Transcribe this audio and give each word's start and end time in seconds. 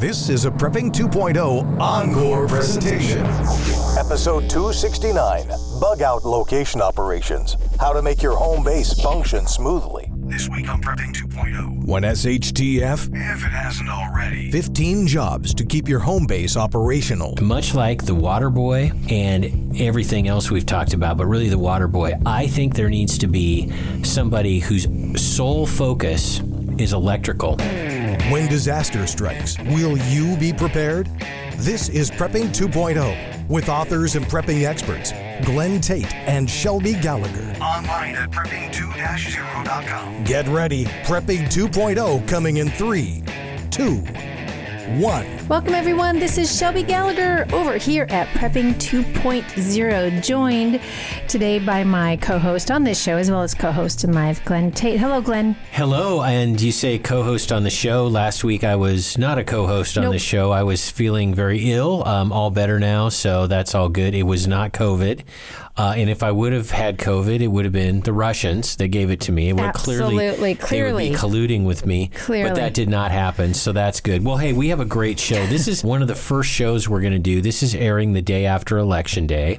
This 0.00 0.30
is 0.30 0.46
a 0.46 0.50
Prepping 0.50 0.90
2.0 0.92 1.78
Encore 1.78 2.48
presentation. 2.48 3.18
Episode 3.98 4.48
269 4.48 5.46
Bug 5.78 6.00
Out 6.00 6.24
Location 6.24 6.80
Operations 6.80 7.58
How 7.78 7.92
to 7.92 8.00
Make 8.00 8.22
Your 8.22 8.34
Home 8.34 8.64
Base 8.64 8.98
Function 8.98 9.46
Smoothly. 9.46 10.10
This 10.14 10.48
week 10.48 10.70
on 10.70 10.80
Prepping 10.80 11.12
2.0. 11.12 11.84
One 11.84 12.04
SHTF, 12.04 13.08
if 13.08 13.44
it 13.44 13.50
hasn't 13.50 13.90
already. 13.90 14.50
15 14.50 15.06
jobs 15.06 15.52
to 15.52 15.66
keep 15.66 15.86
your 15.86 16.00
home 16.00 16.24
base 16.26 16.56
operational. 16.56 17.34
much 17.42 17.74
like 17.74 18.06
the 18.06 18.14
water 18.14 18.48
boy 18.48 18.92
and 19.10 19.78
everything 19.78 20.28
else 20.28 20.50
we've 20.50 20.64
talked 20.64 20.94
about, 20.94 21.18
but 21.18 21.26
really 21.26 21.50
the 21.50 21.58
water 21.58 21.88
boy, 21.88 22.14
I 22.24 22.46
think 22.46 22.74
there 22.74 22.88
needs 22.88 23.18
to 23.18 23.26
be 23.26 23.70
somebody 24.02 24.60
whose 24.60 24.86
sole 25.22 25.66
focus 25.66 26.40
is 26.78 26.94
electrical. 26.94 27.58
When 28.30 28.46
disaster 28.46 29.06
strikes, 29.08 29.58
will 29.58 29.96
you 29.96 30.36
be 30.36 30.52
prepared? 30.52 31.08
This 31.56 31.88
is 31.88 32.12
Prepping 32.12 32.54
2.0 32.54 33.48
with 33.48 33.68
authors 33.68 34.14
and 34.14 34.24
prepping 34.24 34.64
experts 34.64 35.12
Glen 35.44 35.80
Tate 35.80 36.14
and 36.14 36.48
Shelby 36.48 36.92
Gallagher. 36.94 37.52
Online 37.60 38.14
at 38.14 38.30
prepping2-0.com. 38.30 40.22
Get 40.22 40.46
ready. 40.46 40.84
Prepping 40.84 41.46
2.0 41.46 42.28
coming 42.28 42.58
in 42.58 42.70
3, 42.70 43.24
2, 43.72 44.04
1. 44.98 45.48
Welcome, 45.48 45.74
everyone. 45.74 46.18
This 46.18 46.36
is 46.36 46.58
Shelby 46.58 46.82
Gallagher 46.82 47.46
over 47.54 47.76
here 47.78 48.06
at 48.10 48.26
Prepping 48.28 48.74
2.0, 48.74 50.24
joined 50.24 50.80
today 51.28 51.60
by 51.60 51.84
my 51.84 52.16
co 52.16 52.38
host 52.40 52.72
on 52.72 52.82
this 52.82 53.00
show, 53.00 53.16
as 53.16 53.30
well 53.30 53.42
as 53.42 53.54
co 53.54 53.70
host 53.70 54.02
in 54.02 54.12
live, 54.12 54.44
Glen 54.44 54.72
Tate. 54.72 54.98
Hello, 54.98 55.20
Glen. 55.20 55.54
Hello, 55.70 56.22
and 56.22 56.60
you 56.60 56.72
say 56.72 56.98
co 56.98 57.22
host 57.22 57.52
on 57.52 57.62
the 57.62 57.70
show. 57.70 58.08
Last 58.08 58.42
week 58.42 58.64
I 58.64 58.74
was 58.74 59.16
not 59.16 59.38
a 59.38 59.44
co 59.44 59.66
host 59.66 59.96
on 59.96 60.04
Nope. 60.04 60.14
the 60.14 60.18
show. 60.18 60.50
I 60.50 60.64
was 60.64 60.90
feeling 60.90 61.34
very 61.34 61.70
ill, 61.70 62.06
um, 62.08 62.32
all 62.32 62.50
better 62.50 62.80
now, 62.80 63.10
so 63.10 63.46
that's 63.46 63.76
all 63.76 63.88
good. 63.88 64.14
It 64.16 64.24
was 64.24 64.48
not 64.48 64.72
COVID. 64.72 65.22
Uh, 65.80 65.94
and 65.96 66.10
if 66.10 66.22
I 66.22 66.30
would 66.30 66.52
have 66.52 66.70
had 66.70 66.98
COVID, 66.98 67.40
it 67.40 67.46
would 67.48 67.64
have 67.64 67.72
been 67.72 68.00
the 68.02 68.12
Russians 68.12 68.76
that 68.76 68.88
gave 68.88 69.10
it 69.10 69.20
to 69.22 69.32
me. 69.32 69.48
It 69.48 69.54
would 69.54 69.62
have 69.64 69.74
clearly, 69.74 70.28
Absolutely, 70.28 70.52
they 70.52 70.52
would 70.52 70.58
be 70.58 70.66
clearly. 70.66 71.10
colluding 71.12 71.64
with 71.64 71.86
me. 71.86 72.08
Clearly. 72.08 72.50
But 72.50 72.56
that 72.56 72.74
did 72.74 72.90
not 72.90 73.10
happen, 73.12 73.54
so 73.54 73.72
that's 73.72 74.00
good. 74.00 74.22
Well, 74.22 74.36
hey, 74.36 74.52
we 74.52 74.68
have 74.68 74.80
a 74.80 74.84
great 74.84 75.18
show. 75.18 75.46
This 75.46 75.66
is 75.68 75.82
one 75.82 76.02
of 76.02 76.08
the 76.08 76.14
first 76.14 76.50
shows 76.50 76.86
we're 76.86 77.00
going 77.00 77.14
to 77.14 77.18
do. 77.18 77.40
This 77.40 77.62
is 77.62 77.74
airing 77.74 78.12
the 78.12 78.20
day 78.20 78.44
after 78.44 78.76
Election 78.76 79.26
Day. 79.26 79.58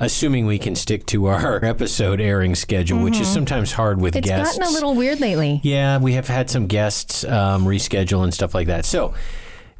Assuming 0.00 0.46
we 0.46 0.58
can 0.58 0.74
stick 0.74 1.06
to 1.06 1.26
our 1.26 1.64
episode 1.64 2.20
airing 2.20 2.56
schedule, 2.56 2.98
which 3.04 3.20
is 3.20 3.28
sometimes 3.28 3.70
hard 3.70 4.00
with 4.00 4.14
Mm-hmm. 4.14 4.18
It's 4.18 4.26
guests. 4.28 4.58
gotten 4.58 4.72
a 4.72 4.74
little 4.74 4.96
weird 4.96 5.20
lately. 5.20 5.60
Yeah, 5.62 5.98
we 5.98 6.14
have 6.14 6.26
had 6.26 6.50
some 6.50 6.66
guests 6.66 7.22
um, 7.24 7.66
reschedule 7.66 8.24
and 8.24 8.34
stuff 8.34 8.52
like 8.52 8.66
that. 8.66 8.84
So 8.84 9.14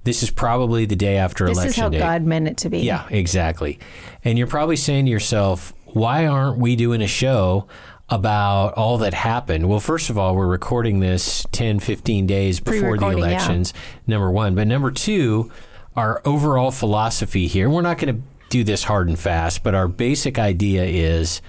this 0.04 0.22
is 0.22 0.30
probably 0.30 0.84
the 0.84 0.96
day 0.96 1.16
after 1.16 1.46
This 1.46 1.58
election 1.58 1.70
is 1.70 1.76
how 1.76 1.88
day. 1.88 1.98
God 1.98 2.24
meant 2.24 2.48
it 2.48 2.56
to 2.58 2.70
be. 2.70 2.80
Yeah, 2.80 3.06
exactly. 3.10 3.78
And 4.24 4.36
you're 4.36 4.46
probably 4.46 4.76
saying 4.76 5.04
to 5.06 5.10
yourself, 5.10 5.72
why 5.86 6.26
aren't 6.26 6.58
we 6.58 6.76
doing 6.76 7.02
a 7.02 7.06
show 7.06 7.66
about 8.08 8.74
all 8.74 8.98
that 8.98 9.14
happened? 9.14 9.68
Well, 9.68 9.80
first 9.80 10.10
of 10.10 10.18
all, 10.18 10.34
we're 10.34 10.46
recording 10.46 11.00
this 11.00 11.46
10, 11.52 11.80
15 11.80 12.26
days 12.26 12.60
before 12.60 12.74
the 12.74 12.80
Pre-recording, 12.80 13.18
yeah. 13.18 13.26
elections, 13.26 13.74
number 14.06 14.30
one. 14.30 14.54
But 14.54 14.66
number 14.66 14.90
two, 14.90 15.50
our 15.94 16.20
overall 16.24 16.70
philosophy 16.70 17.46
here, 17.46 17.70
we're 17.70 17.82
not 17.82 17.98
going 17.98 18.16
to 18.16 18.22
do 18.48 18.64
this 18.64 18.84
hard 18.84 19.08
and 19.08 19.18
fast, 19.18 19.62
but 19.62 19.74
our 19.74 19.88
basic 19.88 20.38
idea 20.38 20.84
is 20.84 21.40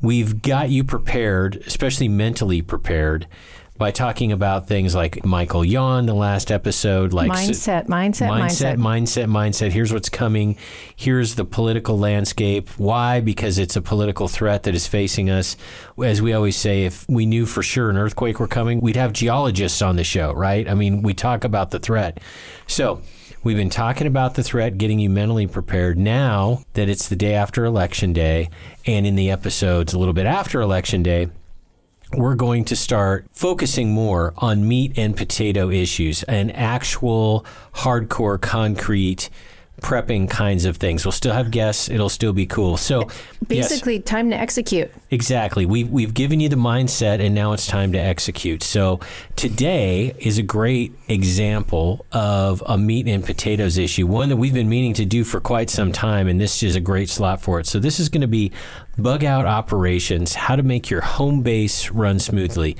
we've 0.00 0.42
got 0.42 0.70
you 0.70 0.82
prepared, 0.82 1.56
especially 1.66 2.08
mentally 2.08 2.62
prepared. 2.62 3.26
By 3.82 3.90
talking 3.90 4.30
about 4.30 4.68
things 4.68 4.94
like 4.94 5.24
Michael 5.24 5.64
Yon, 5.64 6.06
the 6.06 6.14
last 6.14 6.52
episode, 6.52 7.12
like 7.12 7.32
Mindset, 7.32 7.88
mindset, 7.88 8.28
mindset, 8.28 8.28
mindset. 8.28 8.76
mindset, 8.76 9.26
mindset. 9.26 9.72
Here's 9.72 9.92
what's 9.92 10.08
coming. 10.08 10.56
Here's 10.94 11.34
the 11.34 11.44
political 11.44 11.98
landscape. 11.98 12.68
Why? 12.78 13.18
Because 13.18 13.58
it's 13.58 13.74
a 13.74 13.82
political 13.82 14.28
threat 14.28 14.62
that 14.62 14.76
is 14.76 14.86
facing 14.86 15.30
us. 15.30 15.56
As 16.00 16.22
we 16.22 16.32
always 16.32 16.56
say, 16.56 16.84
if 16.84 17.04
we 17.08 17.26
knew 17.26 17.44
for 17.44 17.64
sure 17.64 17.90
an 17.90 17.96
earthquake 17.96 18.38
were 18.38 18.46
coming, 18.46 18.80
we'd 18.80 18.94
have 18.94 19.12
geologists 19.12 19.82
on 19.82 19.96
the 19.96 20.04
show, 20.04 20.32
right? 20.32 20.68
I 20.68 20.74
mean, 20.74 21.02
we 21.02 21.12
talk 21.12 21.42
about 21.42 21.72
the 21.72 21.80
threat. 21.80 22.20
So, 22.68 23.02
we've 23.42 23.56
been 23.56 23.68
talking 23.68 24.06
about 24.06 24.36
the 24.36 24.44
threat, 24.44 24.78
getting 24.78 25.00
you 25.00 25.10
mentally 25.10 25.48
prepared. 25.48 25.98
Now 25.98 26.62
that 26.74 26.88
it's 26.88 27.08
the 27.08 27.16
day 27.16 27.34
after 27.34 27.64
election 27.64 28.12
day, 28.12 28.48
and 28.86 29.08
in 29.08 29.16
the 29.16 29.28
episodes 29.32 29.92
a 29.92 29.98
little 29.98 30.14
bit 30.14 30.26
after 30.26 30.60
election 30.60 31.02
day, 31.02 31.30
we're 32.14 32.34
going 32.34 32.64
to 32.66 32.76
start 32.76 33.26
focusing 33.32 33.90
more 33.90 34.34
on 34.36 34.68
meat 34.68 34.92
and 34.96 35.16
potato 35.16 35.70
issues 35.70 36.22
and 36.24 36.54
actual 36.54 37.44
hardcore 37.74 38.40
concrete 38.40 39.30
prepping 39.82 40.30
kinds 40.30 40.64
of 40.64 40.76
things. 40.76 41.04
We'll 41.04 41.12
still 41.12 41.34
have 41.34 41.50
guests. 41.50 41.88
It'll 41.90 42.08
still 42.08 42.32
be 42.32 42.46
cool. 42.46 42.76
So 42.76 43.02
yes, 43.48 43.68
Basically, 43.68 43.98
time 44.00 44.30
to 44.30 44.36
execute. 44.36 44.90
exactly. 45.10 45.66
We've, 45.66 45.88
we've 45.90 46.14
given 46.14 46.40
you 46.40 46.48
the 46.48 46.56
mindset 46.56 47.20
and 47.20 47.34
now 47.34 47.52
it's 47.52 47.66
time 47.66 47.92
to 47.92 47.98
execute. 47.98 48.62
So 48.62 49.00
today 49.36 50.14
is 50.18 50.38
a 50.38 50.42
great 50.42 50.94
example 51.08 52.06
of 52.12 52.62
a 52.66 52.78
meat 52.78 53.08
and 53.08 53.24
potatoes 53.24 53.78
issue, 53.78 54.06
one 54.06 54.28
that 54.28 54.36
we've 54.36 54.54
been 54.54 54.68
meaning 54.68 54.94
to 54.94 55.04
do 55.04 55.24
for 55.24 55.40
quite 55.40 55.68
some 55.70 55.92
time. 55.92 56.28
And 56.28 56.40
this 56.40 56.62
is 56.62 56.76
a 56.76 56.80
great 56.80 57.08
slot 57.08 57.42
for 57.42 57.58
it. 57.60 57.66
So 57.66 57.78
this 57.78 57.98
is 57.98 58.08
going 58.08 58.20
to 58.22 58.26
be 58.28 58.52
bug 58.96 59.24
out 59.24 59.46
operations, 59.46 60.34
how 60.34 60.56
to 60.56 60.62
make 60.62 60.88
your 60.90 61.00
home 61.00 61.42
base 61.42 61.90
run 61.90 62.18
smoothly 62.18 62.76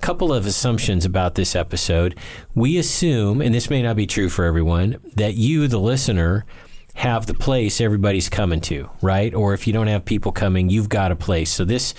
couple 0.00 0.32
of 0.32 0.46
assumptions 0.46 1.04
about 1.04 1.34
this 1.34 1.54
episode. 1.54 2.18
We 2.54 2.78
assume, 2.78 3.40
and 3.40 3.54
this 3.54 3.70
may 3.70 3.82
not 3.82 3.96
be 3.96 4.06
true 4.06 4.28
for 4.28 4.44
everyone, 4.44 4.98
that 5.16 5.34
you, 5.34 5.68
the 5.68 5.78
listener, 5.78 6.44
have 6.94 7.26
the 7.26 7.34
place 7.34 7.80
everybody's 7.80 8.28
coming 8.28 8.60
to, 8.62 8.90
right? 9.00 9.32
Or 9.34 9.54
if 9.54 9.66
you 9.66 9.72
don't 9.72 9.86
have 9.86 10.04
people 10.04 10.32
coming, 10.32 10.68
you've 10.68 10.88
got 10.88 11.12
a 11.12 11.16
place. 11.16 11.50
So 11.50 11.64
this 11.64 11.94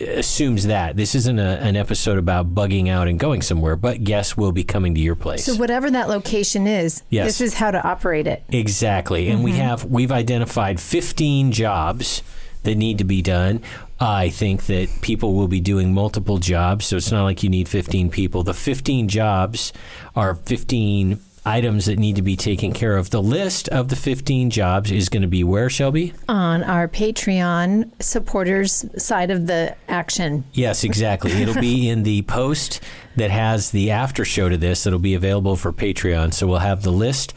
assumes 0.00 0.66
that 0.66 0.96
this 0.96 1.14
isn't 1.14 1.38
a, 1.38 1.58
an 1.60 1.76
episode 1.76 2.18
about 2.18 2.54
bugging 2.54 2.88
out 2.88 3.08
and 3.08 3.18
going 3.18 3.42
somewhere, 3.42 3.76
but 3.76 4.02
guests 4.02 4.36
will 4.36 4.52
be 4.52 4.64
coming 4.64 4.94
to 4.94 5.00
your 5.00 5.16
place. 5.16 5.44
So, 5.44 5.56
whatever 5.56 5.90
that 5.90 6.08
location 6.08 6.66
is, 6.66 7.02
Yes. 7.10 7.26
this 7.26 7.40
is 7.40 7.54
how 7.54 7.70
to 7.70 7.86
operate 7.86 8.26
it. 8.26 8.44
Exactly. 8.48 9.28
And 9.28 9.44
we 9.44 9.52
mm-hmm. 9.52 9.60
have 9.60 9.84
we've 9.84 10.12
identified 10.12 10.80
15 10.80 11.52
jobs 11.52 12.22
that 12.62 12.76
need 12.76 12.98
to 12.98 13.04
be 13.04 13.22
done. 13.22 13.62
I 13.98 14.30
think 14.30 14.66
that 14.66 14.88
people 15.02 15.34
will 15.34 15.48
be 15.48 15.60
doing 15.60 15.92
multiple 15.92 16.38
jobs, 16.38 16.86
so 16.86 16.96
it's 16.96 17.12
not 17.12 17.24
like 17.24 17.42
you 17.42 17.50
need 17.50 17.68
15 17.68 18.10
people. 18.10 18.42
The 18.42 18.54
15 18.54 19.08
jobs 19.08 19.72
are 20.16 20.34
15 20.34 21.20
items 21.44 21.86
that 21.86 21.98
need 21.98 22.16
to 22.16 22.22
be 22.22 22.36
taken 22.36 22.72
care 22.72 22.96
of. 22.96 23.10
The 23.10 23.22
list 23.22 23.68
of 23.68 23.88
the 23.88 23.96
15 23.96 24.50
jobs 24.50 24.90
is 24.90 25.08
going 25.08 25.22
to 25.22 25.28
be 25.28 25.44
where, 25.44 25.70
Shelby? 25.70 26.12
On 26.28 26.62
our 26.62 26.88
Patreon 26.88 27.90
supporters 28.02 28.84
side 29.02 29.30
of 29.30 29.46
the 29.46 29.76
action. 29.88 30.44
Yes, 30.52 30.84
exactly. 30.84 31.32
It'll 31.32 31.60
be 31.60 31.88
in 31.90 32.02
the 32.02 32.22
post 32.22 32.80
that 33.16 33.30
has 33.30 33.70
the 33.70 33.90
after 33.90 34.24
show 34.24 34.48
to 34.48 34.56
this 34.56 34.84
that'll 34.84 34.98
be 34.98 35.14
available 35.14 35.56
for 35.56 35.72
Patreon. 35.72 36.32
So 36.34 36.46
we'll 36.46 36.58
have 36.58 36.82
the 36.82 36.92
list 36.92 37.34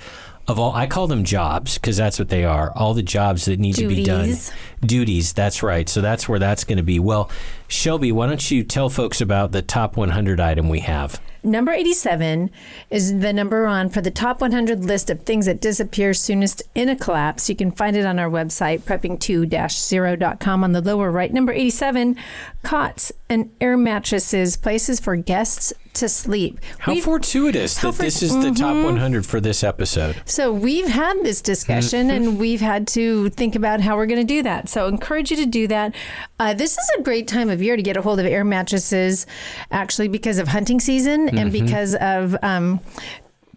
of 0.47 0.59
all 0.59 0.73
I 0.73 0.87
call 0.87 1.07
them 1.07 1.23
jobs 1.23 1.77
because 1.77 1.97
that's 1.97 2.19
what 2.19 2.29
they 2.29 2.43
are. 2.43 2.71
All 2.75 2.93
the 2.93 3.03
jobs 3.03 3.45
that 3.45 3.59
need 3.59 3.75
to 3.75 3.87
be 3.87 4.03
done. 4.03 4.25
Duties. 4.25 4.51
Duties, 4.81 5.33
that's 5.33 5.63
right. 5.63 5.87
So 5.87 6.01
that's 6.01 6.27
where 6.27 6.39
that's 6.39 6.63
going 6.63 6.77
to 6.77 6.83
be. 6.83 6.99
Well, 6.99 7.29
Shelby, 7.67 8.11
why 8.11 8.27
don't 8.27 8.51
you 8.51 8.63
tell 8.63 8.89
folks 8.89 9.21
about 9.21 9.51
the 9.51 9.61
top 9.61 9.95
100 9.95 10.39
item 10.39 10.69
we 10.69 10.81
have? 10.81 11.21
Number 11.45 11.73
87 11.73 12.51
is 12.89 13.19
the 13.19 13.33
number 13.33 13.65
on 13.65 13.89
for 13.89 13.99
the 13.99 14.11
top 14.11 14.39
100 14.39 14.85
list 14.85 15.09
of 15.09 15.23
things 15.23 15.45
that 15.45 15.59
disappear 15.59 16.13
soonest 16.13 16.63
in 16.73 16.87
a 16.87 16.95
collapse. 16.95 17.49
You 17.49 17.55
can 17.55 17.69
find 17.69 17.97
it 17.97 18.05
on 18.05 18.17
our 18.17 18.29
website, 18.29 18.81
prepping2-0.com. 18.81 20.63
On 20.63 20.71
the 20.71 20.81
lower 20.81 21.11
right, 21.11 21.33
number 21.33 21.51
87, 21.51 22.15
cots 22.63 23.11
and 23.33 23.49
air 23.59 23.75
mattresses, 23.75 24.55
places 24.57 24.99
for 24.99 25.15
guests 25.15 25.73
to 25.93 26.07
sleep. 26.09 26.59
How 26.79 26.91
We've- 26.93 27.01
fortuitous 27.01 27.77
How 27.77 27.91
that 27.91 27.97
for- 27.97 28.03
this 28.03 28.23
is 28.23 28.31
the 28.33 28.51
top 28.51 28.75
Mhm. 28.75 28.83
100 28.85 29.25
for 29.25 29.39
this 29.39 29.63
episode. 29.63 30.15
So 30.25 30.51
we've 30.51 30.87
had 30.87 31.17
this 31.23 31.41
discussion 31.41 32.07
Mm-hmm. 32.07 32.15
and 32.29 32.39
we've 32.39 32.61
had 32.61 32.87
to 32.89 33.29
think 33.29 33.55
about 33.55 33.81
how 33.81 33.95
we're 33.95 34.07
going 34.07 34.25
to 34.25 34.33
do 34.35 34.41
that. 34.43 34.69
So 34.69 34.85
I 34.85 34.89
encourage 34.89 35.29
you 35.31 35.37
to 35.37 35.45
do 35.45 35.67
that. 35.67 35.93
Uh, 36.39 36.53
this 36.53 36.71
is 36.73 36.89
a 36.97 37.01
great 37.03 37.27
time 37.27 37.49
of 37.49 37.61
year 37.61 37.75
to 37.75 37.83
get 37.83 37.95
a 37.97 38.01
hold 38.01 38.19
of 38.19 38.25
air 38.25 38.43
mattresses, 38.43 39.25
actually 39.71 40.07
because 40.07 40.39
of 40.39 40.47
hunting 40.47 40.79
season 40.79 41.29
and 41.29 41.51
Mm-hmm. 41.51 41.65
because 41.65 41.95
of. 41.95 42.35
Um, 42.41 42.79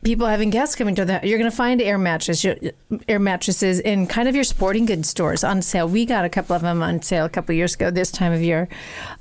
People 0.06 0.29
having 0.29 0.50
guests 0.50 0.76
coming 0.76 0.94
to 0.94 1.05
the, 1.05 1.19
you're 1.25 1.37
going 1.37 1.50
to 1.50 1.56
find 1.56 1.82
air 1.82 1.99
mattress, 1.99 2.47
air 3.08 3.19
mattresses 3.19 3.81
in 3.81 4.06
kind 4.06 4.29
of 4.29 4.37
your 4.37 4.44
sporting 4.44 4.87
goods 4.87 5.08
stores 5.08 5.43
on 5.43 5.61
sale. 5.61 5.88
We 5.88 6.06
got 6.06 6.25
a 6.25 6.29
couple 6.29 6.55
of 6.55 6.62
them 6.62 6.81
on 6.81 7.03
sale 7.03 7.25
a 7.25 7.29
couple 7.29 7.56
years 7.56 7.75
ago 7.75 7.91
this 7.91 8.12
time 8.12 8.32
of 8.32 8.41
year. 8.41 8.69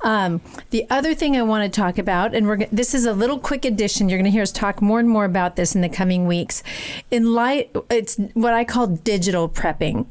Um, 0.02 0.42
the 0.70 0.86
other 0.92 1.16
thing 1.16 1.36
I 1.36 1.42
want 1.42 1.64
to 1.64 1.76
talk 1.76 1.98
about, 1.98 2.36
and 2.36 2.46
we're 2.46 2.68
this 2.72 2.94
is 2.94 3.08
a 3.08 3.14
little 3.14 3.40
quick 3.40 3.66
addition. 3.66 4.10
You're 4.10 4.20
going 4.20 4.26
to 4.26 4.32
hear 4.32 4.44
us 4.44 4.52
talk 4.52 4.80
more 4.80 5.00
and 5.00 5.10
more 5.10 5.26
about 5.26 5.56
this 5.56 5.74
in 5.74 5.82
the 5.82 5.90
coming 5.90 6.28
weeks. 6.28 6.62
In 7.10 7.34
light, 7.34 7.76
it's 7.90 8.18
what 8.36 8.54
I 8.54 8.64
call 8.64 8.86
digital 8.86 9.50
prepping. 9.50 10.06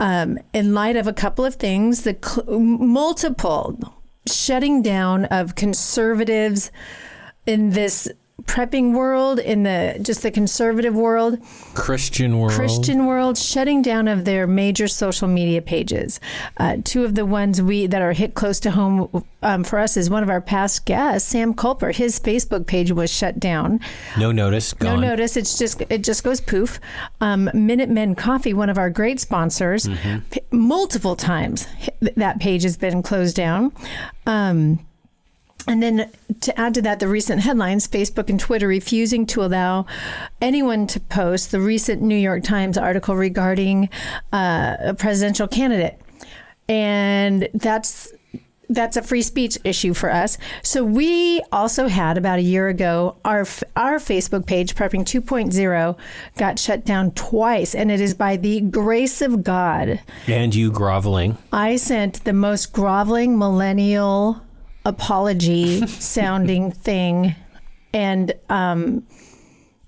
Um, 0.00 0.38
in 0.54 0.72
light 0.72 0.96
of 0.96 1.06
a 1.06 1.12
couple 1.12 1.44
of 1.44 1.56
things, 1.56 2.04
the 2.04 2.16
cl- 2.24 2.58
multiple 2.58 3.78
shutting 4.26 4.80
down 4.80 5.26
of 5.26 5.56
conservatives 5.56 6.70
in 7.44 7.68
this 7.70 8.08
prepping 8.42 8.92
world, 8.92 9.38
in 9.38 9.62
the 9.62 9.98
just 10.02 10.22
the 10.22 10.30
conservative 10.30 10.94
world, 10.94 11.38
Christian 11.74 12.38
world. 12.38 12.52
Christian 12.52 13.06
world 13.06 13.38
shutting 13.38 13.82
down 13.82 14.08
of 14.08 14.24
their 14.24 14.46
major 14.46 14.88
social 14.88 15.26
media 15.26 15.62
pages. 15.62 16.20
Uh, 16.58 16.76
two 16.84 17.04
of 17.04 17.14
the 17.14 17.24
ones 17.24 17.62
we 17.62 17.86
that 17.86 18.02
are 18.02 18.12
hit 18.12 18.34
close 18.34 18.60
to 18.60 18.70
home 18.70 19.24
um, 19.42 19.64
for 19.64 19.78
us 19.78 19.96
is 19.96 20.10
one 20.10 20.22
of 20.22 20.28
our 20.28 20.40
past 20.40 20.84
guests, 20.84 21.28
Sam 21.28 21.54
Culper. 21.54 21.94
His 21.94 22.20
Facebook 22.20 22.66
page 22.66 22.92
was 22.92 23.10
shut 23.10 23.40
down. 23.40 23.80
No 24.18 24.32
notice. 24.32 24.72
Gone. 24.74 25.00
No 25.00 25.08
notice. 25.08 25.36
It's 25.36 25.58
just 25.58 25.82
it 25.88 26.04
just 26.04 26.22
goes 26.22 26.40
poof. 26.40 26.78
Um, 27.20 27.50
Minutemen 27.54 28.14
Coffee, 28.14 28.52
one 28.52 28.68
of 28.68 28.76
our 28.76 28.90
great 28.90 29.18
sponsors, 29.18 29.88
p- 30.30 30.40
multiple 30.50 31.16
times 31.16 31.66
that 32.16 32.38
page 32.38 32.62
has 32.64 32.76
been 32.76 33.02
closed 33.02 33.34
down. 33.34 33.72
Um, 34.26 34.86
and 35.66 35.82
then 35.82 36.10
to 36.40 36.58
add 36.58 36.74
to 36.74 36.82
that, 36.82 37.00
the 37.00 37.08
recent 37.08 37.42
headlines 37.42 37.88
Facebook 37.88 38.28
and 38.28 38.38
Twitter 38.38 38.68
refusing 38.68 39.26
to 39.26 39.42
allow 39.44 39.86
anyone 40.40 40.86
to 40.88 41.00
post 41.00 41.50
the 41.50 41.60
recent 41.60 42.02
New 42.02 42.16
York 42.16 42.44
Times 42.44 42.78
article 42.78 43.16
regarding 43.16 43.88
uh, 44.32 44.76
a 44.80 44.94
presidential 44.94 45.48
candidate. 45.48 46.00
And 46.68 47.48
that's 47.54 48.12
that's 48.68 48.96
a 48.96 49.02
free 49.02 49.22
speech 49.22 49.58
issue 49.62 49.94
for 49.94 50.12
us. 50.12 50.38
So 50.62 50.84
we 50.84 51.40
also 51.52 51.86
had 51.86 52.18
about 52.18 52.38
a 52.38 52.42
year 52.42 52.68
ago 52.68 53.16
our 53.24 53.46
our 53.76 53.98
Facebook 53.98 54.46
page 54.46 54.74
Prepping 54.74 55.04
2.0 55.04 55.96
got 56.36 56.58
shut 56.58 56.84
down 56.84 57.12
twice 57.12 57.74
and 57.74 57.90
it 57.90 58.00
is 58.00 58.14
by 58.14 58.36
the 58.36 58.60
grace 58.60 59.22
of 59.22 59.44
God. 59.44 60.00
And 60.26 60.54
you 60.54 60.72
groveling. 60.72 61.38
I 61.52 61.76
sent 61.76 62.24
the 62.24 62.32
most 62.32 62.72
groveling 62.72 63.38
millennial 63.38 64.42
apology 64.86 65.86
sounding 65.86 66.72
thing. 66.72 67.34
And 67.92 68.32
um 68.48 69.06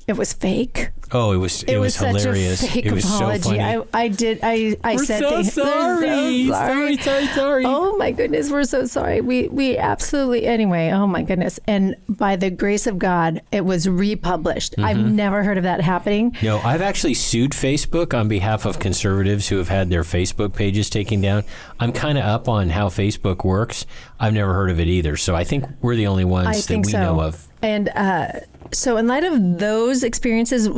it 0.09 0.17
was 0.17 0.33
fake. 0.33 0.91
Oh, 1.11 1.33
it 1.33 1.37
was 1.39 1.63
it, 1.63 1.71
It, 1.71 1.79
was, 1.79 1.87
was, 1.87 1.95
such 1.95 2.21
hilarious. 2.23 2.63
a 2.63 2.67
fake 2.69 2.85
it 2.87 2.93
was 2.93 3.05
apology. 3.05 3.43
so 3.43 3.49
funny. 3.51 3.61
I, 3.63 3.83
I 3.95 4.09
did. 4.09 4.41
I 4.43 4.77
I 4.85 4.97
We're 4.97 5.05
said 5.07 5.21
so 5.21 5.31
things. 5.31 5.57
We're 5.57 5.65
so 5.65 5.65
sorry. 5.65 6.47
Sorry, 6.49 6.97
sorry, 6.99 7.27
sorry. 7.29 7.65
Oh 7.67 7.97
my 7.97 8.11
goodness, 8.11 8.51
we're 8.51 8.65
so 8.65 8.85
sorry. 8.85 9.21
We 9.23 9.49
we 9.49 9.79
absolutely 9.79 10.47
anyway. 10.47 10.91
Oh 10.91 11.07
my 11.07 11.23
goodness. 11.23 11.59
And 11.67 11.95
by 12.11 12.37
the 12.37 12.51
grace 12.51 12.87
of 12.87 12.99
God, 12.99 13.41
it 13.53 13.65
was 13.65 13.89
republished. 13.89 14.75
I've 14.79 14.99
Mm-hmm. 14.99 15.17
never 15.17 15.45
heard 15.45 15.57
of 15.57 15.65
that 15.65 15.81
happening. 15.81 16.37
No, 16.43 16.59
I've 16.59 16.83
actually 16.83 17.15
sued 17.15 17.53
Facebook 17.53 18.13
on 18.19 18.29
behalf 18.29 18.67
of 18.67 18.79
conservatives 18.79 19.49
who 19.49 19.57
have 19.59 19.69
had 19.69 19.89
their 19.91 20.03
Facebook 20.03 20.55
pages 20.55 20.91
taken 20.91 21.21
down. 21.23 21.45
I'm 21.81 21.93
kind 21.93 22.19
of 22.19 22.25
up 22.25 22.49
on 22.49 22.69
how 22.71 22.89
Facebook 22.89 23.45
works. 23.45 23.87
I've 24.21 24.35
never 24.35 24.53
heard 24.53 24.71
of 24.71 24.79
it 24.81 24.89
either. 24.89 25.17
So 25.17 25.35
I 25.37 25.45
think 25.45 25.65
we're 25.81 25.97
the 25.97 26.07
only 26.09 26.25
ones 26.25 26.49
I 26.49 26.75
that 26.75 26.85
we 26.85 26.93
so. 26.93 27.01
know 27.01 27.21
of. 27.23 27.47
And 27.63 27.89
uh, 27.91 28.33
so, 28.73 28.97
in 28.97 29.07
light 29.07 29.25
of 29.25 29.59
those 29.59 30.03
experiences, 30.03 30.69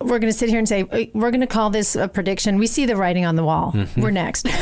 we're 0.00 0.20
going 0.20 0.32
to 0.32 0.38
sit 0.38 0.48
here 0.48 0.58
and 0.58 0.68
say 0.68 0.82
"Uh, 0.82 1.06
we're 1.12 1.30
going 1.30 1.40
to 1.40 1.46
call 1.46 1.70
this 1.70 1.96
a 1.96 2.06
prediction. 2.06 2.56
We 2.58 2.66
see 2.68 2.86
the 2.86 2.94
writing 2.96 3.24
on 3.24 3.34
the 3.36 3.42
wall. 3.44 3.74
We're 3.96 4.10
next. 4.12 4.46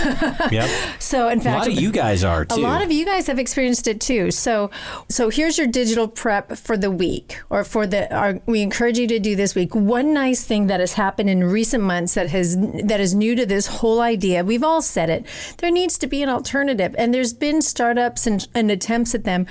Yep. 0.50 0.70
so, 1.00 1.28
in 1.28 1.40
fact, 1.40 1.66
A 1.66 1.70
lot 1.70 1.76
of 1.76 1.82
you 1.82 1.90
guys 1.90 2.22
are 2.24 2.44
too. 2.44 2.60
A 2.60 2.62
lot 2.62 2.82
of 2.82 2.90
you 2.92 3.04
guys 3.04 3.26
have 3.26 3.38
experienced 3.38 3.86
it 3.88 4.00
too. 4.00 4.30
So, 4.30 4.70
so 5.08 5.28
here's 5.28 5.58
your 5.58 5.66
digital 5.66 6.08
prep 6.08 6.56
for 6.56 6.76
the 6.76 6.90
week, 6.90 7.40
or 7.50 7.64
for 7.64 7.86
the. 7.86 8.14
Our, 8.14 8.40
we 8.46 8.62
encourage 8.62 8.98
you 8.98 9.06
to 9.08 9.18
do 9.18 9.34
this 9.36 9.54
week. 9.54 9.74
One 9.74 10.14
nice 10.14 10.44
thing 10.44 10.68
that 10.68 10.80
has 10.80 10.94
happened 10.94 11.28
in 11.28 11.44
recent 11.44 11.82
months 11.82 12.14
that 12.14 12.30
has 12.30 12.56
that 12.56 13.00
is 13.00 13.14
new 13.14 13.34
to 13.34 13.44
this 13.44 13.66
whole 13.66 14.00
idea. 14.00 14.44
We've 14.44 14.64
all 14.64 14.82
said 14.82 15.10
it. 15.10 15.26
There 15.58 15.70
needs 15.70 15.98
to 15.98 16.06
be 16.06 16.22
an 16.22 16.28
alternative, 16.28 16.94
and 16.96 17.12
there's 17.12 17.32
been 17.34 17.60
startups 17.60 18.26
and, 18.26 18.46
and 18.54 18.70
attempts 18.70 19.14
at 19.14 19.24
them. 19.24 19.46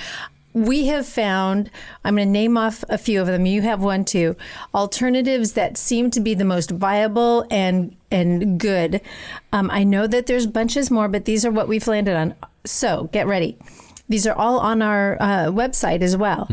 We 0.55 0.85
have 0.87 1.05
found, 1.05 1.69
I'm 2.03 2.15
going 2.15 2.29
to 2.29 2.31
name 2.31 2.55
off 2.57 2.83
a 2.89 2.97
few 2.97 3.19
of 3.19 3.27
them. 3.27 3.45
You 3.45 3.61
have 3.61 3.83
one 3.83 4.05
too. 4.05 4.37
Alternatives 4.73 5.53
that 5.53 5.77
seem 5.77 6.09
to 6.11 6.21
be 6.21 6.33
the 6.33 6.45
most 6.45 6.71
viable 6.71 7.45
and 7.51 7.95
and 8.09 8.57
good. 8.57 9.01
Um, 9.51 9.69
I 9.69 9.83
know 9.83 10.07
that 10.07 10.27
there's 10.27 10.47
bunches 10.47 10.89
more, 10.89 11.09
but 11.09 11.25
these 11.25 11.45
are 11.45 11.51
what 11.51 11.67
we've 11.67 11.85
landed 11.85 12.15
on. 12.15 12.35
So 12.65 13.09
get 13.11 13.27
ready. 13.27 13.57
These 14.07 14.25
are 14.25 14.33
all 14.33 14.59
on 14.59 14.81
our 14.81 15.17
uh, 15.19 15.45
website 15.47 16.01
as 16.01 16.15
well. 16.15 16.47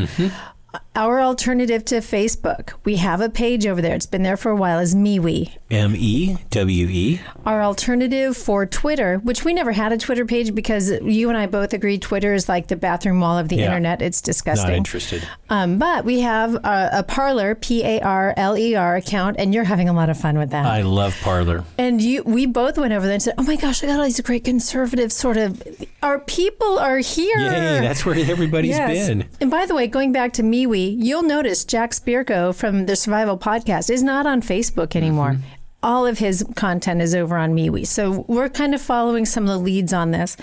Our 0.94 1.22
alternative 1.22 1.84
to 1.86 1.96
Facebook, 1.96 2.74
we 2.84 2.96
have 2.96 3.20
a 3.22 3.28
page 3.30 3.66
over 3.66 3.80
there. 3.80 3.94
It's 3.94 4.04
been 4.06 4.22
there 4.22 4.36
for 4.36 4.50
a 4.50 4.56
while. 4.56 4.78
Is 4.78 4.94
MeWe. 4.94 5.50
M 5.70 5.94
E 5.96 6.36
W 6.50 6.86
E. 6.90 7.20
Our 7.46 7.62
alternative 7.62 8.36
for 8.36 8.66
Twitter, 8.66 9.16
which 9.19 9.42
we 9.44 9.54
never 9.54 9.72
had 9.72 9.92
a 9.92 9.96
Twitter 9.98 10.26
page 10.26 10.54
because 10.54 10.90
you 11.02 11.30
and 11.30 11.38
I 11.38 11.46
both 11.46 11.72
agreed 11.72 12.02
Twitter 12.02 12.34
is 12.34 12.46
like 12.48 12.69
the 12.69 12.76
bathroom 12.76 13.20
wall 13.20 13.38
of 13.38 13.48
the 13.48 13.56
Yeah. 13.56 13.66
internet. 13.66 14.02
It's 14.02 14.20
disgusting. 14.20 14.69
Not 14.69 14.76
interested. 14.76 15.26
Um, 15.48 15.78
but 15.78 16.04
we 16.04 16.20
have 16.20 16.54
a, 16.56 16.90
a 16.92 17.02
Parler, 17.02 17.54
P 17.54 17.82
A 17.84 18.00
R 18.00 18.34
L 18.36 18.56
E 18.58 18.75
R 18.75 18.96
account, 18.96 19.36
and 19.38 19.54
you're 19.54 19.64
having 19.64 19.88
a 19.88 19.94
lot 19.94 20.10
of 20.10 20.18
fun 20.18 20.36
with 20.38 20.50
that. 20.50 20.66
I 20.66 20.82
love 20.82 21.16
Parler. 21.22 21.64
And 21.78 22.02
you, 22.02 22.22
we 22.22 22.44
both 22.44 22.76
went 22.76 22.92
over 22.92 23.06
there 23.06 23.14
and 23.14 23.22
said, 23.22 23.34
"Oh 23.38 23.42
my 23.44 23.56
gosh, 23.56 23.82
I 23.82 23.86
got 23.86 23.98
all 23.98 24.04
these 24.04 24.20
great 24.20 24.44
conservative 24.44 25.10
sort 25.10 25.38
of. 25.38 25.62
Our 26.02 26.18
people 26.20 26.78
are 26.78 26.98
here. 26.98 27.38
Yay, 27.38 27.80
that's 27.80 28.04
where 28.04 28.14
everybody's 28.14 28.76
Yes. 28.76 29.08
been. 29.08 29.28
And 29.40 29.50
by 29.50 29.64
the 29.64 29.75
way, 29.75 29.86
going 29.86 30.12
back 30.12 30.34
to 30.34 30.42
MeWe, 30.67 30.97
you'll 30.99 31.23
notice 31.23 31.64
Jack 31.64 31.91
Spirko 31.91 32.55
from 32.55 32.87
the 32.87 32.94
Survival 32.94 33.37
Podcast 33.37 33.91
is 33.91 34.03
not 34.03 34.26
on 34.26 34.41
Facebook 34.41 34.94
anymore. 34.94 35.32
Mm-hmm. 35.32 35.43
All 35.82 36.06
of 36.06 36.19
his 36.19 36.44
content 36.55 37.03
is 37.03 37.14
over 37.14 37.37
on 37.37 37.55
MeWe. 37.55 37.85
So 37.87 38.25
we're 38.29 38.49
kind 38.49 38.73
of 38.73 38.81
following 38.81 39.25
some 39.25 39.44
of 39.44 39.49
the 39.49 39.59
leads 39.59 39.93
on 39.93 40.12
this. 40.12 40.37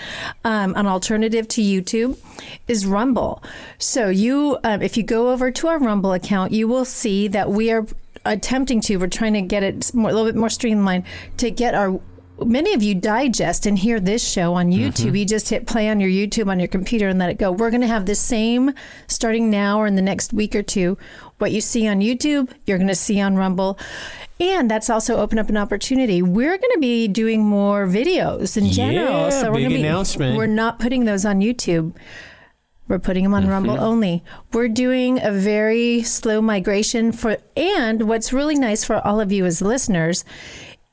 Um, 0.44 0.74
an 0.76 0.86
alternative 0.86 1.48
to 1.48 1.62
YouTube 1.62 2.18
is 2.68 2.84
Rumble. 2.84 3.42
So 3.78 4.10
you, 4.10 4.58
um, 4.64 4.82
if 4.82 4.98
you 4.98 5.02
go 5.02 5.30
over 5.30 5.50
to 5.50 5.68
our 5.68 5.78
Rumble 5.78 6.12
account, 6.12 6.52
you 6.52 6.68
will 6.68 6.84
see 6.84 7.26
that 7.28 7.50
we 7.50 7.70
are 7.70 7.86
attempting 8.26 8.82
to. 8.82 8.98
We're 8.98 9.06
trying 9.06 9.32
to 9.32 9.40
get 9.40 9.62
it 9.62 9.94
more, 9.94 10.10
a 10.10 10.12
little 10.12 10.28
bit 10.28 10.36
more 10.36 10.50
streamlined 10.50 11.04
to 11.38 11.50
get 11.50 11.74
our 11.74 11.98
many 12.44 12.74
of 12.74 12.82
you 12.82 12.94
digest 12.94 13.66
and 13.66 13.78
hear 13.78 14.00
this 14.00 14.26
show 14.26 14.54
on 14.54 14.70
mm-hmm. 14.70 14.82
YouTube. 14.82 15.18
You 15.18 15.24
just 15.24 15.48
hit 15.48 15.66
play 15.66 15.88
on 15.88 16.00
your 16.00 16.10
YouTube 16.10 16.50
on 16.50 16.58
your 16.58 16.68
computer 16.68 17.08
and 17.08 17.18
let 17.18 17.30
it 17.30 17.38
go. 17.38 17.52
We're 17.52 17.70
going 17.70 17.80
to 17.82 17.86
have 17.86 18.06
the 18.06 18.14
same 18.14 18.72
starting 19.06 19.50
now 19.50 19.78
or 19.78 19.86
in 19.86 19.96
the 19.96 20.02
next 20.02 20.32
week 20.32 20.54
or 20.54 20.62
two. 20.62 20.98
What 21.38 21.52
you 21.52 21.60
see 21.60 21.88
on 21.88 22.00
YouTube, 22.00 22.50
you're 22.66 22.78
going 22.78 22.88
to 22.88 22.94
see 22.94 23.20
on 23.20 23.36
Rumble. 23.36 23.78
And 24.38 24.70
that's 24.70 24.90
also 24.90 25.16
opened 25.16 25.40
up 25.40 25.48
an 25.48 25.56
opportunity. 25.56 26.22
We're 26.22 26.56
going 26.56 26.72
to 26.74 26.80
be 26.80 27.08
doing 27.08 27.44
more 27.44 27.86
videos 27.86 28.56
in 28.56 28.70
general. 28.70 29.24
Yeah, 29.24 29.30
so 29.30 29.50
we're 29.50 29.56
big 29.56 29.64
gonna 29.64 29.74
be, 29.76 29.82
announcement. 29.82 30.36
We're 30.36 30.46
not 30.46 30.78
putting 30.78 31.04
those 31.04 31.24
on 31.24 31.40
YouTube. 31.40 31.94
We're 32.88 32.98
putting 32.98 33.22
them 33.22 33.34
on 33.34 33.42
mm-hmm. 33.42 33.52
Rumble 33.52 33.80
only. 33.80 34.24
We're 34.52 34.68
doing 34.68 35.22
a 35.22 35.30
very 35.30 36.02
slow 36.02 36.42
migration 36.42 37.12
for, 37.12 37.36
and 37.56 38.08
what's 38.08 38.32
really 38.32 38.56
nice 38.56 38.82
for 38.82 39.06
all 39.06 39.20
of 39.20 39.30
you 39.30 39.46
as 39.46 39.62
listeners, 39.62 40.24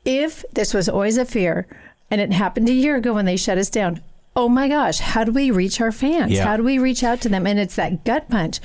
if 0.07 0.45
this 0.53 0.73
was 0.73 0.87
always 0.87 1.17
a 1.17 1.25
fear 1.25 1.67
and 2.09 2.21
it 2.21 2.31
happened 2.31 2.69
a 2.69 2.73
year 2.73 2.95
ago 2.95 3.13
when 3.13 3.25
they 3.25 3.35
shut 3.35 3.57
us 3.57 3.69
down, 3.69 4.01
oh 4.37 4.47
my 4.47 4.69
gosh, 4.69 4.99
how 4.99 5.25
do 5.25 5.33
we 5.33 5.51
reach 5.51 5.81
our 5.81 5.91
fans? 5.91 6.31
Yeah. 6.31 6.45
How 6.45 6.55
do 6.55 6.63
we 6.63 6.79
reach 6.79 7.03
out 7.03 7.19
to 7.21 7.29
them? 7.29 7.45
And 7.45 7.59
it's 7.59 7.75
that 7.75 8.05
gut 8.05 8.29
punch. 8.29 8.61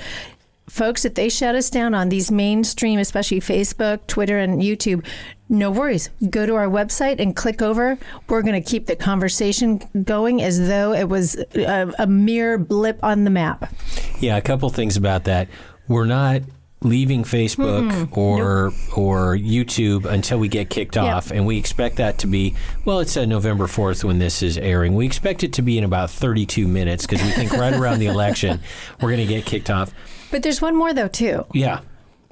Folks, 0.70 1.04
if 1.04 1.14
they 1.14 1.28
shut 1.28 1.56
us 1.56 1.68
down 1.68 1.94
on 1.94 2.08
these 2.08 2.30
mainstream, 2.30 3.00
especially 3.00 3.40
Facebook, 3.40 4.06
Twitter, 4.06 4.38
and 4.38 4.62
YouTube, 4.62 5.04
no 5.48 5.70
worries. 5.70 6.08
Go 6.30 6.46
to 6.46 6.54
our 6.54 6.68
website 6.68 7.18
and 7.18 7.34
click 7.34 7.60
over. 7.60 7.98
We're 8.28 8.42
going 8.42 8.62
to 8.62 8.70
keep 8.70 8.86
the 8.86 8.94
conversation 8.94 9.82
going 10.04 10.40
as 10.40 10.68
though 10.68 10.92
it 10.92 11.08
was 11.08 11.34
a, 11.56 11.92
a 11.98 12.06
mere 12.06 12.56
blip 12.56 13.02
on 13.02 13.24
the 13.24 13.30
map. 13.30 13.74
Yeah, 14.20 14.36
a 14.36 14.40
couple 14.40 14.70
things 14.70 14.96
about 14.96 15.24
that. 15.24 15.48
We're 15.88 16.06
not 16.06 16.42
leaving 16.82 17.22
Facebook 17.24 18.16
or 18.16 18.72
or 18.96 19.36
YouTube 19.36 20.04
until 20.04 20.38
we 20.38 20.48
get 20.48 20.68
kicked 20.70 20.96
Yep. 20.96 21.04
off, 21.04 21.30
and 21.30 21.46
we 21.46 21.58
expect 21.58 21.96
that 21.96 22.18
to 22.18 22.26
be 22.26 22.54
well. 22.84 23.00
It's 23.00 23.16
uh, 23.16 23.24
November 23.24 23.66
fourth 23.66 24.04
when 24.04 24.18
this 24.18 24.42
is 24.42 24.58
airing. 24.58 24.94
We 24.94 25.06
expect 25.06 25.42
it 25.44 25.52
to 25.54 25.62
be 25.62 25.78
in 25.78 25.84
about 25.84 26.10
thirty-two 26.10 26.66
minutes 26.68 27.06
because 27.06 27.24
we 27.24 27.30
think 27.32 27.52
right 27.52 27.72
around 27.74 27.98
the 28.00 28.06
election 28.06 28.60
we're 29.00 29.10
going 29.10 29.26
to 29.26 29.32
get 29.32 29.44
kicked 29.46 29.70
off. 29.70 29.92
But 30.30 30.42
there's 30.42 30.60
one 30.62 30.76
more, 30.76 30.92
though, 30.94 31.08
too. 31.08 31.46
Yeah. 31.52 31.80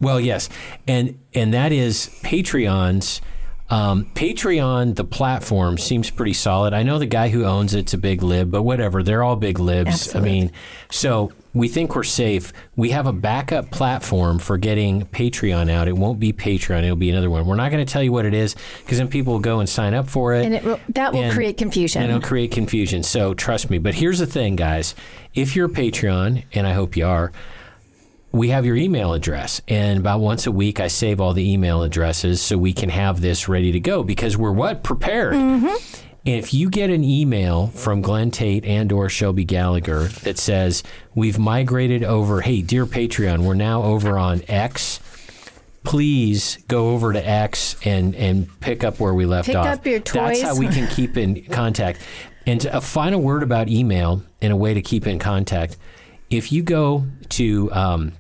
Well, 0.00 0.19
yes, 0.21 0.49
and 0.88 1.19
and 1.35 1.52
that 1.54 1.73
is 1.73 2.09
Patreon's. 2.23 3.21
Um, 3.69 4.07
Patreon, 4.14 4.97
the 4.97 5.04
platform 5.04 5.78
seems 5.78 6.11
pretty 6.11 6.33
solid. 6.33 6.75
I 6.75 6.83
know 6.83 6.99
the 6.99 7.07
guy 7.07 7.28
who 7.28 7.45
owns 7.45 7.73
it's 7.73 7.95
a 7.95 7.99
big 7.99 8.21
lib, 8.21 8.50
but 8.50 8.62
whatever. 8.64 9.04
They're 9.04 9.23
all 9.23 9.37
big 9.37 9.61
libs. 9.61 9.90
Absolutely. 9.90 10.30
I 10.30 10.33
mean, 10.33 10.52
so 10.90 11.30
we 11.52 11.66
think 11.69 11.97
we're 11.97 12.02
safe. 12.04 12.52
We 12.76 12.90
have 12.90 13.07
a 13.07 13.12
backup 13.12 13.71
platform 13.71 14.38
for 14.38 14.57
getting 14.57 15.07
Patreon 15.07 15.69
out. 15.71 15.88
It 15.88 15.97
won't 15.97 16.21
be 16.21 16.33
Patreon. 16.33 16.85
It'll 16.85 16.95
be 16.97 17.11
another 17.11 17.28
one. 17.30 17.45
We're 17.47 17.57
not 17.57 17.73
going 17.73 17.85
to 17.85 17.92
tell 17.92 18.02
you 18.02 18.12
what 18.12 18.25
it 18.25 18.35
is 18.35 18.54
because 18.85 18.99
then 18.99 19.09
people 19.09 19.33
will 19.33 19.40
go 19.40 19.59
and 19.61 19.69
sign 19.69 19.92
up 19.95 20.09
for 20.09 20.33
it. 20.35 20.45
And 20.45 20.54
it 20.54 20.62
will, 20.64 20.78
that 20.90 21.12
will 21.12 21.23
And- 21.23 21.33
create 21.35 21.57
confusion. 21.59 22.02
and 22.02 22.11
it'll 22.11 22.23
create 22.23 22.52
confusion. 22.52 23.02
So 23.02 23.35
trust 23.35 23.69
me. 23.69 23.78
But 23.78 23.95
here's 23.95 24.21
the 24.21 24.26
thing, 24.26 24.54
guys. 24.54 24.95
If 25.35 25.57
you're 25.57 25.66
a 25.66 25.71
Patreon, 25.71 26.45
and 26.54 26.66
I 26.66 26.73
hope 26.73 26.97
you 26.97 27.07
are, 27.07 27.33
we 28.33 28.50
have 28.50 28.64
your 28.64 28.76
email 28.76 29.12
address. 29.12 29.61
And 29.66 29.99
about 29.99 30.21
once 30.21 30.47
a 30.47 30.52
week, 30.52 30.78
I 30.78 30.87
save 30.87 31.21
all 31.21 31.33
the 31.33 31.52
email 31.52 31.83
addresses 31.83 32.40
so 32.40 32.57
we 32.57 32.73
can 32.73 32.88
have 32.90 33.21
this 33.21 33.49
ready 33.49 33.73
to 33.73 33.80
go 33.80 34.04
because 34.04 34.37
we're 34.37 34.52
what? 34.52 34.85
Prepared. 34.85 35.35
Mm-hmm. 35.35 36.07
If 36.25 36.53
you 36.53 36.69
get 36.69 36.91
an 36.91 37.03
email 37.03 37.69
from 37.69 38.03
Glen 38.03 38.31
Tate 38.31 38.65
and 38.67 38.93
or 38.93 39.09
Shelby 39.09 39.45
Gallagher 39.45 40.05
that 40.23 40.39
says 40.39 40.83
we've 41.15 41.39
migrated 41.39 42.05
over, 42.05 42.43
hey, 42.43 42.61
dear 42.61 42.85
Patreon, 42.85 43.41
we're 43.41 43.55
now 43.55 43.83
over 43.83 44.19
on 44.19 44.43
X. 44.47 45.00
Please 45.83 46.59
go 46.69 46.91
over 46.91 47.15
to 47.15 47.27
X 47.27 47.75
and 47.87 48.15
and 48.15 48.61
pick 48.61 48.85
up 48.85 49.00
where 49.00 49.15
we 49.15 49.25
left 49.25 49.47
Pick 49.47 49.57
off. 49.57 49.67
up 49.67 49.87
your 49.87 50.00
toys. 50.00 50.41
That's 50.41 50.43
how 50.43 50.59
we 50.59 50.69
can 50.69 50.87
keep 50.95 51.17
in 51.17 51.43
contact. 51.47 52.00
And 52.47 52.62
a 52.67 52.83
final 52.83 53.23
word 53.23 53.43
about 53.43 53.69
email 53.69 54.23
and 54.43 54.53
a 54.53 54.57
way 54.57 54.75
to 54.75 54.83
keep 54.83 55.07
in 55.07 55.19
contact. 55.19 55.79
If 56.29 56.53
you 56.53 56.62
go 56.62 57.07
to 57.31 57.73
um, 57.73 58.12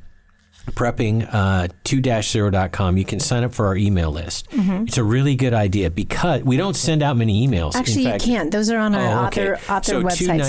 prepping 0.70 1.28
uh, 1.32 1.68
2-0.com 1.84 2.96
you 2.96 3.04
can 3.04 3.20
sign 3.20 3.44
up 3.44 3.52
for 3.52 3.66
our 3.66 3.76
email 3.76 4.10
list 4.10 4.46
it's 4.52 4.98
a 4.98 5.04
really 5.04 5.34
good 5.36 5.52
idea 5.54 5.90
because 5.90 6.42
we 6.42 6.56
don't 6.56 6.74
send 6.76 7.02
out 7.02 7.16
many 7.16 7.46
emails 7.46 7.74
In 7.74 7.80
Actually, 7.80 8.04
fact- 8.04 8.26
you 8.26 8.34
can't. 8.34 8.50
Those 8.50 8.70
are 8.70 8.78
on 8.78 8.94
our 8.94 9.24
Oh, 9.24 9.26
okay. 9.28 9.52
author 9.52 9.72
author 9.72 9.84
so 9.90 10.02
websites. 10.02 10.40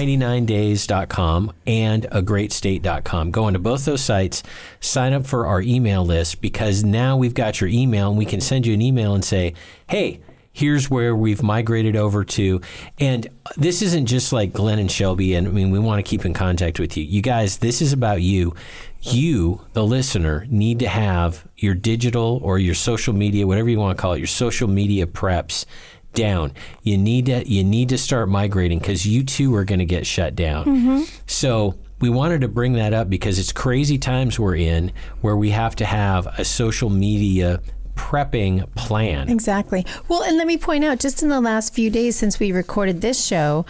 299days.com 0.47 1.53
and 1.67 2.05
a 2.11 2.21
greatstate.com. 2.21 3.31
Go 3.31 3.47
into 3.47 3.59
both 3.59 3.85
those 3.85 4.01
sites, 4.01 4.43
sign 4.79 5.13
up 5.13 5.25
for 5.25 5.45
our 5.47 5.61
email 5.61 6.05
list 6.05 6.41
because 6.41 6.83
now 6.83 7.17
we've 7.17 7.33
got 7.33 7.61
your 7.61 7.69
email 7.69 8.09
and 8.09 8.17
we 8.17 8.25
can 8.25 8.41
send 8.41 8.65
you 8.65 8.73
an 8.73 8.81
email 8.81 9.13
and 9.13 9.23
say, 9.23 9.53
hey, 9.89 10.19
here's 10.51 10.89
where 10.89 11.15
we've 11.15 11.41
migrated 11.41 11.95
over 11.95 12.23
to. 12.23 12.61
And 12.99 13.27
this 13.57 13.81
isn't 13.81 14.05
just 14.05 14.33
like 14.33 14.53
Glen 14.53 14.79
and 14.79 14.91
Shelby. 14.91 15.33
And 15.35 15.47
I 15.47 15.51
mean, 15.51 15.71
we 15.71 15.79
want 15.79 16.03
to 16.03 16.09
keep 16.09 16.25
in 16.25 16.33
contact 16.33 16.79
with 16.79 16.97
you. 16.97 17.03
You 17.03 17.21
guys, 17.21 17.57
this 17.57 17.81
is 17.81 17.93
about 17.93 18.21
you. 18.21 18.53
You, 19.01 19.65
the 19.73 19.83
listener, 19.83 20.45
need 20.49 20.79
to 20.79 20.87
have 20.87 21.47
your 21.57 21.73
digital 21.73 22.39
or 22.43 22.59
your 22.59 22.75
social 22.75 23.13
media, 23.13 23.47
whatever 23.47 23.69
you 23.69 23.79
want 23.79 23.97
to 23.97 24.01
call 24.01 24.13
it, 24.13 24.19
your 24.19 24.27
social 24.27 24.67
media 24.67 25.07
preps 25.07 25.65
down. 26.13 26.53
You 26.83 26.97
need 26.97 27.27
to 27.27 27.47
you 27.47 27.63
need 27.63 27.89
to 27.89 27.97
start 27.97 28.29
migrating 28.29 28.79
because 28.79 29.07
you 29.07 29.23
too 29.23 29.55
are 29.55 29.63
going 29.63 29.79
to 29.79 29.85
get 29.85 30.05
shut 30.05 30.35
down. 30.35 30.65
Mm-hmm. 30.65 31.03
So 31.25 31.79
we 31.99 32.09
wanted 32.09 32.41
to 32.41 32.47
bring 32.47 32.73
that 32.73 32.93
up 32.93 33.09
because 33.09 33.39
it's 33.39 33.51
crazy 33.51 33.97
times 33.97 34.39
we're 34.39 34.55
in 34.55 34.91
where 35.21 35.37
we 35.37 35.51
have 35.51 35.75
to 35.77 35.85
have 35.85 36.27
a 36.37 36.43
social 36.43 36.89
media 36.89 37.61
prepping 38.01 38.73
plan. 38.75 39.29
Exactly. 39.29 39.85
Well, 40.07 40.23
and 40.23 40.37
let 40.37 40.47
me 40.47 40.57
point 40.57 40.83
out, 40.83 40.99
just 40.99 41.21
in 41.21 41.29
the 41.29 41.39
last 41.39 41.73
few 41.73 41.89
days 41.89 42.15
since 42.15 42.39
we 42.39 42.51
recorded 42.51 43.01
this 43.01 43.23
show, 43.23 43.65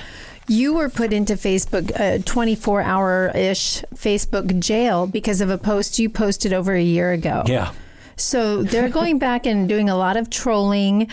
you 0.47 0.73
were 0.73 0.89
put 0.89 1.11
into 1.11 1.33
Facebook, 1.33 1.91
uh, 1.99 2.23
24 2.23 2.81
hour 2.81 3.31
ish 3.35 3.83
Facebook 3.93 4.59
jail 4.59 5.05
because 5.05 5.41
of 5.41 5.49
a 5.49 5.57
post 5.57 5.99
you 5.99 6.09
posted 6.09 6.53
over 6.53 6.73
a 6.73 6.81
year 6.81 7.11
ago. 7.11 7.43
Yeah. 7.45 7.73
So 8.15 8.63
they're 8.63 8.89
going 8.89 9.19
back 9.19 9.45
and 9.45 9.67
doing 9.67 9.89
a 9.89 9.97
lot 9.97 10.15
of 10.15 10.29
trolling. 10.29 11.09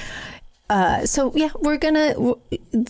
Uh, 0.70 1.06
so 1.06 1.32
yeah, 1.34 1.48
we're 1.60 1.78
gonna 1.78 2.14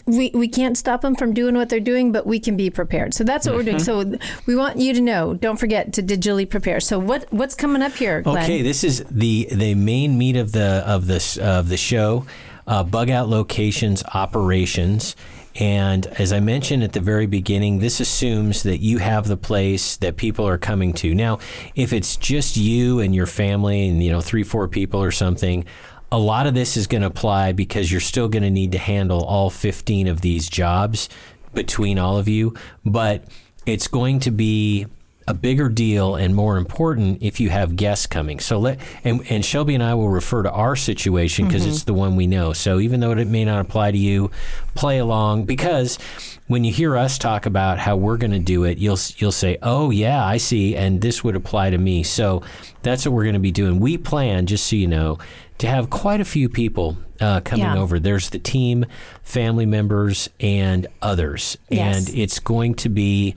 we 0.06 0.30
we 0.34 0.48
can't 0.48 0.76
stop 0.76 1.02
them 1.02 1.14
from 1.14 1.32
doing 1.32 1.54
what 1.54 1.68
they're 1.68 1.78
doing, 1.78 2.10
but 2.10 2.26
we 2.26 2.40
can 2.40 2.56
be 2.56 2.70
prepared. 2.70 3.14
So 3.14 3.22
that's 3.22 3.46
what 3.46 3.54
we're 3.54 3.62
doing. 3.62 3.78
So 3.78 4.18
we 4.46 4.56
want 4.56 4.78
you 4.78 4.92
to 4.94 5.00
know. 5.00 5.34
Don't 5.34 5.58
forget 5.58 5.92
to 5.92 6.02
digitally 6.02 6.48
prepare. 6.48 6.80
So 6.80 6.98
what 6.98 7.32
what's 7.32 7.54
coming 7.54 7.82
up 7.82 7.92
here, 7.92 8.22
Glen? 8.22 8.42
Okay, 8.42 8.62
this 8.62 8.82
is 8.82 9.04
the 9.10 9.48
the 9.52 9.74
main 9.76 10.18
meat 10.18 10.36
of 10.36 10.50
the 10.50 10.82
of 10.86 11.06
this 11.06 11.36
of 11.36 11.68
the 11.68 11.76
show, 11.76 12.26
uh, 12.66 12.82
bug 12.82 13.10
out 13.10 13.28
locations 13.28 14.02
operations. 14.12 15.14
And 15.60 16.06
as 16.06 16.32
I 16.32 16.38
mentioned 16.38 16.84
at 16.84 16.92
the 16.92 17.00
very 17.00 17.26
beginning, 17.26 17.80
this 17.80 17.98
assumes 17.98 18.62
that 18.62 18.78
you 18.78 18.98
have 18.98 19.26
the 19.26 19.36
place 19.36 19.96
that 19.96 20.16
people 20.16 20.46
are 20.46 20.58
coming 20.58 20.92
to. 20.94 21.14
Now, 21.14 21.40
if 21.74 21.92
it's 21.92 22.16
just 22.16 22.56
you 22.56 23.00
and 23.00 23.12
your 23.12 23.26
family 23.26 23.88
and 23.88 24.02
you 24.02 24.10
know 24.10 24.20
three 24.20 24.44
four 24.44 24.68
people 24.68 25.02
or 25.02 25.10
something, 25.10 25.64
a 26.10 26.18
lot 26.18 26.46
of 26.46 26.54
this 26.54 26.76
is 26.76 26.86
going 26.86 27.02
to 27.02 27.06
apply 27.06 27.52
because 27.52 27.90
you're 27.92 28.00
still 28.00 28.28
going 28.28 28.42
to 28.42 28.50
need 28.50 28.72
to 28.72 28.78
handle 28.78 29.24
all 29.24 29.50
15 29.50 30.06
of 30.06 30.20
these 30.20 30.48
jobs 30.48 31.08
between 31.54 31.98
all 31.98 32.18
of 32.18 32.28
you, 32.28 32.54
but 32.84 33.24
it's 33.66 33.88
going 33.88 34.20
to 34.20 34.30
be 34.30 34.86
a 35.28 35.34
bigger 35.34 35.68
deal 35.68 36.16
and 36.16 36.34
more 36.34 36.56
important 36.56 37.22
if 37.22 37.38
you 37.38 37.50
have 37.50 37.76
guests 37.76 38.06
coming. 38.06 38.40
So 38.40 38.58
let 38.58 38.80
and, 39.04 39.20
and 39.30 39.44
Shelby 39.44 39.74
and 39.74 39.82
I 39.82 39.92
will 39.92 40.08
refer 40.08 40.42
to 40.42 40.50
our 40.50 40.74
situation 40.74 41.46
because 41.46 41.62
mm-hmm. 41.62 41.72
it's 41.72 41.84
the 41.84 41.92
one 41.92 42.16
we 42.16 42.26
know. 42.26 42.54
So 42.54 42.80
even 42.80 43.00
though 43.00 43.12
it 43.12 43.28
may 43.28 43.44
not 43.44 43.60
apply 43.60 43.90
to 43.90 43.98
you, 43.98 44.30
play 44.74 44.96
along 44.98 45.44
because 45.44 45.98
when 46.46 46.64
you 46.64 46.72
hear 46.72 46.96
us 46.96 47.18
talk 47.18 47.44
about 47.44 47.78
how 47.78 47.96
we're 47.96 48.16
going 48.16 48.30
to 48.30 48.38
do 48.38 48.64
it, 48.64 48.78
you'll 48.78 48.98
you'll 49.18 49.30
say, 49.30 49.58
"Oh 49.62 49.90
yeah, 49.90 50.24
I 50.24 50.38
see," 50.38 50.74
and 50.74 51.02
this 51.02 51.22
would 51.22 51.36
apply 51.36 51.70
to 51.70 51.78
me. 51.78 52.02
So 52.04 52.42
that's 52.82 53.04
what 53.04 53.12
we're 53.12 53.24
going 53.24 53.34
to 53.34 53.38
be 53.38 53.52
doing. 53.52 53.80
We 53.80 53.98
plan, 53.98 54.46
just 54.46 54.66
so 54.66 54.76
you 54.76 54.86
know, 54.86 55.18
to 55.58 55.66
have 55.66 55.90
quite 55.90 56.20
a 56.20 56.24
few 56.24 56.48
people 56.48 56.96
uh, 57.20 57.40
coming 57.40 57.64
Yeah. 57.66 57.76
over. 57.78 57.98
There's 57.98 58.30
the 58.30 58.38
team, 58.38 58.86
family 59.22 59.66
members, 59.66 60.28
and 60.40 60.86
others, 61.02 61.58
Yes. 61.68 62.08
and 62.08 62.16
it's 62.18 62.38
going 62.38 62.74
to 62.76 62.88
be 62.88 63.34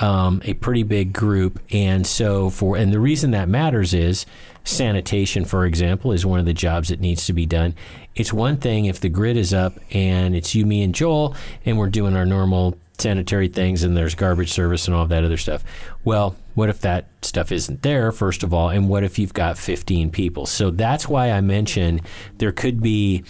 um, 0.00 0.40
a 0.44 0.54
pretty 0.54 0.82
big 0.84 1.12
group. 1.12 1.60
And 1.72 2.06
so 2.06 2.50
for 2.50 2.76
and 2.76 2.92
the 2.92 3.00
reason 3.00 3.32
that 3.32 3.48
matters 3.48 3.92
is 3.92 4.24
sanitation, 4.64 5.44
for 5.44 5.64
example, 5.66 6.12
is 6.12 6.24
one 6.24 6.38
of 6.38 6.46
the 6.46 6.54
jobs 6.54 6.88
that 6.90 7.00
needs 7.00 7.26
to 7.26 7.32
be 7.32 7.46
done. 7.46 7.74
It's 8.14 8.32
one 8.32 8.56
thing 8.58 8.84
if 8.86 9.00
the 9.00 9.08
grid 9.08 9.36
is 9.36 9.52
up 9.52 9.74
and 9.92 10.34
it's 10.36 10.54
you, 10.54 10.64
me, 10.66 10.82
and 10.82 10.94
Joel, 10.94 11.34
and 11.66 11.78
we're 11.78 11.88
doing 11.90 12.16
our 12.16 12.26
normal 12.26 12.76
sanitary 12.98 13.48
things 13.48 13.84
and 13.84 13.96
there's 13.96 14.14
garbage 14.14 14.52
service 14.52 14.86
and 14.86 14.94
all 14.94 15.06
that 15.06 15.24
other 15.24 15.36
stuff. 15.36 15.64
Well, 16.04 16.36
what 16.54 16.68
if 16.68 16.80
that 16.80 17.06
stuff 17.22 17.52
isn't 17.52 17.82
there, 17.82 18.10
first 18.10 18.42
of 18.42 18.52
all? 18.52 18.68
And 18.70 18.88
what 18.88 19.04
if 19.04 19.18
you've 19.18 19.34
got 19.34 19.56
15 19.56 20.10
people? 20.10 20.46
So 20.46 20.70
that's 20.70 21.08
why 21.08 21.30
I 21.30 21.40
mentioned 21.40 22.02
there 22.38 22.52
could 22.52 22.82
be 22.82 23.24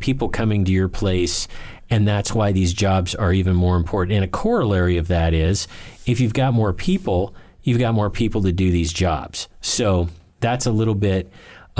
people 0.00 0.28
coming 0.28 0.64
to 0.64 0.72
your 0.72 0.88
place. 0.88 1.46
And 1.90 2.06
that's 2.06 2.32
why 2.32 2.52
these 2.52 2.72
jobs 2.72 3.14
are 3.14 3.32
even 3.32 3.54
more 3.54 3.76
important. 3.76 4.14
And 4.14 4.24
a 4.24 4.28
corollary 4.28 4.96
of 4.96 5.08
that 5.08 5.34
is 5.34 5.68
if 6.06 6.20
you've 6.20 6.34
got 6.34 6.54
more 6.54 6.72
people, 6.72 7.34
you've 7.62 7.80
got 7.80 7.94
more 7.94 8.10
people 8.10 8.42
to 8.42 8.52
do 8.52 8.70
these 8.70 8.92
jobs. 8.92 9.48
So 9.60 10.08
that's 10.40 10.66
a 10.66 10.72
little 10.72 10.94
bit 10.94 11.30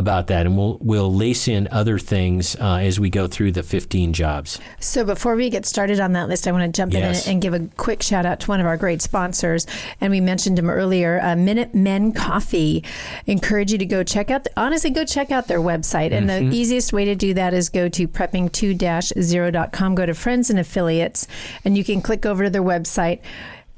about 0.00 0.26
that. 0.26 0.46
And 0.46 0.58
we'll, 0.58 0.78
we'll 0.80 1.14
lace 1.14 1.46
in 1.46 1.68
other 1.70 1.96
things 2.00 2.56
uh, 2.56 2.78
as 2.82 2.98
we 2.98 3.08
go 3.10 3.28
through 3.28 3.52
the 3.52 3.62
15 3.62 4.12
jobs. 4.12 4.58
So 4.80 5.04
before 5.04 5.36
we 5.36 5.48
get 5.50 5.64
started 5.64 6.00
on 6.00 6.14
that 6.14 6.28
list, 6.28 6.48
I 6.48 6.52
want 6.52 6.64
to 6.64 6.76
jump 6.76 6.92
Yes. 6.92 7.26
in 7.26 7.34
and 7.34 7.42
give 7.42 7.54
a 7.54 7.68
quick 7.76 8.02
shout 8.02 8.26
out 8.26 8.40
to 8.40 8.48
one 8.48 8.58
of 8.58 8.66
our 8.66 8.76
great 8.76 9.00
sponsors, 9.02 9.66
and 10.00 10.10
we 10.10 10.20
mentioned 10.20 10.58
him 10.58 10.68
earlier, 10.68 11.20
uh, 11.22 11.36
Minutemen 11.36 12.10
Coffee. 12.12 12.82
Encourage 13.26 13.70
you 13.70 13.78
to 13.78 13.86
go 13.86 14.02
check 14.02 14.30
out. 14.30 14.48
honestly, 14.56 14.90
go 14.90 15.04
check 15.04 15.30
out 15.30 15.46
their 15.46 15.60
website, 15.60 16.10
and 16.12 16.28
Mm-hmm. 16.28 16.50
the 16.50 16.56
easiest 16.56 16.92
way 16.92 17.04
to 17.04 17.14
do 17.14 17.34
that 17.34 17.54
is 17.54 17.68
go 17.68 17.88
to 17.90 18.08
prepping2-0.com. 18.08 19.94
Go 19.94 20.06
to 20.06 20.14
Friends 20.14 20.50
and 20.50 20.58
Affiliates, 20.58 21.26
and 21.64 21.76
you 21.76 21.84
can 21.84 22.00
click 22.02 22.24
over 22.26 22.44
to 22.44 22.50
their 22.50 22.62
website. 22.62 23.20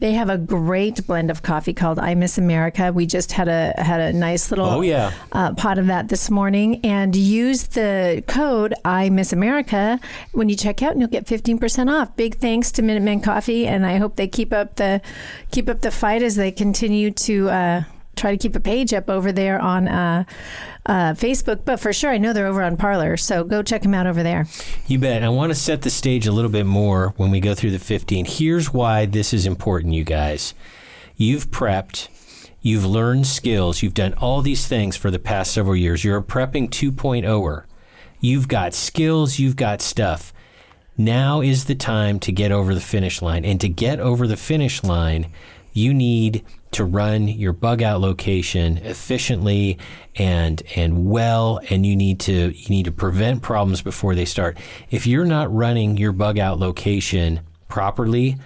They 0.02 0.14
have 0.14 0.28
a 0.28 0.36
great 0.36 1.06
blend 1.06 1.30
of 1.30 1.42
coffee 1.44 1.72
called 1.72 2.00
I 2.00 2.16
Miss 2.16 2.36
America. 2.36 2.92
We 2.92 3.06
just 3.06 3.30
had 3.30 3.46
a 3.46 3.72
had 3.76 4.00
a 4.00 4.12
nice 4.12 4.50
little 4.50 4.66
Oh, 4.66 4.80
yeah. 4.80 5.12
uh, 5.30 5.54
pot 5.54 5.78
of 5.78 5.86
that 5.86 6.08
this 6.08 6.28
morning 6.28 6.80
and 6.84 7.14
use 7.14 7.68
the 7.68 8.24
code 8.26 8.74
I 8.84 9.10
Miss 9.10 9.32
America 9.32 10.00
when 10.32 10.48
you 10.48 10.56
check 10.56 10.82
out 10.82 10.90
and 10.90 11.00
you'll 11.00 11.08
get 11.08 11.26
15% 11.26 11.88
off. 11.88 12.16
Big 12.16 12.34
thanks 12.34 12.72
to 12.72 12.82
Minutemen 12.82 13.20
Coffee 13.20 13.64
and 13.68 13.86
I 13.86 13.98
hope 13.98 14.16
they 14.16 14.26
keep 14.26 14.52
up 14.52 14.74
the 14.74 15.00
keep 15.52 15.68
up 15.68 15.82
the 15.82 15.92
fight 15.92 16.24
as 16.24 16.34
they 16.34 16.50
continue 16.50 17.12
to 17.12 17.48
uh, 17.50 17.82
try 18.16 18.32
to 18.32 18.36
keep 18.36 18.56
a 18.56 18.60
page 18.60 18.92
up 18.92 19.08
over 19.08 19.30
there 19.30 19.60
on 19.60 19.86
uh, 19.86 20.24
uh, 20.86 21.14
Facebook. 21.14 21.64
But 21.64 21.80
for 21.80 21.92
sure, 21.92 22.10
I 22.10 22.18
know 22.18 22.32
they're 22.32 22.46
over 22.46 22.62
on 22.62 22.76
Parler, 22.76 23.16
so 23.16 23.44
go 23.44 23.62
check 23.62 23.82
them 23.82 23.94
out 23.94 24.06
over 24.06 24.22
there. 24.22 24.46
You 24.86 24.98
bet. 24.98 25.22
I 25.22 25.28
want 25.28 25.50
to 25.50 25.54
set 25.54 25.82
the 25.82 25.90
stage 25.90 26.26
a 26.26 26.32
little 26.32 26.50
bit 26.50 26.66
more 26.66 27.14
when 27.16 27.30
we 27.30 27.40
go 27.40 27.54
through 27.54 27.70
the 27.70 27.78
15. 27.78 28.24
Here's 28.24 28.72
why 28.72 29.06
this 29.06 29.32
is 29.32 29.46
important, 29.46 29.94
you 29.94 30.04
guys. 30.04 30.54
You've 31.16 31.50
prepped, 31.50 32.08
you've 32.60 32.86
learned 32.86 33.26
skills, 33.26 33.82
you've 33.82 33.94
done 33.94 34.14
all 34.14 34.42
these 34.42 34.66
things 34.66 34.96
for 34.96 35.10
the 35.10 35.18
past 35.18 35.52
several 35.52 35.76
years. 35.76 36.04
You're 36.04 36.18
a 36.18 36.22
prepping 36.22 36.70
2.0er. 36.70 37.64
You've 38.20 38.48
got 38.48 38.74
skills, 38.74 39.38
you've 39.38 39.56
got 39.56 39.82
stuff. 39.82 40.32
Now 40.96 41.40
is 41.40 41.64
the 41.64 41.74
time 41.74 42.20
to 42.20 42.32
get 42.32 42.52
over 42.52 42.74
the 42.74 42.80
finish 42.80 43.22
line. 43.22 43.44
And 43.44 43.60
to 43.60 43.68
get 43.68 43.98
over 43.98 44.26
the 44.26 44.36
finish 44.36 44.82
line, 44.84 45.32
you 45.72 45.94
need 45.94 46.44
to 46.72 46.84
run 46.84 47.28
your 47.28 47.52
bug 47.52 47.82
out 47.82 48.00
location 48.00 48.78
efficiently 48.78 49.78
and 50.16 50.62
and 50.76 51.08
well 51.08 51.60
and 51.70 51.86
you 51.86 51.96
need 51.96 52.20
to 52.20 52.56
you 52.56 52.68
need 52.68 52.84
to 52.84 52.92
prevent 52.92 53.42
problems 53.42 53.82
before 53.82 54.14
they 54.14 54.24
start. 54.24 54.58
If 54.90 55.06
you're 55.06 55.24
not 55.24 55.52
running 55.54 55.96
your 55.96 56.12
bug 56.12 56.38
out 56.38 56.58
location 56.58 57.40
properly, 57.68 58.36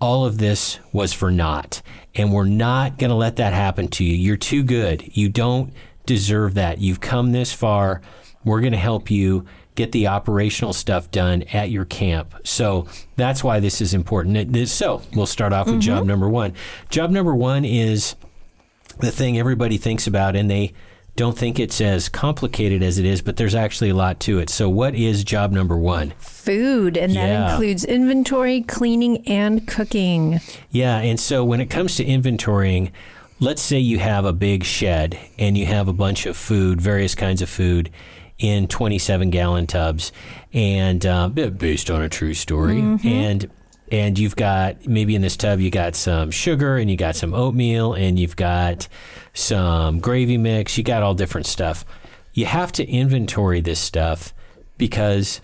all 0.00 0.24
of 0.24 0.38
this 0.38 0.78
was 0.92 1.12
for 1.12 1.30
naught. 1.30 1.82
And 2.14 2.32
we're 2.32 2.44
not 2.44 2.98
going 2.98 3.10
to 3.10 3.16
let 3.16 3.36
that 3.36 3.52
happen 3.52 3.88
to 3.88 4.04
you. 4.04 4.14
You're 4.14 4.36
too 4.36 4.62
good. 4.62 5.16
You 5.16 5.28
don't 5.28 5.72
deserve 6.06 6.54
that. 6.54 6.78
You've 6.78 7.00
come 7.00 7.32
this 7.32 7.52
far. 7.52 8.00
We're 8.44 8.60
going 8.60 8.72
to 8.72 8.78
help 8.78 9.10
you 9.10 9.46
get 9.78 9.92
the 9.92 10.08
operational 10.08 10.72
stuff 10.72 11.08
done 11.12 11.44
at 11.52 11.70
your 11.70 11.84
camp. 11.84 12.34
So 12.42 12.88
that's 13.14 13.44
why 13.44 13.60
this 13.60 13.80
is 13.80 13.94
important. 13.94 14.68
So 14.68 15.02
we'll 15.14 15.26
start 15.26 15.52
off 15.52 15.68
with 15.68 15.80
job 15.80 16.00
mm-hmm. 16.00 16.08
number 16.08 16.28
one. 16.28 16.52
Job 16.90 17.10
number 17.10 17.32
one 17.32 17.64
is 17.64 18.16
the 18.98 19.12
thing 19.12 19.38
everybody 19.38 19.78
thinks 19.78 20.08
about 20.08 20.34
and 20.34 20.50
they 20.50 20.72
don't 21.14 21.38
think 21.38 21.60
it's 21.60 21.80
as 21.80 22.08
complicated 22.08 22.82
as 22.82 22.98
it 22.98 23.04
is, 23.04 23.22
but 23.22 23.36
there's 23.36 23.54
actually 23.54 23.90
a 23.90 23.94
lot 23.94 24.18
to 24.20 24.40
it. 24.40 24.50
So, 24.50 24.68
what 24.68 24.94
is 24.94 25.24
job 25.24 25.50
number 25.50 25.76
one? 25.76 26.14
Food, 26.18 26.96
and 26.96 27.12
that 27.16 27.26
Yeah. 27.26 27.50
includes 27.50 27.84
inventory, 27.84 28.60
cleaning, 28.62 29.26
and 29.26 29.66
cooking. 29.66 30.40
Yeah, 30.70 30.98
and 30.98 31.18
so 31.18 31.44
when 31.44 31.60
it 31.60 31.70
comes 31.70 31.96
to 31.96 32.04
inventorying, 32.04 32.92
let's 33.40 33.62
say 33.62 33.78
you 33.78 33.98
have 33.98 34.24
a 34.24 34.32
big 34.32 34.64
shed 34.64 35.18
and 35.38 35.56
you 35.56 35.66
have 35.66 35.88
a 35.88 35.92
bunch 35.92 36.26
of 36.26 36.36
food, 36.36 36.80
various 36.80 37.14
kinds 37.14 37.42
of 37.42 37.48
food, 37.48 37.90
in 38.38 38.68
27 38.68 39.30
gallon 39.30 39.66
tubs, 39.66 40.12
and 40.52 41.04
uh, 41.04 41.28
based 41.28 41.90
on 41.90 42.02
a 42.02 42.08
true 42.08 42.34
story, 42.34 42.78
and 43.04 43.50
and 43.90 44.18
you've 44.18 44.36
got 44.36 44.86
maybe 44.86 45.14
in 45.14 45.22
this 45.22 45.36
tub 45.36 45.60
you 45.60 45.70
got 45.70 45.96
some 45.96 46.30
sugar 46.30 46.76
and 46.76 46.90
you 46.90 46.96
got 46.96 47.16
some 47.16 47.32
oatmeal 47.32 47.94
and 47.94 48.18
you've 48.18 48.36
got 48.36 48.86
some 49.34 49.98
gravy 49.98 50.36
mix, 50.36 50.76
you 50.76 50.84
got 50.84 51.02
all 51.02 51.14
different 51.14 51.46
stuff. 51.46 51.84
You 52.32 52.46
have 52.46 52.70
to 52.72 52.86
inventory 52.86 53.60
this 53.60 53.80
stuff 53.80 54.34
because 54.76 55.40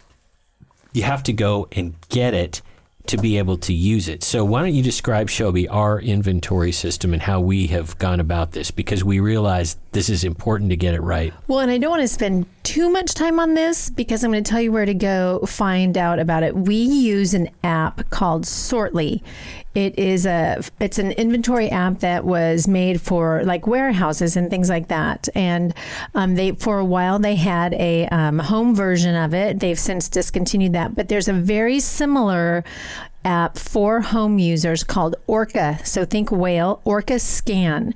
you 0.93 1.03
have 1.03 1.23
to 1.25 1.33
go 1.33 1.69
and 1.73 1.95
get 2.11 2.35
it 2.35 2.61
to 3.07 3.19
be 3.19 3.39
able 3.39 3.59
to 3.59 3.73
use 3.73 4.09
it. 4.09 4.25
So 4.25 4.45
why 4.45 4.63
don't 4.63 4.75
you 4.75 4.83
describe 4.83 5.29
Shelby 5.29 5.69
our 5.69 6.01
inventory 6.01 6.73
system 6.73 7.13
and 7.13 7.23
how 7.23 7.41
we 7.41 7.67
have 7.69 7.99
gone 7.99 8.21
about 8.21 8.53
this 8.53 8.71
because 8.71 9.05
we 9.05 9.21
realize 9.21 9.77
this 9.95 10.11
is 10.11 10.25
important 10.25 10.71
to 10.71 10.77
get 10.77 10.95
it 10.95 11.01
right. 11.01 11.33
Well, 11.47 11.61
and 11.61 11.71
I 11.71 11.79
don't 11.79 11.91
want 11.91 12.03
to 12.03 12.09
spend 12.09 12.47
too 12.65 12.91
much 12.91 13.15
time 13.15 13.39
on 13.39 13.55
this 13.55 13.89
because 13.89 14.25
I'm 14.25 14.33
going 14.33 14.43
to 14.43 14.51
tell 14.51 14.61
you 14.61 14.73
where 14.73 14.85
to 14.85 14.93
go 14.93 15.41
find 15.47 15.97
out 15.97 16.19
about 16.19 16.43
it. 16.43 16.57
We 16.57 16.75
use 16.75 17.33
an 17.33 17.49
app 17.63 18.11
called 18.11 18.45
Sortly. 18.45 19.23
It 19.75 19.99
is 19.99 20.27
a 20.27 20.63
it's 20.81 20.99
an 20.99 21.13
inventory 21.13 21.71
app 21.71 22.01
that 22.01 22.25
was 22.25 22.69
made 22.69 23.01
for 23.01 23.43
like 23.45 23.67
warehouses 23.67 24.37
and 24.37 24.51
things 24.51 24.69
like 24.69 24.89
that. 24.89 25.29
And 25.35 25.75
um, 26.15 26.35
they 26.35 26.53
for 26.53 26.79
a 26.79 26.85
while 26.85 27.19
they 27.19 27.37
had 27.37 27.75
a 27.75 28.07
um, 28.09 28.39
home 28.41 28.75
version 28.75 29.15
of 29.17 29.33
it. 29.33 29.61
They've 29.61 29.79
since 29.79 30.09
discontinued 30.09 30.73
that, 30.75 30.95
but 30.95 31.09
there's 31.09 31.29
a 31.29 31.33
very 31.33 31.81
similar 31.81 32.65
app 33.25 33.57
for 33.59 34.01
home 34.01 34.39
users 34.39 34.85
called 34.85 35.17
Orca. 35.27 35.79
So 35.85 36.05
think 36.05 36.31
whale, 36.31 36.81
Orca 36.85 37.19
Scan. 37.19 37.95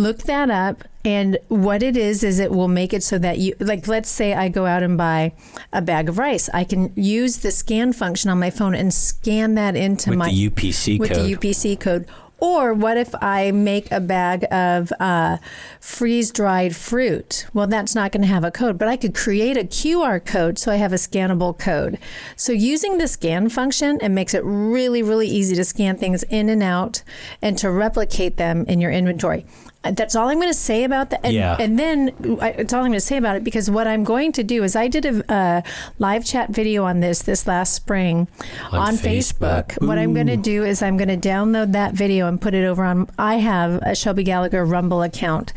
Look 0.00 0.22
that 0.22 0.48
up. 0.48 0.84
And 1.04 1.36
what 1.48 1.82
it 1.82 1.94
is, 1.94 2.24
is 2.24 2.38
it 2.38 2.50
will 2.50 2.68
make 2.68 2.94
it 2.94 3.02
so 3.02 3.18
that 3.18 3.36
you, 3.36 3.54
like, 3.60 3.86
let's 3.86 4.08
say 4.08 4.32
I 4.32 4.48
go 4.48 4.64
out 4.64 4.82
and 4.82 4.96
buy 4.96 5.34
a 5.74 5.82
bag 5.82 6.08
of 6.08 6.16
rice. 6.16 6.48
I 6.54 6.64
can 6.64 6.90
use 6.96 7.38
the 7.38 7.50
scan 7.50 7.92
function 7.92 8.30
on 8.30 8.40
my 8.40 8.48
phone 8.48 8.74
and 8.74 8.94
scan 8.94 9.56
that 9.56 9.76
into 9.76 10.08
With 10.08 10.18
my 10.18 10.30
the 10.30 10.48
UPC 10.48 10.98
with 10.98 11.12
code. 11.12 11.26
the 11.26 11.36
UPC 11.36 11.78
code. 11.78 12.06
Or 12.38 12.72
what 12.72 12.96
if 12.96 13.14
I 13.20 13.50
make 13.50 13.92
a 13.92 14.00
bag 14.00 14.46
of 14.50 14.90
uh, 14.98 15.36
freeze 15.78 16.30
dried 16.30 16.74
fruit? 16.74 17.46
Well, 17.52 17.66
that's 17.66 17.94
not 17.94 18.12
going 18.12 18.22
to 18.22 18.28
have 18.28 18.44
a 18.44 18.50
code, 18.50 18.78
but 18.78 18.88
I 18.88 18.96
could 18.96 19.14
create 19.14 19.58
a 19.58 19.64
QR 19.64 20.24
code 20.24 20.58
so 20.58 20.72
I 20.72 20.76
have 20.76 20.94
a 20.94 20.96
scannable 20.96 21.58
code. 21.58 21.98
So 22.36 22.52
using 22.52 22.96
the 22.96 23.06
scan 23.06 23.50
function, 23.50 23.98
it 24.00 24.08
makes 24.08 24.32
it 24.32 24.42
really, 24.42 25.02
really 25.02 25.28
easy 25.28 25.54
to 25.56 25.64
scan 25.64 25.98
things 25.98 26.22
in 26.30 26.48
and 26.48 26.62
out 26.62 27.02
and 27.42 27.58
to 27.58 27.70
replicate 27.70 28.38
them 28.38 28.64
in 28.66 28.80
your 28.80 28.90
inventory. 28.90 29.44
That's 29.82 30.14
all 30.14 30.28
I'm 30.28 30.36
going 30.38 30.52
to 30.52 30.54
say 30.58 30.84
about 30.84 31.08
that. 31.08 31.20
And, 31.24 31.32
Yeah. 31.32 31.56
and 31.58 31.78
then 31.78 32.14
I, 32.40 32.50
it's 32.50 32.72
all 32.74 32.80
I'm 32.80 32.86
going 32.90 32.92
to 32.92 33.00
say 33.00 33.16
about 33.16 33.36
it 33.36 33.44
because 33.44 33.70
what 33.70 33.86
I'm 33.86 34.04
going 34.04 34.30
to 34.32 34.42
do 34.44 34.62
is 34.62 34.76
I 34.76 34.88
did 34.88 35.06
a, 35.06 35.24
a 35.34 35.62
live 35.98 36.22
chat 36.24 36.50
video 36.50 36.84
on 36.84 37.00
this 37.00 37.22
this 37.22 37.46
last 37.46 37.72
spring 37.74 38.28
On 38.72 38.78
on, 38.78 38.94
Facebook. 38.96 39.68
Facebook. 39.68 39.86
What 39.86 39.96
I'm 39.98 40.12
going 40.12 40.26
to 40.26 40.36
do 40.36 40.64
is 40.64 40.82
I'm 40.82 40.98
going 40.98 41.08
to 41.08 41.16
download 41.28 41.72
that 41.72 41.94
video 41.94 42.28
and 42.28 42.38
put 42.38 42.52
it 42.52 42.66
over 42.66 42.84
on. 42.84 43.08
I 43.18 43.36
have 43.36 43.80
a 43.82 43.94
Shelby 43.94 44.22
Gallagher 44.22 44.66
Rumble 44.66 45.00
account, 45.02 45.54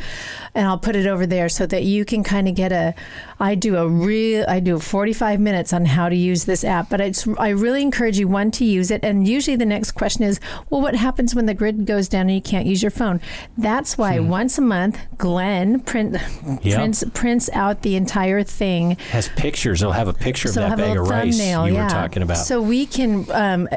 and 0.55 0.67
I'll 0.67 0.77
put 0.79 0.95
it 0.95 1.05
over 1.05 1.25
there 1.25 1.49
so 1.49 1.65
that 1.65 1.83
you 1.83 2.05
can 2.05 2.23
kind 2.23 2.47
of 2.47 2.55
get 2.55 2.71
a. 2.71 2.95
I 3.41 3.55
do 3.55 3.75
a 3.75 3.89
real. 3.89 4.45
I 4.47 4.61
do 4.61 4.79
45 4.79 5.41
minutes 5.41 5.73
on 5.73 5.83
how 5.83 6.07
to 6.07 6.15
use 6.15 6.45
this 6.45 6.63
app, 6.63 6.89
but 6.89 7.01
it's. 7.01 7.27
I 7.37 7.49
really 7.49 7.81
encourage 7.81 8.17
you 8.17 8.29
one 8.29 8.51
to 8.51 8.63
use 8.63 8.89
it, 8.89 9.03
and 9.03 9.27
usually 9.27 9.57
the 9.57 9.65
next 9.65 9.91
question 9.91 10.23
is, 10.23 10.39
well, 10.69 10.79
what 10.79 10.95
happens 10.95 11.35
when 11.35 11.45
the 11.45 11.53
grid 11.53 11.85
goes 11.85 12.07
down 12.07 12.21
and 12.27 12.35
you 12.35 12.41
can't 12.41 12.65
use 12.67 12.81
your 12.81 12.91
phone? 12.91 13.19
That's 13.57 13.97
why 13.97 14.12
once 14.19 14.57
a 14.57 14.61
month, 14.61 14.97
Glen 15.17 15.79
print, 15.81 16.17
Yep. 16.63 16.75
prints 16.75 17.03
prints 17.13 17.49
out 17.53 17.81
the 17.81 17.95
entire 17.95 18.43
thing 18.43 18.97
has 19.11 19.29
pictures. 19.29 19.81
It'll 19.81 19.93
have 19.93 20.07
a 20.07 20.13
picture 20.13 20.49
of 20.49 20.55
so 20.55 20.61
that 20.61 20.73
a 20.73 20.77
bag 20.77 20.97
of 20.97 21.03
little 21.03 21.05
rice 21.05 21.37
thumbnail, 21.37 21.67
you 21.67 21.75
yeah. 21.75 21.83
were 21.85 21.89
talking 21.89 22.23
about. 22.23 22.37
So 22.37 22.61
we 22.61 22.85
can 22.85 23.25
um, 23.31 23.67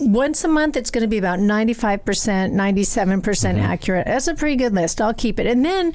once 0.00 0.44
a 0.44 0.48
month. 0.48 0.76
It's 0.76 0.90
going 0.90 1.02
to 1.02 1.08
be 1.08 1.18
about 1.18 1.38
ninety 1.40 1.74
five 1.74 2.04
percent, 2.04 2.52
ninety 2.54 2.84
seven 2.84 3.20
percent 3.22 3.58
Mm-hmm. 3.58 3.66
accurate. 3.72 4.06
That's 4.06 4.26
a 4.28 4.34
pretty 4.34 4.56
good 4.56 4.74
list. 4.74 5.00
I'll 5.00 5.14
keep 5.14 5.38
it. 5.40 5.46
And 5.46 5.64
then, 5.64 5.92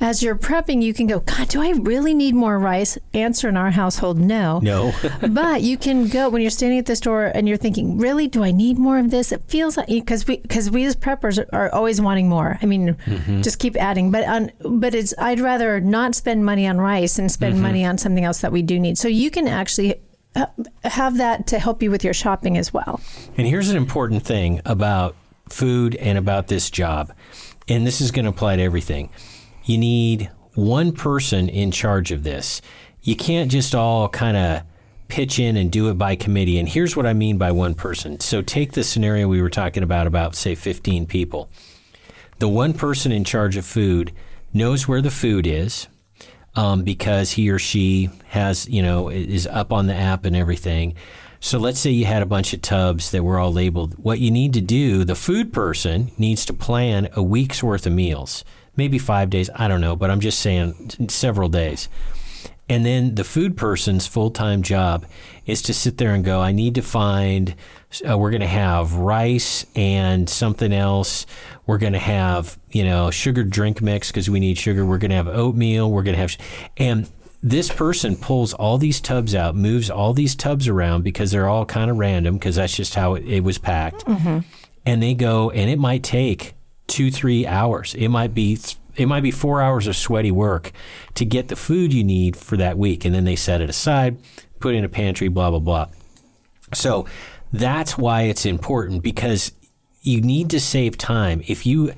as 0.00 0.22
you're 0.22 0.36
prepping, 0.36 0.82
you 0.82 0.92
can 0.94 1.06
go. 1.06 1.20
God, 1.20 1.48
do 1.48 1.60
I 1.62 1.70
really 1.70 2.14
need 2.14 2.34
more 2.34 2.58
rice? 2.58 2.98
Answer 3.14 3.48
in 3.48 3.56
our 3.56 3.70
household, 3.70 4.18
no. 4.18 4.60
no. 4.60 4.92
but 5.30 5.62
you 5.62 5.76
can 5.76 6.08
go 6.08 6.28
when 6.28 6.42
you're 6.42 6.50
standing 6.50 6.78
at 6.78 6.86
the 6.86 6.96
store 6.96 7.26
and 7.26 7.48
you're 7.48 7.56
thinking, 7.56 7.98
really, 7.98 8.28
do 8.28 8.42
I 8.44 8.50
need 8.52 8.78
more 8.78 8.98
of 8.98 9.10
this? 9.10 9.32
It 9.32 9.42
feels 9.48 9.76
like 9.76 9.88
because 9.88 10.26
we 10.26 10.38
because 10.38 10.70
we 10.70 10.84
as 10.84 10.96
preppers 10.96 11.44
are, 11.52 11.70
always 11.74 12.00
wanting 12.00 12.28
more. 12.28 12.58
I 12.62 12.66
mean, 12.66 12.94
Mm-hmm. 13.06 13.42
just 13.42 13.58
keep 13.58 13.76
adding. 13.76 14.10
But 14.10 14.26
on 14.28 14.50
but 14.64 14.94
it's 14.94 15.12
I'd 15.18 15.40
rather 15.40 15.80
not 15.80 16.14
spend 16.14 16.44
money 16.44 16.66
on 16.66 16.78
rice 16.78 17.18
and 17.18 17.30
spend 17.30 17.54
Mm-hmm. 17.54 17.62
money 17.62 17.84
on 17.84 17.98
something 17.98 18.24
else 18.24 18.40
that 18.40 18.52
we 18.52 18.62
do 18.62 18.78
need. 18.78 18.98
So 18.98 19.08
you 19.08 19.30
can 19.30 19.48
actually 19.48 19.94
Uh, 20.38 20.46
have 20.84 21.16
that 21.16 21.48
to 21.48 21.58
help 21.58 21.82
you 21.82 21.90
with 21.90 22.04
your 22.04 22.14
shopping 22.14 22.56
as 22.56 22.72
well. 22.72 23.00
And 23.36 23.46
here's 23.46 23.70
an 23.70 23.76
important 23.76 24.24
thing 24.24 24.60
about 24.64 25.16
food 25.48 25.96
and 25.96 26.16
about 26.16 26.46
this 26.46 26.70
job, 26.70 27.12
and 27.68 27.86
this 27.86 28.00
is 28.00 28.10
going 28.12 28.24
to 28.24 28.30
apply 28.30 28.56
to 28.56 28.62
everything. 28.62 29.10
You 29.64 29.78
need 29.78 30.30
one 30.54 30.92
person 30.92 31.48
in 31.48 31.72
charge 31.72 32.12
of 32.12 32.22
this. 32.22 32.62
You 33.02 33.16
can't 33.16 33.50
just 33.50 33.74
all 33.74 34.08
kind 34.08 34.36
of 34.36 34.62
pitch 35.08 35.38
in 35.38 35.56
and 35.56 35.72
do 35.72 35.88
it 35.88 35.94
by 35.94 36.14
committee. 36.14 36.58
And 36.58 36.68
here's 36.68 36.96
what 36.96 37.06
I 37.06 37.14
mean 37.14 37.38
by 37.38 37.50
one 37.50 37.74
person. 37.74 38.20
So 38.20 38.42
take 38.42 38.72
the 38.72 38.84
scenario 38.84 39.26
we 39.26 39.42
were 39.42 39.50
talking 39.50 39.82
about, 39.82 40.06
about 40.06 40.36
say 40.36 40.54
15 40.54 41.06
people. 41.06 41.48
The 42.38 42.48
one 42.48 42.74
person 42.74 43.10
in 43.10 43.24
charge 43.24 43.56
of 43.56 43.64
food 43.64 44.12
knows 44.52 44.86
where 44.86 45.02
the 45.02 45.10
food 45.10 45.46
is 45.46 45.88
um, 46.58 46.82
because 46.82 47.30
he 47.30 47.50
or 47.50 47.58
she 47.60 48.10
has, 48.30 48.68
you 48.68 48.82
know, 48.82 49.10
is 49.10 49.46
up 49.46 49.72
on 49.72 49.86
the 49.86 49.94
app 49.94 50.24
and 50.24 50.34
everything. 50.34 50.92
So 51.38 51.56
let's 51.56 51.78
say 51.78 51.90
you 51.90 52.04
had 52.04 52.20
a 52.20 52.26
bunch 52.26 52.52
of 52.52 52.62
tubs 52.62 53.12
that 53.12 53.22
were 53.22 53.38
all 53.38 53.52
labeled. 53.52 53.94
What 53.96 54.18
you 54.18 54.32
need 54.32 54.54
to 54.54 54.60
do, 54.60 55.04
the 55.04 55.14
food 55.14 55.52
person 55.52 56.10
needs 56.18 56.44
to 56.46 56.52
plan 56.52 57.10
a 57.12 57.22
week's 57.22 57.62
worth 57.62 57.86
of 57.86 57.92
meals, 57.92 58.44
maybe 58.76 58.98
five 58.98 59.30
days, 59.30 59.48
I 59.54 59.68
don't 59.68 59.80
know, 59.80 59.94
but 59.94 60.10
I'm 60.10 60.18
just 60.18 60.40
saying 60.40 61.06
several 61.08 61.48
days. 61.48 61.88
And 62.68 62.84
then 62.84 63.14
the 63.14 63.22
food 63.22 63.56
person's 63.56 64.08
full 64.08 64.32
time 64.32 64.62
job 64.62 65.06
is 65.48 65.62
to 65.62 65.74
sit 65.74 65.96
there 65.98 66.14
and 66.14 66.24
go, 66.24 66.40
I 66.40 66.52
need 66.52 66.76
to 66.76 66.82
find, 66.82 67.54
uh, 68.08 68.16
we're 68.16 68.30
going 68.30 68.42
to 68.42 68.46
have 68.46 68.92
rice 68.94 69.66
and 69.74 70.28
something 70.28 70.72
else. 70.72 71.26
We're 71.66 71.78
going 71.78 71.94
to 71.94 71.98
have, 71.98 72.58
you 72.70 72.84
know, 72.84 73.10
sugar 73.10 73.42
drink 73.42 73.82
mix 73.82 74.08
because 74.12 74.30
we 74.30 74.38
need 74.38 74.58
sugar. 74.58 74.84
We're 74.86 74.98
going 74.98 75.10
to 75.10 75.16
have 75.16 75.26
oatmeal. 75.28 75.90
We're 75.90 76.02
going 76.04 76.14
to 76.14 76.20
have, 76.20 76.30
sh- 76.30 76.38
and 76.76 77.10
this 77.42 77.70
person 77.72 78.14
pulls 78.16 78.52
all 78.52 78.78
these 78.78 79.00
tubs 79.00 79.34
out, 79.34 79.54
moves 79.56 79.90
all 79.90 80.12
these 80.12 80.34
tubs 80.36 80.68
around 80.68 81.02
because 81.02 81.30
they're 81.30 81.48
all 81.48 81.64
kind 81.64 81.90
of 81.90 81.96
random 81.96 82.34
because 82.34 82.56
that's 82.56 82.76
just 82.76 82.94
how 82.94 83.14
it, 83.14 83.24
it 83.26 83.40
was 83.42 83.58
packed. 83.58 84.04
And 84.86 85.02
they 85.02 85.14
go, 85.14 85.50
and 85.50 85.70
it 85.70 85.78
might 85.78 86.02
take 86.02 86.54
two, 86.86 87.10
three 87.10 87.46
hours. 87.46 87.94
It 87.94 88.08
might 88.08 88.34
be 88.34 88.56
th- 88.56 88.76
it 88.96 89.06
might 89.06 89.22
be 89.22 89.30
four 89.30 89.62
hours 89.62 89.86
of 89.86 89.94
sweaty 89.94 90.32
work 90.32 90.72
to 91.14 91.24
get 91.24 91.46
the 91.46 91.54
food 91.54 91.92
you 91.92 92.02
need 92.02 92.36
for 92.36 92.56
that 92.56 92.76
week, 92.76 93.04
and 93.04 93.14
then 93.14 93.24
they 93.24 93.36
set 93.36 93.60
it 93.60 93.70
aside, 93.70 94.16
put 94.60 94.74
in 94.74 94.84
a 94.84 94.88
pantry, 94.88 95.28
blah 95.28 95.50
blah 95.50 95.58
blah. 95.58 95.88
So 96.74 97.06
that's 97.52 97.96
why 97.96 98.22
it's 98.22 98.44
important 98.44 99.02
because 99.02 99.52
you 100.02 100.20
need 100.20 100.50
to 100.50 100.60
save 100.60 100.98
time. 100.98 101.42
If 101.46 101.66
you 101.66 101.92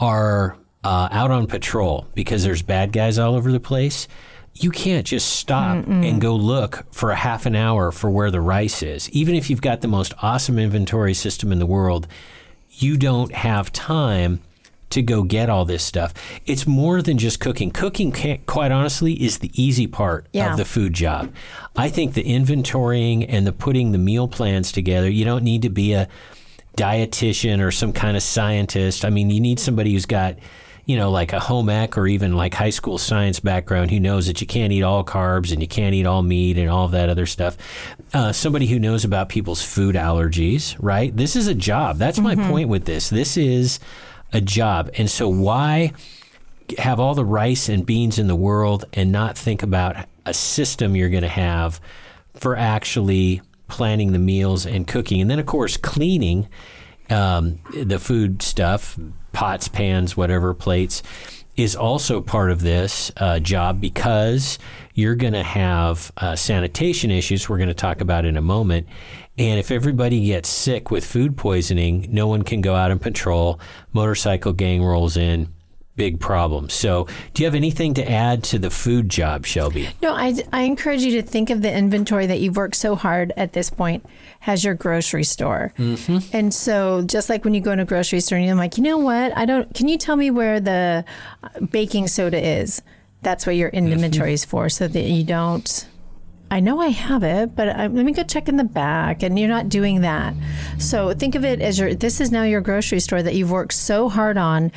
are 0.00 0.56
uh, 0.82 1.08
out 1.10 1.30
on 1.30 1.46
patrol 1.46 2.06
because 2.14 2.44
there's 2.44 2.62
bad 2.62 2.92
guys 2.92 3.18
all 3.18 3.34
over 3.34 3.52
the 3.52 3.60
place, 3.60 4.08
you 4.54 4.70
can't 4.70 5.06
just 5.06 5.30
stop 5.30 5.84
and 5.86 6.20
go 6.20 6.36
look 6.36 6.86
for 6.92 7.10
a 7.10 7.16
half 7.16 7.44
an 7.44 7.56
hour 7.56 7.90
for 7.90 8.08
where 8.08 8.30
the 8.30 8.40
rice 8.40 8.82
is. 8.82 9.10
Even 9.10 9.34
if 9.34 9.50
you've 9.50 9.60
got 9.60 9.80
the 9.80 9.88
most 9.88 10.14
awesome 10.22 10.58
inventory 10.58 11.14
system 11.14 11.50
in 11.50 11.58
the 11.58 11.66
world, 11.66 12.06
you 12.70 12.96
don't 12.96 13.32
have 13.32 13.72
time 13.72 14.40
to 14.94 15.02
go 15.02 15.22
get 15.22 15.48
all 15.48 15.64
this 15.64 15.84
stuff. 15.84 16.12
It's 16.46 16.66
more 16.66 17.02
than 17.02 17.18
just 17.18 17.38
cooking. 17.38 17.70
Cooking, 17.70 18.10
can't, 18.10 18.44
quite 18.46 18.72
honestly, 18.72 19.12
is 19.22 19.38
the 19.38 19.50
easy 19.60 19.86
part 19.86 20.26
Yeah. 20.32 20.50
of 20.52 20.56
the 20.56 20.64
food 20.64 20.94
job. 20.94 21.32
I 21.76 21.88
think 21.90 22.14
the 22.14 22.24
inventorying 22.24 23.26
and 23.28 23.46
the 23.46 23.52
putting 23.52 23.92
the 23.92 23.98
meal 23.98 24.26
plans 24.26 24.72
together, 24.72 25.08
you 25.10 25.24
don't 25.24 25.44
need 25.44 25.62
to 25.62 25.70
be 25.70 25.92
a 25.92 26.08
dietitian 26.76 27.60
or 27.62 27.70
some 27.70 27.92
kind 27.92 28.16
of 28.16 28.22
scientist. 28.22 29.04
I 29.04 29.10
mean, 29.10 29.30
you 29.30 29.40
need 29.40 29.60
somebody 29.60 29.92
who's 29.92 30.06
got, 30.06 30.36
you 30.86 30.96
know, 30.96 31.10
like 31.10 31.32
a 31.32 31.38
home 31.40 31.68
ec 31.68 31.96
or 31.96 32.06
even 32.06 32.36
like 32.36 32.54
high 32.54 32.70
school 32.70 32.98
science 32.98 33.40
background 33.40 33.90
who 33.90 34.00
knows 34.00 34.26
that 34.26 34.40
you 34.40 34.46
can't 34.46 34.72
eat 34.72 34.82
all 34.82 35.04
carbs 35.04 35.52
and 35.52 35.60
you 35.62 35.68
can't 35.68 35.94
eat 35.94 36.04
all 36.06 36.22
meat 36.22 36.58
and 36.58 36.68
all 36.68 36.88
that 36.88 37.08
other 37.08 37.26
stuff. 37.26 37.56
Uh, 38.12 38.32
somebody 38.32 38.66
who 38.66 38.78
knows 38.78 39.04
about 39.04 39.28
people's 39.28 39.62
food 39.64 39.94
allergies, 39.94 40.76
right? 40.80 41.16
This 41.16 41.36
is 41.36 41.46
a 41.46 41.54
job. 41.54 41.98
That's 41.98 42.18
my 42.18 42.34
point 42.34 42.68
with 42.68 42.84
this. 42.86 43.08
This 43.08 43.36
is 43.36 43.78
a 44.34 44.40
job. 44.42 44.90
And 44.98 45.08
so, 45.08 45.28
why 45.28 45.92
have 46.78 47.00
all 47.00 47.14
the 47.14 47.24
rice 47.24 47.68
and 47.68 47.84
beans 47.84 48.18
in 48.18 48.26
the 48.26 48.36
world 48.36 48.84
and 48.92 49.12
not 49.12 49.36
think 49.36 49.62
about 49.62 50.06
a 50.26 50.34
system 50.34 50.96
you're 50.96 51.10
going 51.10 51.22
to 51.22 51.28
have 51.28 51.80
for 52.34 52.56
actually 52.56 53.42
planning 53.68 54.12
the 54.12 54.18
meals 54.18 54.66
and 54.66 54.86
cooking. 54.86 55.20
And 55.20 55.30
then, 55.30 55.38
of 55.38 55.46
course, 55.46 55.76
cleaning 55.76 56.48
um, 57.10 57.60
the 57.74 57.98
food 57.98 58.42
stuff, 58.42 58.98
pots, 59.32 59.68
pans, 59.68 60.16
whatever, 60.16 60.54
plates, 60.54 61.02
is 61.56 61.76
also 61.76 62.20
part 62.20 62.50
of 62.50 62.62
this 62.62 63.12
uh, 63.16 63.38
job 63.38 63.80
because 63.80 64.58
you're 64.94 65.14
going 65.14 65.32
to 65.32 65.42
have 65.42 66.12
uh, 66.16 66.34
sanitation 66.36 67.10
issues 67.10 67.48
we're 67.48 67.58
going 67.58 67.68
to 67.68 67.74
talk 67.74 68.00
about 68.00 68.24
in 68.24 68.36
a 68.36 68.42
moment. 68.42 68.86
And 69.38 69.58
if 69.58 69.70
everybody 69.70 70.24
gets 70.26 70.48
sick 70.48 70.90
with 70.90 71.04
food 71.04 71.36
poisoning, 71.36 72.06
no 72.10 72.26
one 72.26 72.42
can 72.42 72.60
go 72.60 72.74
out 72.74 72.90
and 72.90 73.00
patrol. 73.00 73.60
Motorcycle 73.92 74.52
gang 74.52 74.82
rolls 74.82 75.16
in 75.16 75.52
big 75.96 76.20
problem. 76.20 76.68
So, 76.68 77.06
do 77.32 77.42
you 77.42 77.46
have 77.46 77.54
anything 77.54 77.94
to 77.94 78.10
add 78.10 78.42
to 78.44 78.58
the 78.58 78.70
food 78.70 79.08
job, 79.08 79.46
Shelby? 79.46 79.88
No, 80.02 80.12
I, 80.12 80.34
I 80.52 80.62
encourage 80.62 81.02
you 81.02 81.20
to 81.20 81.22
think 81.22 81.50
of 81.50 81.62
the 81.62 81.72
inventory 81.72 82.26
that 82.26 82.40
you've 82.40 82.56
worked 82.56 82.76
so 82.76 82.94
hard 82.94 83.32
at 83.36 83.52
this 83.52 83.70
point 83.70 84.04
as 84.46 84.64
your 84.64 84.74
grocery 84.74 85.24
store. 85.24 85.72
Mm-hmm. 85.78 86.18
And 86.36 86.52
so, 86.52 87.02
just 87.02 87.28
like 87.28 87.44
when 87.44 87.54
you 87.54 87.60
go 87.60 87.72
in 87.72 87.80
a 87.80 87.84
grocery 87.84 88.20
store 88.20 88.38
and 88.38 88.46
you're 88.46 88.56
like, 88.56 88.76
you 88.76 88.82
know 88.82 88.98
what? 88.98 89.36
I 89.36 89.44
don't, 89.44 89.72
can 89.74 89.88
you 89.88 89.98
tell 89.98 90.16
me 90.16 90.30
where 90.30 90.60
the 90.60 91.04
baking 91.70 92.08
soda 92.08 92.44
is? 92.44 92.82
That's 93.22 93.46
what 93.46 93.56
your 93.56 93.70
inventory 93.70 94.28
mm-hmm. 94.28 94.34
is 94.34 94.44
for, 94.44 94.68
so 94.68 94.88
that 94.88 95.00
you 95.00 95.24
don't. 95.24 95.88
I 96.50 96.60
know 96.60 96.78
I 96.78 96.88
have 96.88 97.24
it, 97.24 97.56
but 97.56 97.68
I, 97.70 97.86
let 97.86 98.04
me 98.04 98.12
go 98.12 98.22
check 98.22 98.48
in 98.48 98.58
the 98.58 98.64
back. 98.64 99.22
And 99.22 99.38
you're 99.38 99.48
not 99.48 99.68
doing 99.68 100.02
that. 100.02 100.34
So 100.78 101.14
think 101.14 101.34
of 101.34 101.44
it 101.44 101.62
as 101.62 101.78
your. 101.78 101.94
This 101.94 102.20
is 102.20 102.30
now 102.30 102.42
your 102.42 102.60
grocery 102.60 103.00
store 103.00 103.22
that 103.22 103.34
you've 103.34 103.50
worked 103.50 103.72
so 103.72 104.08
hard 104.08 104.36
on 104.36 104.70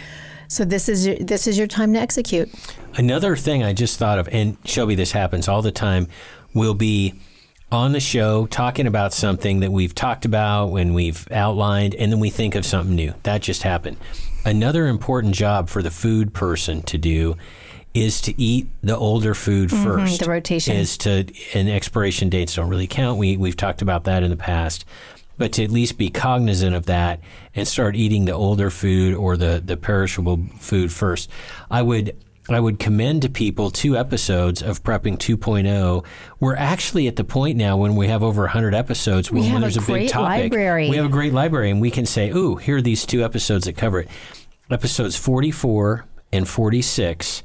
so 0.48 0.66
this 0.66 0.90
is 0.90 1.06
your, 1.06 1.16
this 1.18 1.48
is 1.48 1.58
your 1.58 1.68
time 1.68 1.94
to 1.94 2.00
execute. 2.00 2.50
Another 2.96 3.36
thing 3.36 3.64
I 3.64 3.74
just 3.74 4.00
thought 4.00 4.20
of, 4.20 4.28
and 4.32 4.58
Shelby, 4.66 4.96
this 4.96 5.12
happens 5.12 5.48
all 5.48 5.62
the 5.62 5.72
time. 5.72 6.08
We'll 6.54 6.74
be 6.74 7.20
on 7.72 7.92
the 7.92 8.00
show 8.00 8.46
talking 8.48 8.88
about 8.88 9.14
something 9.14 9.60
that 9.60 9.72
we've 9.72 9.94
talked 9.94 10.26
about 10.26 10.68
when 10.68 10.94
we've 10.94 11.30
outlined, 11.32 11.96
and 11.96 12.12
then 12.12 12.20
we 12.20 12.30
think 12.30 12.56
of 12.56 12.66
something 12.66 12.96
new. 12.96 13.14
That 13.24 13.42
just 13.42 13.64
happened. 13.64 13.98
Another 14.46 14.88
important 14.88 15.36
job 15.36 15.68
for 15.68 15.82
the 15.82 15.92
food 15.92 16.34
person 16.34 16.82
to 16.84 16.98
do 16.98 17.36
is 17.94 18.22
to 18.22 18.42
eat 18.42 18.68
the 18.82 18.96
older 18.96 19.34
food 19.34 19.70
mm-hmm, 19.70 19.84
first. 19.84 20.22
The 20.22 20.30
rotation 20.30 20.76
is 20.76 20.98
to, 21.00 21.26
and 21.54 21.70
expiration 21.70 22.30
dates 22.30 22.56
don't 22.56 22.70
really 22.70 22.88
count. 22.88 23.18
We 23.18 23.38
we've 23.38 23.58
talked 23.58 23.82
about 23.82 24.06
that 24.06 24.24
in 24.24 24.30
the 24.30 24.38
past 24.38 24.86
but 25.38 25.54
to 25.54 25.64
at 25.64 25.72
least 25.72 25.98
be 25.98 26.10
cognizant 26.10 26.76
of 26.76 26.86
that 26.88 27.20
and 27.56 27.68
start 27.68 27.96
eating 27.96 28.26
the 28.26 28.34
older 28.34 28.70
food 28.70 29.16
or 29.16 29.38
the, 29.38 29.62
the 29.64 29.78
perishable 29.78 30.40
food 30.60 30.92
first. 30.92 31.30
I 31.70 31.82
would 31.82 32.16
I 32.50 32.62
would 32.62 32.80
commend 32.80 33.24
to 33.24 33.30
people 33.30 33.72
two 33.72 33.98
episodes 33.98 34.62
of 34.62 34.82
Prepping 34.82 35.18
2.0. 35.18 36.06
We're 36.40 36.56
actually 36.56 37.08
at 37.08 37.18
the 37.18 37.26
point 37.26 37.58
now 37.58 37.76
when 37.76 37.98
we 37.98 38.08
have 38.08 38.24
over 38.24 38.44
100 38.44 38.74
episodes 38.74 39.30
we 39.30 39.42
when 39.42 39.60
there's 39.60 39.76
a, 39.76 39.82
a 39.82 39.86
big 39.86 40.10
topic. 40.10 40.44
Library. 40.44 40.90
We 40.90 40.96
have 40.96 41.06
a 41.06 41.10
great 41.10 41.34
library 41.34 41.72
and 41.72 41.82
we 41.82 41.92
can 41.92 42.06
say, 42.06 42.30
ooh, 42.30 42.56
here 42.56 42.78
are 42.78 42.82
these 42.82 43.06
two 43.06 43.24
episodes 43.24 43.66
that 43.66 43.76
cover 43.76 44.00
it. 44.02 44.08
Episodes 44.72 45.18
44 45.18 46.06
and 46.32 46.48
46 46.48 47.44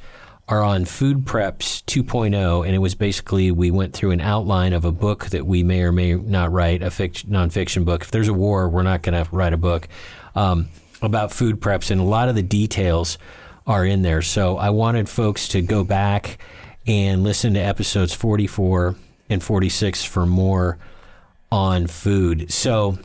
are 0.48 0.62
on 0.62 0.84
Food 0.84 1.24
Preps 1.24 1.82
2.0, 1.84 2.66
and 2.66 2.74
it 2.74 2.78
was 2.78 2.94
basically 2.94 3.50
we 3.50 3.70
went 3.70 3.94
through 3.94 4.10
an 4.10 4.20
outline 4.20 4.72
of 4.72 4.84
a 4.84 4.92
book 4.92 5.26
that 5.26 5.46
we 5.46 5.62
may 5.62 5.82
or 5.82 5.92
may 5.92 6.14
not 6.14 6.52
write, 6.52 6.82
a 6.82 6.90
fiction, 6.90 7.30
nonfiction 7.30 7.84
book. 7.84 8.02
If 8.02 8.10
there's 8.10 8.28
a 8.28 8.34
war, 8.34 8.68
we're 8.68 8.82
not 8.82 9.02
going 9.02 9.24
to 9.24 9.30
write 9.34 9.52
a 9.52 9.56
book 9.56 9.88
um, 10.34 10.68
about 11.00 11.32
food 11.32 11.60
preps, 11.60 11.90
and 11.90 12.00
a 12.00 12.04
lot 12.04 12.28
of 12.28 12.34
the 12.34 12.42
details 12.42 13.18
are 13.66 13.86
in 13.86 14.02
there. 14.02 14.22
So 14.22 14.56
I 14.56 14.70
wanted 14.70 15.08
folks 15.08 15.48
to 15.48 15.62
go 15.62 15.84
back 15.84 16.38
and 16.86 17.22
listen 17.22 17.54
to 17.54 17.60
episodes 17.60 18.12
44 18.12 18.96
and 19.30 19.42
46 19.42 20.04
for 20.04 20.26
more 20.26 20.78
on 21.50 21.86
food. 21.86 22.50
So 22.52 22.98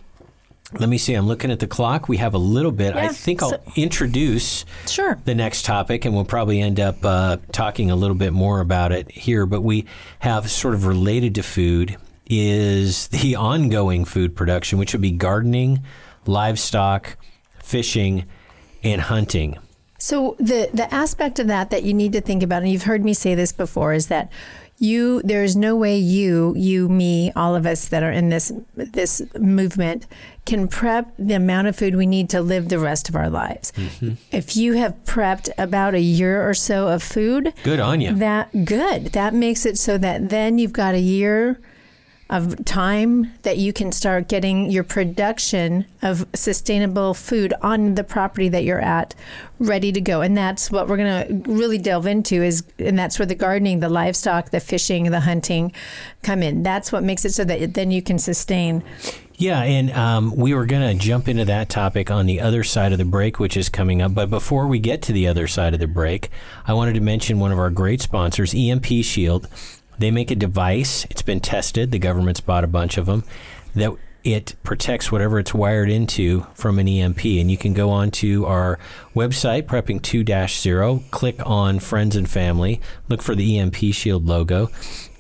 let 0.73 0.89
me 0.89 0.97
see. 0.97 1.13
I'm 1.13 1.27
looking 1.27 1.51
at 1.51 1.59
the 1.59 1.67
clock. 1.67 2.09
We 2.09 2.17
have 2.17 2.33
a 2.33 2.39
little 2.39 2.71
bit. 2.71 2.95
Yeah, 2.95 3.05
I 3.05 3.07
think 3.09 3.41
I'll 3.41 3.61
introduce 3.75 4.65
sure. 4.87 5.17
the 5.23 5.33
next 5.33 5.63
topic, 5.63 6.03
and 6.03 6.13
we'll 6.13 6.25
probably 6.25 6.61
end 6.61 6.79
up 6.79 7.03
uh, 7.05 7.37
talking 7.51 7.89
a 7.89 7.95
little 7.95 8.15
bit 8.15 8.33
more 8.33 8.59
about 8.59 8.91
it 8.91 9.09
here. 9.09 9.45
But 9.45 9.61
we 9.61 9.85
have 10.19 10.49
sort 10.49 10.73
of 10.73 10.85
related 10.85 11.35
to 11.35 11.43
food 11.43 11.97
is 12.29 13.07
the 13.09 13.35
ongoing 13.35 14.03
food 14.05 14.35
production, 14.35 14.77
which 14.77 14.93
would 14.93 15.01
be 15.01 15.11
gardening, 15.11 15.83
livestock, 16.25 17.17
fishing, 17.63 18.25
and 18.83 19.01
hunting. 19.01 19.57
So 19.99 20.35
the 20.37 20.69
the 20.73 20.93
aspect 20.93 21.39
of 21.39 21.47
that 21.47 21.71
that 21.71 21.83
you 21.83 21.93
need 21.93 22.13
to 22.13 22.21
think 22.21 22.43
about, 22.43 22.61
and 22.61 22.71
you've 22.71 22.83
heard 22.83 23.03
me 23.03 23.13
say 23.13 23.35
this 23.35 23.51
before, 23.51 23.93
is 23.93 24.07
that 24.07 24.31
you 24.79 25.21
there's 25.23 25.55
no 25.55 25.75
way 25.75 25.97
you 25.97 26.53
you 26.55 26.87
me 26.87 27.31
all 27.35 27.55
of 27.55 27.65
us 27.65 27.87
that 27.87 28.03
are 28.03 28.11
in 28.11 28.29
this 28.29 28.51
this 28.75 29.21
movement 29.37 30.05
can 30.45 30.67
prep 30.67 31.13
the 31.17 31.33
amount 31.33 31.67
of 31.67 31.75
food 31.75 31.95
we 31.95 32.05
need 32.05 32.29
to 32.29 32.41
live 32.41 32.69
the 32.69 32.79
rest 32.79 33.09
of 33.09 33.15
our 33.15 33.29
lives. 33.29 33.71
Mm-hmm. 33.73 34.13
if 34.31 34.55
you 34.55 34.73
have 34.73 34.95
prepped 35.05 35.49
about 35.57 35.93
a 35.93 35.99
year 35.99 36.47
or 36.47 36.53
so 36.53 36.87
of 36.87 37.01
food 37.01 37.53
good 37.63 37.79
on 37.79 38.01
you 38.01 38.13
that 38.15 38.65
good. 38.65 39.07
That 39.07 39.33
makes 39.33 39.65
it 39.65 39.77
so 39.77 39.97
that 39.97 40.29
then 40.29 40.57
you've 40.59 40.73
got 40.73 40.95
a 40.95 40.99
year 40.99 41.59
of 42.29 42.63
time 42.65 43.31
that 43.43 43.57
you 43.57 43.71
can 43.71 43.91
start 43.91 44.27
getting 44.27 44.69
your 44.69 44.83
production 44.83 45.85
of 46.01 46.25
sustainable 46.33 47.13
food 47.13 47.53
on 47.61 47.95
the 47.95 48.03
property 48.03 48.49
that 48.49 48.63
you're 48.63 48.81
at 48.81 49.15
ready 49.59 49.91
to 49.91 50.01
go 50.01 50.21
and 50.21 50.37
that's 50.37 50.69
what 50.69 50.87
we're 50.87 50.97
going 50.97 51.43
to 51.43 51.51
really 51.51 51.77
delve 51.77 52.05
into 52.05 52.43
is 52.43 52.63
and 52.79 52.99
that's 52.99 53.17
where 53.17 53.25
the 53.25 53.35
gardening 53.35 53.79
the 53.79 53.89
livestock 53.89 54.51
the 54.51 54.59
fishing 54.59 55.09
the 55.09 55.21
hunting 55.21 55.71
come 56.21 56.43
in 56.43 56.63
that's 56.63 56.91
what 56.91 57.01
makes 57.01 57.23
it 57.23 57.33
so 57.33 57.43
that 57.43 57.73
then 57.73 57.91
you 57.91 58.01
can 58.01 58.19
sustain 58.19 58.83
yeah, 59.39 59.61
and 59.61 59.91
um, 59.91 60.35
we 60.35 60.55
were 60.55 60.65
going 60.65 60.97
to 60.97 61.03
jump 61.03 61.27
into 61.27 61.45
that 61.45 61.69
topic 61.69 62.09
on 62.09 62.25
the 62.25 62.41
other 62.41 62.63
side 62.63 62.91
of 62.91 62.97
the 62.97 63.05
break, 63.05 63.39
which 63.39 63.55
is 63.55 63.69
coming 63.69 64.01
up. 64.01 64.15
But 64.15 64.31
before 64.31 64.65
we 64.65 64.79
get 64.79 65.03
to 65.03 65.13
the 65.13 65.27
other 65.27 65.47
side 65.47 65.75
of 65.75 65.79
the 65.79 65.85
break, 65.85 66.31
I 66.65 66.73
wanted 66.73 66.93
to 66.93 67.01
mention 67.01 67.37
one 67.37 67.51
of 67.51 67.59
our 67.59 67.69
great 67.69 68.01
sponsors, 68.01 68.55
EMP 68.55 68.87
Shield. 69.03 69.47
They 69.99 70.11
make 70.11 70.31
a 70.31 70.35
device. 70.35 71.05
It's 71.09 71.21
been 71.21 71.39
tested. 71.39 71.91
The 71.91 71.99
government's 71.99 72.41
bought 72.41 72.63
a 72.63 72.67
bunch 72.67 72.97
of 72.97 73.05
them 73.05 73.23
that 73.75 73.93
it 74.23 74.55
protects 74.63 75.11
whatever 75.11 75.39
it's 75.39 75.53
wired 75.53 75.89
into 75.89 76.45
from 76.53 76.79
an 76.79 76.87
EMP. 76.87 77.23
And 77.23 77.49
you 77.49 77.57
can 77.57 77.73
go 77.73 77.89
on 77.89 78.11
to 78.11 78.45
our 78.45 78.77
website, 79.15 79.63
Prepping 79.63 80.01
2 80.01 80.25
0, 80.47 81.03
click 81.11 81.39
on 81.45 81.79
Friends 81.79 82.15
and 82.15 82.29
Family, 82.29 82.81
look 83.07 83.21
for 83.21 83.35
the 83.35 83.57
EMP 83.57 83.77
Shield 83.93 84.25
logo. 84.25 84.69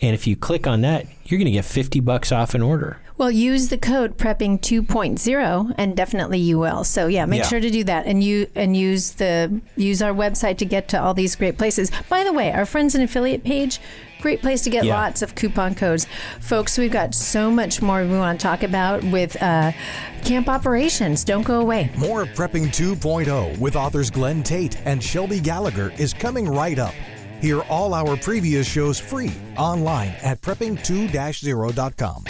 And 0.01 0.13
if 0.13 0.27
you 0.27 0.35
click 0.35 0.67
on 0.67 0.81
that, 0.81 1.05
you're 1.25 1.37
going 1.37 1.45
to 1.45 1.51
get 1.51 1.65
50 1.65 2.01
bucks 2.01 2.31
off 2.31 2.53
an 2.53 2.61
order. 2.61 2.99
Well, 3.17 3.31
use 3.31 3.69
the 3.69 3.79
code 3.79 4.17
prepping 4.17 4.59
2.0 4.59 5.73
and 5.77 5.97
definitely 5.97 6.37
you 6.37 6.59
will. 6.59 6.83
So 6.83 7.07
yeah, 7.07 7.25
make 7.25 7.41
yeah. 7.41 7.47
sure 7.47 7.59
to 7.59 7.69
do 7.71 7.83
that 7.85 8.05
and 8.05 8.23
you 8.23 8.47
and 8.53 8.77
use 8.77 9.13
the 9.13 9.59
use 9.75 10.03
our 10.03 10.13
website 10.13 10.59
to 10.59 10.65
get 10.65 10.87
to 10.89 11.01
all 11.01 11.15
these 11.15 11.35
great 11.35 11.57
places. 11.57 11.91
By 12.09 12.23
the 12.23 12.31
way, 12.31 12.51
our 12.51 12.65
friends 12.65 12.93
and 12.93 13.03
affiliate 13.03 13.43
page, 13.43 13.79
great 14.21 14.41
place 14.41 14.61
to 14.63 14.69
get 14.69 14.85
yeah. 14.85 14.93
lots 14.93 15.23
of 15.23 15.33
coupon 15.33 15.73
codes. 15.73 16.05
Folks, 16.39 16.77
we've 16.77 16.91
got 16.91 17.15
so 17.15 17.49
much 17.49 17.81
more 17.81 18.03
we 18.03 18.17
want 18.17 18.39
to 18.39 18.43
talk 18.43 18.61
about 18.61 19.03
with 19.05 19.41
uh, 19.41 19.71
camp 20.23 20.47
operations. 20.47 21.23
Don't 21.23 21.43
go 21.43 21.59
away. 21.59 21.89
More 21.97 22.25
Prepping 22.25 22.67
2.0 22.67 23.57
with 23.57 23.75
authors 23.75 24.11
Glen 24.11 24.43
Tate 24.43 24.77
and 24.85 25.03
Shelby 25.03 25.39
Gallagher 25.39 25.91
is 25.97 26.13
coming 26.13 26.47
right 26.47 26.77
up. 26.77 26.93
Hear 27.41 27.61
all 27.63 27.95
our 27.95 28.15
previous 28.15 28.67
shows 28.67 28.99
free 28.99 29.33
online 29.57 30.13
at 30.21 30.39
prepping2-0.com. 30.41 32.23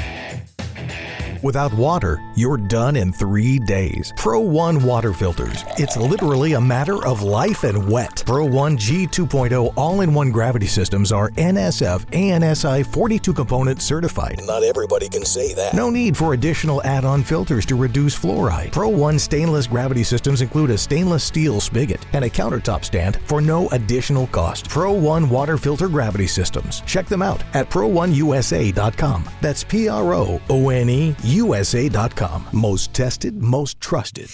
Without 1.44 1.74
water, 1.74 2.22
you're 2.36 2.58
done 2.58 2.96
in 2.96 3.12
three 3.14 3.60
days. 3.60 4.14
Pro 4.16 4.40
One 4.40 4.84
water 4.84 5.14
filters. 5.14 5.64
It's 5.78 5.98
literally 5.98 6.54
a 6.54 6.62
matter 6.62 7.06
of 7.06 7.22
life 7.22 7.64
and 7.64 7.90
wet. 7.90 8.24
Pro 8.26 8.46
One 8.46 8.78
G 8.78 9.06
2.0 9.08 9.74
all 9.76 10.02
in 10.02 10.14
one 10.14 10.32
gravity 10.32 10.68
systems 10.68 11.12
are 11.12 11.30
NSF 11.32 12.06
ANSI 12.08 12.86
42 12.86 13.34
component 13.34 13.82
certified. 13.82 14.42
Not 14.46 14.64
everybody 14.64 15.10
can 15.10 15.26
say 15.26 15.54
that. 15.54 15.74
No 15.74 15.90
need 15.90 16.16
for 16.18 16.34
additional 16.34 16.82
add 16.84 17.06
on 17.06 17.24
filters 17.24 17.66
to 17.68 17.76
reduce 17.76 18.18
fluoride. 18.18 18.72
Pro 18.72 18.90
One 18.90 19.20
stainless 19.20 19.68
gravity 19.68 20.04
systems 20.04 20.42
include 20.42 20.72
a 20.72 20.78
stainless 20.78 21.24
steel 21.24 21.60
spigot 21.60 22.06
and 22.14 22.26
a 22.26 22.30
countertop 22.30 22.84
stand 22.84 23.18
for 23.26 23.42
no 23.42 23.68
additional 23.70 24.28
cost. 24.28 24.70
Pro 24.70 24.92
One 24.94 25.30
water 25.30 25.58
filter 25.58 25.88
gravity 25.88 26.28
systems. 26.28 26.82
Check 26.86 27.06
them 27.08 27.22
out 27.22 27.44
at 27.54 27.70
pro1usa.com. 27.70 29.30
That's 29.42 29.64
P 29.64 29.88
R 29.88 30.14
O 30.14 30.42
O 30.50 30.70
N 30.70 30.90
E 30.90 31.16
USA.com. 31.38 32.48
Most 32.52 32.94
tested, 32.94 33.42
most 33.42 33.80
trusted. 33.80 34.28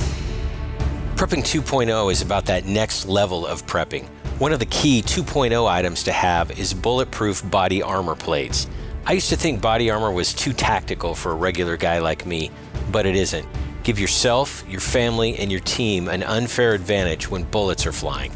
Prepping 1.15 1.43
2.0 1.43 2.11
is 2.11 2.21
about 2.21 2.45
that 2.45 2.65
next 2.65 3.05
level 3.07 3.45
of 3.45 3.65
prepping. 3.65 4.07
One 4.39 4.51
of 4.51 4.59
the 4.59 4.65
key 4.65 5.01
2.0 5.01 5.67
items 5.67 6.03
to 6.03 6.11
have 6.11 6.57
is 6.57 6.73
bulletproof 6.73 7.49
body 7.51 7.83
armor 7.83 8.15
plates. 8.15 8.67
I 9.05 9.13
used 9.13 9.29
to 9.29 9.35
think 9.35 9.61
body 9.61 9.91
armor 9.91 10.11
was 10.11 10.33
too 10.33 10.53
tactical 10.53 11.13
for 11.13 11.31
a 11.31 11.35
regular 11.35 11.77
guy 11.77 11.99
like 11.99 12.25
me, 12.25 12.51
but 12.91 13.05
it 13.05 13.15
isn't. 13.15 13.45
Give 13.83 13.99
yourself, 13.99 14.63
your 14.69 14.79
family, 14.79 15.37
and 15.37 15.51
your 15.51 15.59
team 15.59 16.07
an 16.07 16.23
unfair 16.23 16.73
advantage 16.73 17.29
when 17.29 17.43
bullets 17.43 17.85
are 17.85 17.91
flying. 17.91 18.31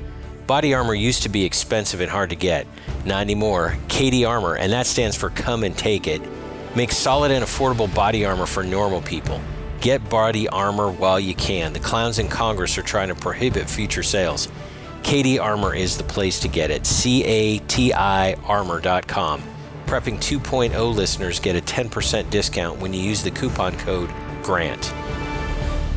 Body 0.45 0.73
armor 0.73 0.93
used 0.93 1.23
to 1.23 1.29
be 1.29 1.45
expensive 1.45 2.01
and 2.01 2.11
hard 2.11 2.29
to 2.29 2.35
get. 2.35 2.67
Not 3.05 3.21
anymore. 3.21 3.77
CATI 3.87 4.25
Armor, 4.25 4.55
and 4.55 4.71
that 4.71 4.85
stands 4.85 5.15
for 5.15 5.29
Come 5.29 5.63
and 5.63 5.77
Take 5.77 6.07
It, 6.07 6.21
makes 6.77 6.95
solid 6.95 7.31
and 7.31 7.43
affordable 7.43 7.93
body 7.93 8.23
armor 8.23 8.45
for 8.45 8.63
normal 8.63 9.01
people. 9.01 9.41
Get 9.81 10.07
body 10.09 10.47
armor 10.47 10.91
while 10.91 11.19
you 11.19 11.35
can. 11.35 11.73
The 11.73 11.79
clowns 11.79 12.19
in 12.19 12.29
Congress 12.29 12.77
are 12.77 12.83
trying 12.83 13.09
to 13.09 13.15
prohibit 13.15 13.69
future 13.69 14.03
sales. 14.03 14.47
CATI 15.03 15.39
Armor 15.39 15.73
is 15.73 15.97
the 15.97 16.03
place 16.03 16.39
to 16.41 16.47
get 16.47 16.69
it. 16.69 16.85
C 16.85 17.23
A 17.23 17.59
T 17.59 17.93
I 17.93 18.33
armor.com. 18.45 19.41
Prepping 19.85 20.17
2.0 20.17 20.95
listeners 20.95 21.39
get 21.39 21.55
a 21.55 21.61
10% 21.61 22.29
discount 22.29 22.79
when 22.79 22.93
you 22.93 22.99
use 22.99 23.23
the 23.23 23.31
coupon 23.31 23.77
code 23.77 24.09
GRANT. 24.43 24.85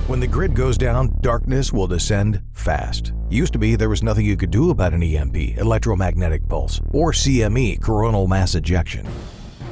When 0.07 0.21
the 0.21 0.29
grid 0.29 0.55
goes 0.55 0.79
down, 0.79 1.13
darkness 1.21 1.73
will 1.73 1.89
descend 1.89 2.41
fast. 2.53 3.13
Used 3.29 3.53
to 3.53 3.59
be 3.59 3.77
there 3.77 3.89
was 3.89 4.03
nothing 4.03 4.27
you 4.27 4.37
could 4.37 4.51
do 4.51 4.71
about 4.71 4.95
an 4.95 5.03
EMP, 5.03 5.59
electromagnetic 5.59 6.49
pulse, 6.49 6.81
or 6.93 7.13
CME, 7.13 7.83
coronal 7.83 8.29
mass 8.29 8.55
ejection. 8.55 9.07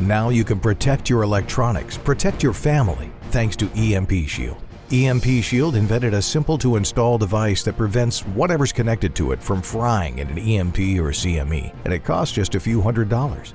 Now 0.00 0.28
you 0.28 0.44
can 0.44 0.61
protect 0.61 1.11
your 1.11 1.22
electronics, 1.22 1.98
protect 1.98 2.40
your 2.40 2.52
family, 2.52 3.11
thanks 3.30 3.56
to 3.56 3.68
EMP 3.74 4.28
Shield. 4.28 4.62
EMP 4.92 5.42
Shield 5.42 5.74
invented 5.74 6.14
a 6.14 6.22
simple 6.22 6.56
to 6.58 6.76
install 6.76 7.18
device 7.18 7.64
that 7.64 7.76
prevents 7.76 8.20
whatever's 8.20 8.72
connected 8.72 9.12
to 9.16 9.32
it 9.32 9.42
from 9.42 9.61
frying 9.61 10.20
in 10.20 10.28
an 10.28 10.38
EMP 10.38 10.78
or 10.78 11.11
CME, 11.11 11.74
and 11.84 11.92
it 11.92 12.04
costs 12.04 12.32
just 12.32 12.54
a 12.54 12.61
few 12.61 12.80
hundred 12.80 13.08
dollars. 13.08 13.54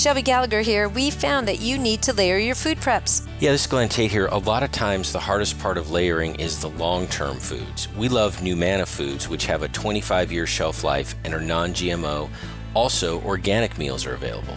Shelby 0.00 0.22
Gallagher 0.22 0.62
here. 0.62 0.88
We 0.88 1.10
found 1.10 1.46
that 1.46 1.60
you 1.60 1.76
need 1.76 2.00
to 2.04 2.14
layer 2.14 2.38
your 2.38 2.54
food 2.54 2.78
preps. 2.78 3.28
Yeah, 3.38 3.52
this 3.52 3.60
is 3.60 3.66
Glen 3.66 3.90
Tate 3.90 4.10
here. 4.10 4.28
A 4.28 4.38
lot 4.38 4.62
of 4.62 4.72
times, 4.72 5.12
the 5.12 5.20
hardest 5.20 5.58
part 5.58 5.76
of 5.76 5.90
layering 5.90 6.36
is 6.36 6.58
the 6.58 6.70
long 6.70 7.06
term 7.08 7.36
foods. 7.36 7.86
We 7.98 8.08
love 8.08 8.38
NuManna 8.38 8.88
foods, 8.88 9.28
which 9.28 9.44
have 9.44 9.62
a 9.62 9.68
25 9.68 10.32
year 10.32 10.46
shelf 10.46 10.84
life 10.84 11.14
and 11.24 11.34
are 11.34 11.40
non 11.42 11.74
GMO. 11.74 12.30
Also, 12.72 13.20
organic 13.24 13.76
meals 13.76 14.06
are 14.06 14.14
available. 14.14 14.56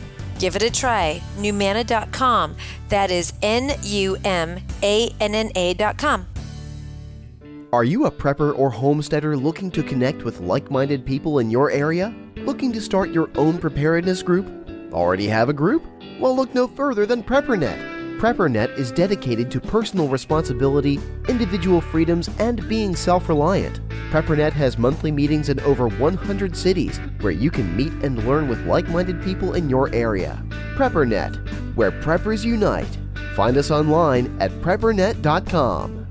Give 0.41 0.55
it 0.55 0.63
a 0.63 0.71
try. 0.71 1.21
NuManna.com. 1.37 2.55
That 2.89 3.11
is 3.11 3.31
N 3.43 3.71
U 3.83 4.17
M 4.25 4.59
A 4.81 5.13
N 5.19 5.35
N 5.35 5.51
A.com. 5.55 6.25
Are 7.71 7.83
you 7.83 8.07
a 8.07 8.11
prepper 8.11 8.57
or 8.57 8.71
homesteader 8.71 9.37
looking 9.37 9.69
to 9.69 9.83
connect 9.83 10.23
with 10.23 10.39
like 10.39 10.71
minded 10.71 11.05
people 11.05 11.37
in 11.37 11.51
your 11.51 11.69
area? 11.69 12.11
Looking 12.37 12.73
to 12.73 12.81
start 12.81 13.11
your 13.11 13.29
own 13.35 13.59
preparedness 13.59 14.23
group? 14.23 14.51
Already 14.91 15.27
have 15.27 15.49
a 15.49 15.53
group? 15.53 15.85
Well, 16.19 16.35
look 16.35 16.55
no 16.55 16.67
further 16.67 17.05
than 17.05 17.21
PrepperNet. 17.21 17.90
PrepperNet 18.21 18.77
is 18.77 18.91
dedicated 18.91 19.49
to 19.49 19.59
personal 19.59 20.07
responsibility, 20.07 20.99
individual 21.27 21.81
freedoms, 21.81 22.29
and 22.37 22.69
being 22.69 22.95
self 22.95 23.27
reliant. 23.27 23.79
PrepperNet 24.11 24.53
has 24.53 24.77
monthly 24.77 25.11
meetings 25.11 25.49
in 25.49 25.59
over 25.61 25.87
100 25.87 26.55
cities 26.55 26.99
where 27.21 27.31
you 27.31 27.49
can 27.49 27.75
meet 27.75 27.91
and 28.03 28.23
learn 28.27 28.47
with 28.47 28.63
like 28.67 28.87
minded 28.89 29.23
people 29.23 29.55
in 29.55 29.71
your 29.71 29.91
area. 29.91 30.39
PrepperNet, 30.75 31.75
where 31.75 31.91
preppers 31.91 32.45
unite. 32.45 32.95
Find 33.33 33.57
us 33.57 33.71
online 33.71 34.37
at 34.39 34.51
preppernet.com. 34.61 36.07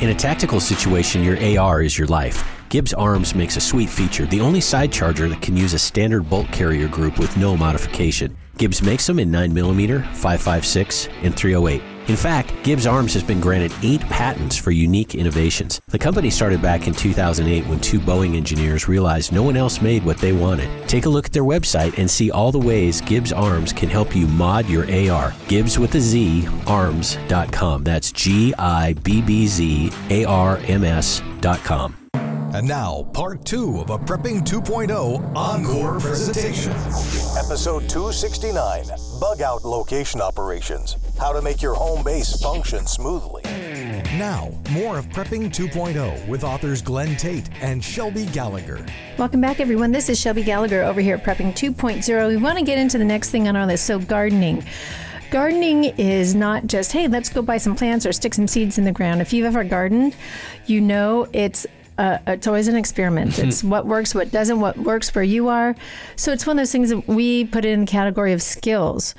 In 0.00 0.08
a 0.08 0.14
tactical 0.14 0.58
situation, 0.58 1.22
your 1.22 1.36
AR 1.60 1.82
is 1.82 1.98
your 1.98 2.08
life. 2.08 2.42
Gibbz 2.70 2.94
Arms 2.96 3.34
makes 3.34 3.58
a 3.58 3.60
sweet 3.60 3.90
feature, 3.90 4.24
the 4.24 4.40
only 4.40 4.62
side 4.62 4.90
charger 4.90 5.28
that 5.28 5.42
can 5.42 5.58
use 5.58 5.74
a 5.74 5.78
standard 5.78 6.30
bolt 6.30 6.50
carrier 6.50 6.88
group 6.88 7.18
with 7.18 7.36
no 7.36 7.58
modification. 7.58 8.34
Gibbz 8.56 8.82
makes 8.82 9.06
them 9.06 9.18
in 9.18 9.30
9mm, 9.30 10.02
5.56, 10.12 11.08
and 11.22 11.34
308. 11.34 11.82
In 12.08 12.16
fact, 12.16 12.50
Gibbz 12.64 12.90
Arms 12.90 13.14
has 13.14 13.22
been 13.22 13.40
granted 13.40 13.72
eight 13.82 14.00
patents 14.02 14.56
for 14.56 14.72
unique 14.72 15.14
innovations. 15.14 15.80
The 15.88 15.98
company 15.98 16.30
started 16.30 16.60
back 16.60 16.88
in 16.88 16.94
2008 16.94 17.66
when 17.66 17.80
two 17.80 18.00
Boeing 18.00 18.36
engineers 18.36 18.88
realized 18.88 19.32
no 19.32 19.42
one 19.44 19.56
else 19.56 19.80
made 19.80 20.04
what 20.04 20.18
they 20.18 20.32
wanted. 20.32 20.68
Take 20.88 21.06
a 21.06 21.08
look 21.08 21.26
at 21.26 21.32
their 21.32 21.44
website 21.44 21.96
and 21.98 22.10
see 22.10 22.30
all 22.32 22.50
the 22.50 22.58
ways 22.58 23.00
Gibbz 23.00 23.36
Arms 23.36 23.72
can 23.72 23.88
help 23.88 24.16
you 24.16 24.26
mod 24.26 24.68
your 24.68 24.82
AR. 24.82 25.30
Gibbz 25.46 25.78
with 25.78 25.94
a 25.94 26.00
Z, 26.00 26.48
arms.com. 26.66 27.84
That's 27.84 28.10
G 28.10 28.52
I 28.58 28.94
B 28.94 29.22
B 29.22 29.46
Z 29.46 29.92
A 30.10 30.24
R 30.24 30.58
M 30.66 30.82
S.com. 30.82 32.01
And 32.54 32.68
now, 32.68 33.04
part 33.14 33.46
two 33.46 33.80
of 33.80 33.88
a 33.88 33.96
Prepping 33.96 34.42
2.0 34.42 35.34
Encore 35.34 35.98
presentation. 35.98 36.72
Episode 36.72 37.88
269 37.88 38.84
Bug 39.18 39.40
Out 39.40 39.64
Location 39.64 40.20
Operations. 40.20 40.96
How 41.18 41.32
to 41.32 41.40
make 41.40 41.62
your 41.62 41.72
home 41.72 42.04
base 42.04 42.38
function 42.42 42.86
smoothly. 42.86 43.42
Now, 44.18 44.50
more 44.70 44.98
of 44.98 45.08
Prepping 45.08 45.48
2.0 45.50 46.28
with 46.28 46.44
authors 46.44 46.82
Glen 46.82 47.16
Tate 47.16 47.48
and 47.62 47.82
Shelby 47.82 48.26
Gallagher. 48.26 48.84
Welcome 49.16 49.40
back, 49.40 49.58
everyone. 49.58 49.90
This 49.90 50.10
is 50.10 50.20
Shelby 50.20 50.42
Gallagher 50.42 50.82
over 50.82 51.00
here 51.00 51.14
at 51.14 51.24
Prepping 51.24 51.54
2.0. 51.54 52.28
We 52.28 52.36
want 52.36 52.58
to 52.58 52.64
get 52.66 52.76
into 52.76 52.98
the 52.98 53.04
next 53.06 53.30
thing 53.30 53.48
on 53.48 53.56
our 53.56 53.66
list. 53.66 53.86
So, 53.86 53.98
gardening. 53.98 54.62
Gardening 55.30 55.84
is 55.84 56.34
not 56.34 56.66
just, 56.66 56.92
hey, 56.92 57.08
let's 57.08 57.30
go 57.30 57.40
buy 57.40 57.56
some 57.56 57.74
plants 57.74 58.04
or 58.04 58.12
stick 58.12 58.34
some 58.34 58.46
seeds 58.46 58.76
in 58.76 58.84
the 58.84 58.92
ground. 58.92 59.22
If 59.22 59.32
you've 59.32 59.46
ever 59.46 59.64
gardened, 59.64 60.14
you 60.66 60.82
know 60.82 61.26
it's 61.32 61.66
uh, 62.02 62.18
it's 62.26 62.48
always 62.48 62.66
an 62.66 62.74
experiment. 62.74 63.38
It's 63.38 63.62
what 63.62 63.86
works, 63.86 64.12
what 64.12 64.32
doesn't, 64.32 64.58
what 64.58 64.76
works 64.76 65.14
where 65.14 65.22
you 65.22 65.46
are. 65.46 65.76
So 66.16 66.32
it's 66.32 66.44
one 66.44 66.58
of 66.58 66.62
those 66.62 66.72
things 66.72 66.90
that 66.90 67.06
we 67.06 67.44
put 67.44 67.64
in 67.64 67.82
the 67.82 67.86
category 67.86 68.32
of 68.32 68.42
skills. 68.42 69.14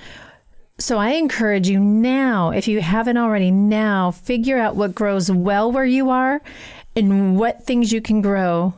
So 0.79 0.97
I 0.97 1.11
encourage 1.11 1.69
you 1.69 1.79
now, 1.79 2.49
if 2.49 2.67
you 2.67 2.81
haven't 2.81 3.15
already, 3.15 3.51
now 3.51 4.11
figure 4.11 4.57
out 4.57 4.75
what 4.75 4.93
grows 4.93 5.31
well 5.31 5.71
where 5.71 5.85
you 5.85 6.09
are 6.09 6.41
and 6.93 7.39
what 7.39 7.63
things 7.63 7.93
you 7.93 8.01
can 8.01 8.21
grow 8.21 8.73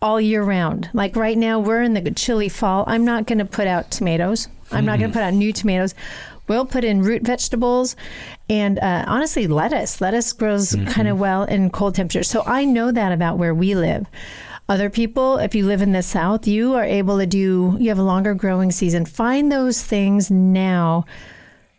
all 0.00 0.18
year 0.18 0.42
round. 0.42 0.88
Like 0.94 1.14
right 1.14 1.36
now, 1.36 1.60
we're 1.60 1.82
in 1.82 1.92
the 1.92 2.10
chilly 2.12 2.48
fall. 2.48 2.84
I'm 2.86 3.04
not 3.04 3.26
going 3.26 3.38
to 3.38 3.44
put 3.44 3.66
out 3.66 3.90
tomatoes. 3.90 4.48
I'm 4.72 4.86
not 4.86 4.98
going 4.98 5.10
to 5.10 5.14
put 5.14 5.22
out 5.22 5.34
new 5.34 5.52
tomatoes. 5.52 5.94
We'll 6.48 6.66
put 6.66 6.84
in 6.84 7.02
root 7.02 7.22
vegetables 7.22 7.96
and 8.48 8.78
uh, 8.78 9.04
honestly, 9.06 9.46
lettuce. 9.46 10.00
Lettuce 10.00 10.32
grows 10.32 10.76
kind 10.88 11.08
of 11.08 11.18
well 11.18 11.44
in 11.44 11.70
cold 11.70 11.94
temperatures. 11.94 12.28
So 12.28 12.42
I 12.46 12.64
know 12.64 12.92
that 12.92 13.12
about 13.12 13.38
where 13.38 13.54
we 13.54 13.74
live. 13.74 14.06
Other 14.68 14.90
people, 14.90 15.38
if 15.38 15.54
you 15.54 15.64
live 15.64 15.80
in 15.80 15.92
the 15.92 16.02
South, 16.02 16.46
you 16.46 16.74
are 16.74 16.84
able 16.84 17.18
to 17.18 17.26
do, 17.26 17.76
you 17.78 17.88
have 17.88 18.00
a 18.00 18.02
longer 18.02 18.34
growing 18.34 18.72
season. 18.72 19.04
Find 19.04 19.50
those 19.50 19.82
things 19.82 20.28
now 20.30 21.04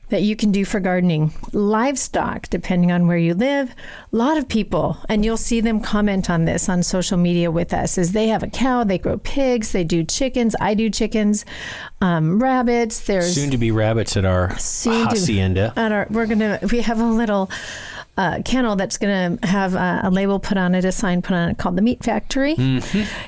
that 0.10 0.22
you 0.24 0.36
can 0.36 0.52
do 0.52 0.64
for 0.64 0.80
gardening. 0.80 1.34
Livestock, 1.52 2.50
depending 2.50 2.92
on 2.92 3.08
where 3.08 3.18
you 3.18 3.34
live, 3.34 3.76
a 4.12 4.16
lot 4.16 4.38
of 4.38 4.48
people, 4.48 4.98
and 5.10 5.26
you'll 5.26 5.36
see 5.38 5.60
them 5.60 5.82
comment 5.82 6.30
on 6.30 6.46
this 6.46 6.70
on 6.70 6.82
social 6.84 7.18
media 7.18 7.52
with 7.52 7.74
us, 7.74 7.98
is 7.98 8.14
they 8.14 8.28
have 8.28 8.42
a 8.44 8.48
cow, 8.48 8.84
they 8.84 8.98
grow 8.98 9.18
pigs, 9.18 9.72
they 9.74 9.84
do 9.84 10.04
chickens. 10.04 10.56
I 10.62 10.74
do 10.76 10.90
chickens, 10.90 11.44
um, 12.02 12.42
rabbits. 12.42 13.02
There's 13.02 13.34
Soon 13.36 13.52
to 13.52 13.58
be 13.58 13.72
rabbits 13.72 14.16
at 14.16 14.24
our 14.26 14.58
Soon 14.58 15.04
to- 15.10 15.16
hacienda. 15.16 15.74
at 15.76 15.92
our, 15.92 16.08
we're 16.10 16.26
gonna 16.28 16.60
we 16.72 16.82
have 16.82 17.00
a 17.00 17.06
little 17.06 17.50
uh, 18.18 18.42
kennel 18.44 18.76
that's 18.76 18.98
gonna 18.98 19.38
have 19.44 19.76
uh, 19.76 20.02
a 20.04 20.10
label 20.10 20.40
put 20.40 20.58
on 20.58 20.74
it, 20.76 20.84
a 20.84 20.92
sign 20.92 21.22
put 21.22 21.36
on 21.36 21.50
it 21.50 21.58
called 21.58 21.76
the 21.76 21.82
Meat 21.82 22.04
Factory, 22.04 22.56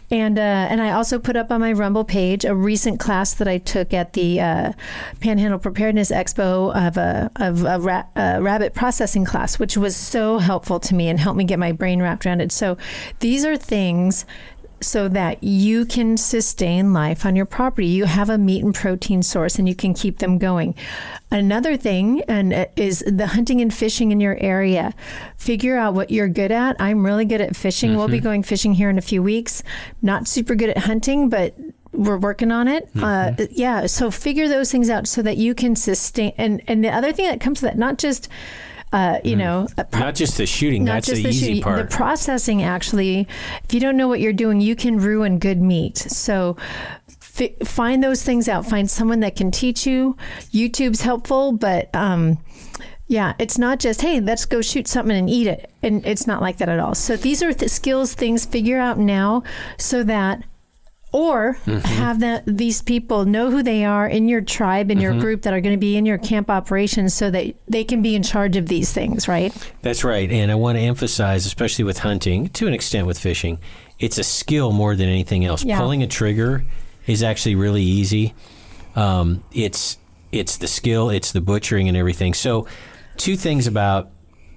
and 0.09 0.37
uh, 0.39 0.41
and 0.41 0.81
I 0.81 0.91
also 0.91 1.19
put 1.19 1.35
up 1.35 1.51
on 1.51 1.61
my 1.61 1.71
Rumble 1.71 2.03
page 2.03 2.43
a 2.45 2.55
recent 2.55 2.99
class 2.99 3.33
that 3.35 3.47
I 3.47 3.59
took 3.59 3.93
at 3.93 4.13
the 4.13 4.41
uh, 4.41 4.71
Panhandle 5.19 5.59
Preparedness 5.59 6.11
Expo 6.11 6.75
of 6.75 6.97
a 6.97 7.31
of 7.35 7.63
a, 7.63 7.79
ra- 7.79 8.05
a 8.15 8.41
rabbit 8.41 8.73
processing 8.73 9.25
class, 9.25 9.59
which 9.59 9.77
was 9.77 9.95
so 9.95 10.39
helpful 10.39 10.79
to 10.79 10.95
me 10.95 11.07
and 11.07 11.19
helped 11.19 11.37
me 11.37 11.43
get 11.43 11.59
my 11.59 11.71
brain 11.71 12.01
wrapped 12.01 12.25
around 12.25 12.41
it. 12.41 12.51
So 12.51 12.77
these 13.19 13.45
are 13.45 13.57
things 13.57 14.25
so 14.81 15.07
that 15.09 15.43
you 15.43 15.85
can 15.85 16.17
sustain 16.17 16.93
life 16.93 17.25
on 17.25 17.35
your 17.35 17.45
property. 17.45 17.87
You 17.87 18.05
have 18.05 18.29
a 18.29 18.37
meat 18.37 18.63
and 18.63 18.73
protein 18.73 19.23
source 19.23 19.59
and 19.59 19.67
you 19.67 19.75
can 19.75 19.93
keep 19.93 20.19
them 20.19 20.37
going. 20.37 20.75
Another 21.31 21.77
thing 21.77 22.21
and 22.27 22.53
uh, 22.53 22.65
is 22.75 23.03
the 23.05 23.27
hunting 23.27 23.61
and 23.61 23.73
fishing 23.73 24.11
in 24.11 24.19
your 24.19 24.37
area. 24.39 24.93
Figure 25.37 25.77
out 25.77 25.93
what 25.93 26.11
you're 26.11 26.27
good 26.27 26.51
at. 26.51 26.75
I'm 26.79 27.05
really 27.05 27.25
good 27.25 27.41
at 27.41 27.55
fishing. 27.55 27.95
We'll 27.95 28.07
be 28.07 28.19
going 28.19 28.43
fishing 28.43 28.73
here 28.73 28.89
in 28.89 28.97
a 28.97 29.01
few 29.01 29.21
weeks. 29.21 29.63
Not 30.01 30.27
super 30.27 30.55
good 30.55 30.69
at 30.69 30.79
hunting, 30.79 31.29
but 31.29 31.55
we're 31.91 32.17
working 32.17 32.51
on 32.51 32.67
it. 32.67 32.89
Uh, 32.99 33.33
yeah. 33.51 33.85
So 33.85 34.11
figure 34.11 34.47
those 34.47 34.71
things 34.71 34.89
out 34.89 35.07
so 35.07 35.21
that 35.21 35.37
you 35.37 35.55
can 35.55 35.75
sustain. 35.75 36.33
And 36.37 36.61
and 36.67 36.83
the 36.83 36.89
other 36.89 37.11
thing 37.11 37.25
that 37.25 37.41
comes 37.41 37.59
to 37.59 37.65
that, 37.65 37.77
not 37.77 37.97
just 37.97 38.29
uh, 38.91 39.19
you 39.23 39.35
know, 39.35 39.67
pro- 39.91 39.99
Not 39.99 40.15
just 40.15 40.37
the 40.37 40.45
shooting, 40.45 40.83
not 40.83 40.93
that's 40.93 41.07
just 41.07 41.17
the, 41.17 41.23
the 41.23 41.29
easy 41.29 41.45
shooting, 41.45 41.63
part. 41.63 41.89
The 41.89 41.95
processing 41.95 42.63
actually, 42.63 43.27
if 43.63 43.73
you 43.73 43.79
don't 43.79 43.97
know 43.97 44.07
what 44.07 44.19
you're 44.19 44.33
doing, 44.33 44.61
you 44.61 44.75
can 44.75 44.97
ruin 44.97 45.37
good 45.37 45.61
meat. 45.61 45.97
So 45.97 46.57
fi- 47.19 47.55
find 47.63 48.03
those 48.03 48.23
things 48.23 48.49
out. 48.49 48.65
Find 48.65 48.89
someone 48.89 49.19
that 49.19 49.35
can 49.35 49.51
teach 49.51 49.85
you. 49.85 50.17
YouTube's 50.51 51.01
helpful, 51.01 51.51
but 51.51 51.93
um, 51.95 52.39
yeah, 53.07 53.33
it's 53.37 53.57
not 53.57 53.79
just 53.79 54.01
hey, 54.01 54.19
let's 54.19 54.45
go 54.45 54.61
shoot 54.61 54.87
something 54.87 55.15
and 55.15 55.29
eat 55.29 55.47
it, 55.47 55.71
and 55.83 56.05
it's 56.05 56.25
not 56.25 56.41
like 56.41 56.57
that 56.57 56.69
at 56.69 56.79
all. 56.79 56.95
So 56.95 57.15
these 57.15 57.43
are 57.43 57.53
the 57.53 57.69
skills, 57.69 58.13
things 58.13 58.45
figure 58.45 58.79
out 58.79 58.97
now, 58.97 59.43
so 59.77 60.03
that. 60.03 60.43
Or 61.11 61.57
Mm-hmm. 61.65 61.79
have 61.79 62.19
that 62.19 62.43
these 62.45 62.81
people 62.83 63.25
know 63.25 63.49
who 63.49 63.63
they 63.63 63.83
are 63.83 64.07
in 64.07 64.29
your 64.29 64.41
tribe, 64.41 64.91
in 64.91 64.99
your 64.99 65.11
Mm-hmm. 65.13 65.21
group 65.21 65.41
that 65.41 65.53
are 65.53 65.61
going 65.61 65.73
to 65.73 65.79
be 65.79 65.97
in 65.97 66.05
your 66.05 66.17
camp 66.19 66.49
operations, 66.51 67.13
so 67.15 67.31
that 67.31 67.55
they 67.67 67.83
can 67.83 68.01
be 68.03 68.15
in 68.15 68.21
charge 68.23 68.55
of 68.57 68.67
these 68.67 68.91
things, 68.93 69.27
right? 69.27 69.51
That's 69.81 70.03
right. 70.03 70.29
And 70.31 70.51
I 70.51 70.55
want 70.55 70.77
to 70.77 70.81
emphasize, 70.83 71.45
especially 71.47 71.83
with 71.85 71.99
hunting, 71.99 72.49
to 72.49 72.67
an 72.67 72.73
extent 72.73 73.07
with 73.07 73.17
fishing, 73.17 73.57
it's 73.97 74.17
a 74.19 74.23
skill 74.23 74.71
more 74.71 74.95
than 74.95 75.09
anything 75.09 75.45
else. 75.45 75.63
Yeah. 75.65 75.79
Pulling 75.79 76.03
a 76.03 76.07
trigger 76.07 76.63
is 77.07 77.23
actually 77.23 77.55
really 77.55 77.81
easy. 77.83 78.35
Um, 78.95 79.43
it's 79.51 79.97
it's 80.31 80.57
the 80.57 80.67
skill, 80.67 81.09
it's 81.09 81.31
the 81.31 81.41
butchering 81.41 81.87
and 81.87 81.97
everything. 81.97 82.35
So, 82.35 82.67
two 83.17 83.35
things 83.35 83.65
about 83.65 84.09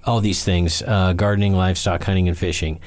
all 0.05 0.21
these 0.21 0.43
things: 0.43 0.83
uh, 0.83 1.13
gardening, 1.13 1.55
livestock, 1.55 2.03
hunting, 2.03 2.27
and 2.27 2.37
fishing. 2.37 2.79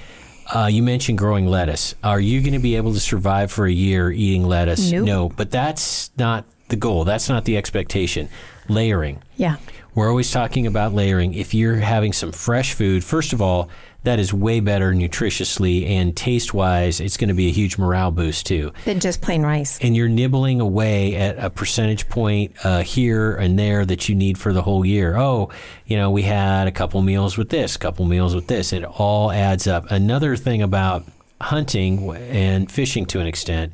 Uh, 0.54 0.68
you 0.70 0.82
mentioned 0.82 1.18
growing 1.18 1.46
lettuce. 1.46 1.94
Are 2.04 2.20
you 2.20 2.40
going 2.40 2.52
to 2.52 2.58
be 2.58 2.76
able 2.76 2.92
to 2.92 3.00
survive 3.00 3.50
for 3.50 3.66
a 3.66 3.72
year 3.72 4.10
eating 4.10 4.46
lettuce? 4.46 4.92
Nope. 4.92 5.06
No, 5.06 5.28
but 5.28 5.50
that's 5.50 6.10
not 6.16 6.44
the 6.68 6.76
goal. 6.76 7.04
That's 7.04 7.28
not 7.28 7.44
the 7.44 7.56
expectation. 7.56 8.28
Layering. 8.68 9.22
Yeah. 9.36 9.56
We're 9.94 10.08
always 10.10 10.30
talking 10.30 10.66
about 10.66 10.92
layering. 10.92 11.34
If 11.34 11.54
you're 11.54 11.76
having 11.76 12.12
some 12.12 12.30
fresh 12.30 12.74
food, 12.74 13.02
first 13.02 13.32
of 13.32 13.40
all, 13.40 13.68
that 14.04 14.18
is 14.18 14.32
way 14.32 14.60
better 14.60 14.92
nutritiously 14.92 15.88
and 15.88 16.16
taste 16.16 16.54
wise. 16.54 17.00
It's 17.00 17.16
going 17.16 17.28
to 17.28 17.34
be 17.34 17.48
a 17.48 17.52
huge 17.52 17.76
morale 17.76 18.10
boost 18.10 18.46
too. 18.46 18.72
Than 18.84 19.00
just 19.00 19.20
plain 19.20 19.42
rice. 19.42 19.78
And 19.80 19.96
you're 19.96 20.08
nibbling 20.08 20.60
away 20.60 21.16
at 21.16 21.38
a 21.38 21.50
percentage 21.50 22.08
point 22.08 22.54
uh, 22.64 22.82
here 22.82 23.34
and 23.34 23.58
there 23.58 23.84
that 23.84 24.08
you 24.08 24.14
need 24.14 24.38
for 24.38 24.52
the 24.52 24.62
whole 24.62 24.84
year. 24.84 25.16
Oh, 25.16 25.50
you 25.86 25.96
know, 25.96 26.10
we 26.10 26.22
had 26.22 26.68
a 26.68 26.72
couple 26.72 27.02
meals 27.02 27.36
with 27.36 27.48
this, 27.48 27.76
a 27.76 27.78
couple 27.78 28.04
meals 28.04 28.34
with 28.34 28.46
this. 28.46 28.72
It 28.72 28.84
all 28.84 29.32
adds 29.32 29.66
up. 29.66 29.90
Another 29.90 30.36
thing 30.36 30.62
about 30.62 31.04
hunting 31.40 32.14
and 32.16 32.70
fishing 32.70 33.06
to 33.06 33.20
an 33.20 33.26
extent 33.26 33.72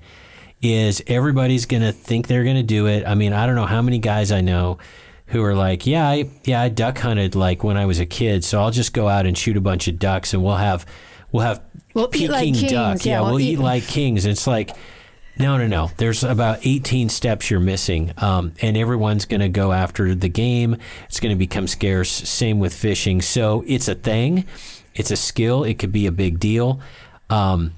is 0.62 1.02
everybody's 1.08 1.66
going 1.66 1.82
to 1.82 1.92
think 1.92 2.28
they're 2.28 2.44
going 2.44 2.56
to 2.56 2.62
do 2.62 2.86
it. 2.86 3.06
I 3.06 3.14
mean, 3.14 3.32
I 3.32 3.46
don't 3.46 3.56
know 3.56 3.66
how 3.66 3.82
many 3.82 3.98
guys 3.98 4.30
I 4.30 4.40
know 4.40 4.78
who 5.32 5.42
are 5.42 5.54
like, 5.54 5.86
yeah, 5.86 6.08
I, 6.08 6.30
yeah, 6.44 6.60
I 6.62 6.68
duck 6.68 6.98
hunted 6.98 7.34
like 7.34 7.64
when 7.64 7.76
I 7.76 7.86
was 7.86 7.98
a 7.98 8.06
kid, 8.06 8.44
so 8.44 8.60
I'll 8.60 8.70
just 8.70 8.92
go 8.92 9.08
out 9.08 9.26
and 9.26 9.36
shoot 9.36 9.56
a 9.56 9.60
bunch 9.60 9.88
of 9.88 9.98
ducks, 9.98 10.32
and 10.34 10.44
we'll 10.44 10.56
have, 10.56 10.86
we'll 11.32 11.42
have 11.44 11.60
We'll 11.94 12.08
eat 12.14 12.30
like 12.30 12.52
duck. 12.54 12.60
kings. 12.60 12.70
Yeah, 13.06 13.12
Yeah, 13.12 13.20
we'll, 13.22 13.30
we'll 13.32 13.40
eat 13.40 13.52
eat- 13.54 13.58
like 13.58 13.86
kings. 13.86 14.24
It's 14.24 14.46
like, 14.46 14.70
no, 15.38 15.56
no, 15.56 15.66
no. 15.66 15.90
There's 15.96 16.22
about 16.24 16.66
18 16.66 17.08
steps 17.08 17.50
you're 17.50 17.60
missing, 17.60 18.12
um, 18.18 18.52
and 18.62 18.76
everyone's 18.76 19.24
going 19.24 19.40
to 19.40 19.48
go 19.48 19.72
after 19.72 20.14
the 20.14 20.28
game. 20.28 20.76
It's 21.08 21.20
going 21.20 21.34
to 21.34 21.38
become 21.38 21.66
scarce. 21.66 22.10
Same 22.10 22.60
with 22.60 22.74
fishing. 22.74 23.20
So 23.22 23.64
it's 23.66 23.88
a 23.88 23.94
thing. 23.94 24.44
It's 24.94 25.10
a 25.10 25.16
skill. 25.16 25.64
It 25.64 25.78
could 25.78 25.92
be 25.92 26.06
a 26.06 26.12
big 26.12 26.38
deal. 26.38 26.80
Um, 27.30 27.72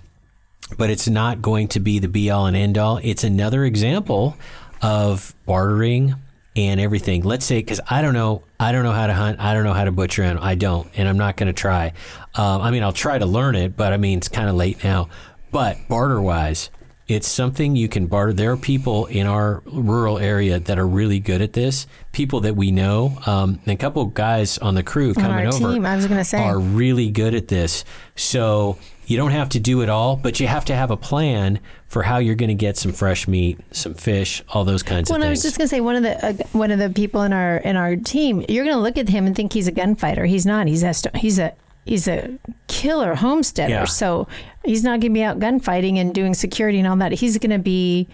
but 0.77 0.91
it's 0.91 1.09
not 1.09 1.43
going 1.43 1.69
to 1.69 1.81
be 1.81 2.01
the 2.01 2.09
be 2.09 2.31
all 2.31 2.47
and 2.47 2.57
end 2.57 2.77
all. 2.77 2.99
It's 3.05 3.23
another 3.23 3.65
example 3.65 4.37
of 4.83 5.33
bartering 5.47 6.17
and 6.57 6.81
everything. 6.81 7.23
Let's 7.23 7.45
say, 7.45 7.59
because 7.59 7.81
I 7.89 8.03
don't 8.03 8.15
know, 8.15 8.43
I 8.61 8.73
don't 8.73 8.85
know 8.85 8.93
how 8.93 9.07
to 9.07 9.15
hunt, 9.15 9.41
I 9.41 9.55
don't 9.55 9.65
know 9.65 9.73
how 9.73 9.85
to 9.85 9.93
butcher, 9.93 10.23
and 10.23 10.39
I 10.39 10.55
don't, 10.55 10.89
and 10.95 11.09
I'm 11.09 11.19
not 11.19 11.37
going 11.37 11.49
to 11.49 11.53
try. 11.53 11.93
Um, 12.35 12.63
I 12.63 12.71
mean, 12.71 12.83
I'll 12.83 12.93
try 12.93 13.19
to 13.19 13.27
learn 13.27 13.57
it, 13.57 13.77
but 13.77 13.93
I 13.93 13.97
mean, 13.97 14.19
it's 14.19 14.29
kind 14.29 14.49
of 14.49 14.55
late 14.55 14.83
now. 14.85 15.09
But 15.51 15.89
barter 15.89 16.21
wise, 16.21 16.71
it's 17.07 17.29
something 17.29 17.77
you 17.77 17.89
can 17.89 18.07
barter. 18.07 18.33
There 18.33 18.53
are 18.53 18.57
people 18.57 19.07
in 19.07 19.27
our 19.27 19.63
rural 19.67 20.19
area 20.19 20.59
that 20.59 20.79
are 20.79 20.87
really 20.87 21.21
good 21.21 21.43
at 21.43 21.53
this. 21.53 21.87
People 22.13 22.41
that 22.41 22.57
we 22.57 22.71
know, 22.71 23.19
um, 23.27 23.61
and 23.67 23.73
a 23.73 23.77
couple 23.77 24.03
of 24.03 24.15
guys 24.15 24.57
on 24.59 24.75
the 24.75 24.83
crew 24.83 25.13
coming 25.13 25.31
our 25.33 25.47
over 25.47 25.73
team, 25.75 25.85
I 25.85 25.97
was 25.97 26.07
gonna 26.07 26.25
say. 26.25 26.39
are 26.39 26.59
really 26.59 27.11
good 27.11 27.35
at 27.35 27.49
this. 27.49 27.85
So 28.17 28.79
you 29.07 29.17
don't 29.17 29.33
have 29.33 29.49
to 29.51 29.61
do 29.61 29.81
it 29.83 29.89
all, 29.89 30.17
but 30.17 30.41
you 30.41 30.47
have 30.47 30.65
to 30.67 30.75
have 30.75 30.91
a 30.91 30.97
plan 30.97 31.61
for 31.89 32.03
how 32.03 32.19
you're 32.19 32.35
going 32.35 32.49
to 32.49 32.55
get 32.55 32.77
some 32.77 32.93
fresh 32.93 33.29
meat, 33.29 33.59
some 33.71 33.95
fish, 33.95 34.43
all 34.49 34.65
those 34.65 34.83
kinds 34.83 35.11
Well, 35.11 35.17
of 35.17 35.23
things. 35.23 35.23
Well, 35.23 35.29
I 35.29 35.31
was 35.31 35.43
just 35.43 35.59
gonna 35.59 35.69
say 35.69 35.81
one 35.81 35.97
of 35.97 36.03
the 36.03 36.27
uh, 36.27 36.33
one 36.53 36.71
of 36.71 36.79
the 36.79 36.91
people 36.91 37.23
in 37.23 37.33
our 37.33 37.57
in 37.59 37.77
our 37.77 37.97
team. 37.97 38.45
You're 38.49 38.65
gonna 38.65 38.81
look 38.83 38.99
at 38.99 39.09
him 39.09 39.27
and 39.27 39.37
think 39.37 39.53
he's 39.53 39.69
a 39.69 39.73
gunfighter. 39.73 40.25
He's 40.27 40.45
not. 40.47 40.67
He's 40.67 40.83
a 40.83 40.95
he's 41.15 41.39
a 41.39 41.53
he's 41.85 42.09
a 42.09 42.39
killer 42.67 43.15
homesteader. 43.15 43.71
Yeah. 43.71 43.85
So 43.85 44.27
he's 44.65 44.83
not 44.83 45.01
gonna 45.01 45.13
be 45.15 45.23
out 45.23 45.39
gunfighting 45.39 45.99
and 45.99 46.15
doing 46.15 46.35
security 46.35 46.79
and 46.79 46.89
all 46.89 46.97
that. 46.97 47.13
He's 47.13 47.39
gonna 47.39 47.59
be 47.59 48.09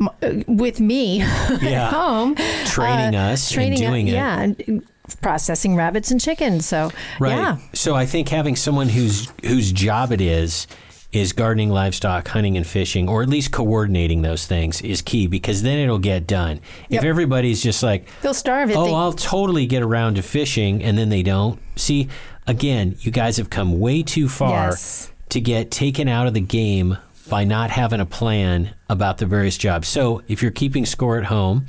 uh, 0.00 0.08
with 0.48 0.80
me 0.80 1.18
Yeah. 1.62 1.86
at 1.86 1.92
home, 1.92 2.34
Training 2.66 3.14
uh, 3.14 3.28
us 3.32 3.50
and 3.50 3.54
training 3.78 4.08
us- 4.10 4.58
it. 4.58 4.68
Yeah, 4.68 4.80
processing 5.22 5.76
rabbits 5.76 6.10
and 6.10 6.20
chickens. 6.20 6.66
So 6.66 6.90
Right. 7.20 7.36
yeah, 7.36 7.58
So 7.74 7.94
I 7.94 8.06
think 8.06 8.28
having 8.28 8.56
someone 8.56 8.88
whose 8.88 9.28
whose 9.44 9.72
job 9.72 10.12
it 10.12 10.20
is 10.20 10.66
is 11.12 11.32
gardening, 11.32 11.70
livestock, 11.70 12.28
hunting, 12.28 12.56
and 12.56 12.66
fishing, 12.66 13.08
or 13.08 13.22
at 13.22 13.28
least 13.28 13.50
coordinating 13.52 14.20
those 14.22 14.46
things, 14.46 14.82
is 14.82 15.00
key 15.00 15.26
because 15.26 15.62
then 15.62 15.78
it'll 15.78 15.98
get 15.98 16.26
done. 16.26 16.60
Yep. 16.90 17.00
If 17.00 17.04
everybody's 17.06 17.62
just 17.62 17.82
like, 17.82 18.08
they'll 18.20 18.34
starve 18.34 18.70
if 18.70 18.76
oh, 18.76 18.84
they 18.86 18.92
I'll 18.92 19.12
totally 19.14 19.66
get 19.66 19.82
around 19.82 20.16
to 20.16 20.22
fishing, 20.22 20.82
and 20.82 20.98
then 20.98 21.08
they 21.08 21.22
don't. 21.22 21.58
See, 21.76 22.08
again, 22.46 22.96
you 23.00 23.10
guys 23.12 23.38
have 23.38 23.48
come 23.48 23.78
way 23.78 24.02
too 24.02 24.28
far 24.28 24.68
Yes. 24.70 25.10
to 25.30 25.40
get 25.40 25.70
taken 25.70 26.06
out 26.08 26.26
of 26.26 26.34
the 26.34 26.40
game 26.40 26.98
by 27.30 27.44
not 27.44 27.70
having 27.70 28.00
a 28.00 28.06
plan 28.06 28.74
about 28.90 29.18
the 29.18 29.26
various 29.26 29.56
jobs. 29.56 29.88
So 29.88 30.22
if 30.28 30.42
you're 30.42 30.50
keeping 30.52 30.84
score 30.84 31.16
at 31.18 31.24
home, 31.24 31.66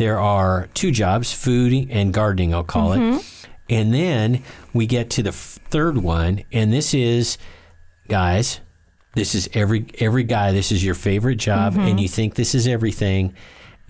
there 0.00 0.18
are 0.18 0.68
two 0.72 0.90
jobs 0.90 1.30
food 1.30 1.88
and 1.90 2.12
gardening, 2.12 2.54
I'll 2.54 2.64
call 2.64 2.94
it. 2.94 2.98
Mm-hmm. 2.98 3.46
And 3.68 3.94
then 3.94 4.42
we 4.72 4.86
get 4.86 5.10
to 5.10 5.22
the 5.22 5.28
f- 5.28 5.58
third 5.68 5.98
one, 5.98 6.42
and 6.50 6.72
this 6.72 6.94
is, 6.94 7.36
guys, 8.08 8.60
this 9.14 9.34
is 9.34 9.48
every 9.52 9.86
every 9.98 10.24
guy. 10.24 10.52
This 10.52 10.72
is 10.72 10.82
your 10.82 10.94
favorite 10.94 11.36
job, 11.36 11.74
and 11.74 11.82
mm-hmm. 11.82 11.98
you 11.98 12.08
think 12.08 12.34
this 12.34 12.54
is 12.54 12.66
everything. 12.66 13.34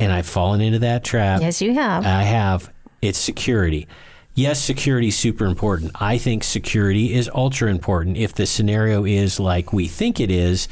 And 0.00 0.12
I've 0.12 0.26
fallen 0.26 0.60
into 0.60 0.80
that 0.80 1.04
trap. 1.04 1.42
yes, 1.42 1.62
you 1.62 1.74
have. 1.74 2.04
I 2.04 2.22
have. 2.22 2.72
It's 3.00 3.18
security. 3.18 3.86
Yes, 4.34 4.60
security 4.60 5.08
is 5.08 5.16
super 5.16 5.44
important. 5.44 5.92
I 5.94 6.18
think 6.18 6.42
security 6.42 7.14
is 7.14 7.30
ultra 7.32 7.70
important 7.70 8.16
if 8.16 8.34
the 8.34 8.46
scenario 8.46 9.04
is 9.04 9.38
like 9.38 9.72
we 9.72 9.86
think 9.86 10.18
it 10.18 10.30
is, 10.30 10.66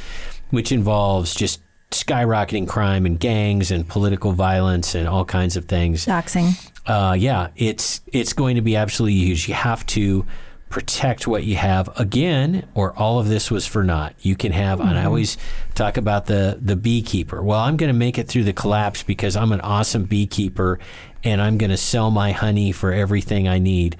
which 0.50 0.72
involves 0.72 1.34
just 1.34 1.60
skyrocketing 1.90 2.68
crime 2.68 3.06
and 3.06 3.18
gangs 3.18 3.70
and 3.70 3.88
political 3.88 4.32
violence 4.32 4.94
and 4.94 5.08
all 5.08 5.24
kinds 5.24 5.56
of 5.56 5.66
things. 5.66 6.06
Doxing. 6.06 6.70
Uh, 6.86 7.14
yeah, 7.14 7.48
it's 7.56 8.00
it's 8.12 8.32
going 8.32 8.56
to 8.56 8.62
be 8.62 8.76
absolutely 8.76 9.18
huge. 9.18 9.48
You 9.48 9.54
have 9.54 9.84
to 9.86 10.26
protect 10.68 11.26
what 11.26 11.44
you 11.44 11.56
have 11.56 11.88
again, 11.98 12.68
or 12.74 12.96
all 12.98 13.18
of 13.18 13.28
this 13.28 13.50
was 13.50 13.66
for 13.66 13.82
naught. 13.82 14.14
You 14.20 14.36
can 14.36 14.52
have, 14.52 14.80
and 14.80 14.98
I 14.98 15.04
always 15.04 15.38
talk 15.74 15.96
about 15.96 16.26
the 16.26 16.58
the 16.60 16.76
beekeeper. 16.76 17.42
Well, 17.42 17.60
I'm 17.60 17.76
going 17.76 17.92
to 17.92 17.98
make 17.98 18.18
it 18.18 18.28
through 18.28 18.44
the 18.44 18.52
collapse 18.52 19.02
because 19.02 19.36
I'm 19.36 19.52
an 19.52 19.60
awesome 19.60 20.04
beekeeper, 20.04 20.78
and 21.24 21.40
I'm 21.40 21.58
going 21.58 21.70
to 21.70 21.76
sell 21.76 22.10
my 22.10 22.32
honey 22.32 22.72
for 22.72 22.92
everything 22.92 23.48
I 23.48 23.58
need. 23.58 23.96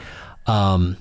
Um, 0.47 0.97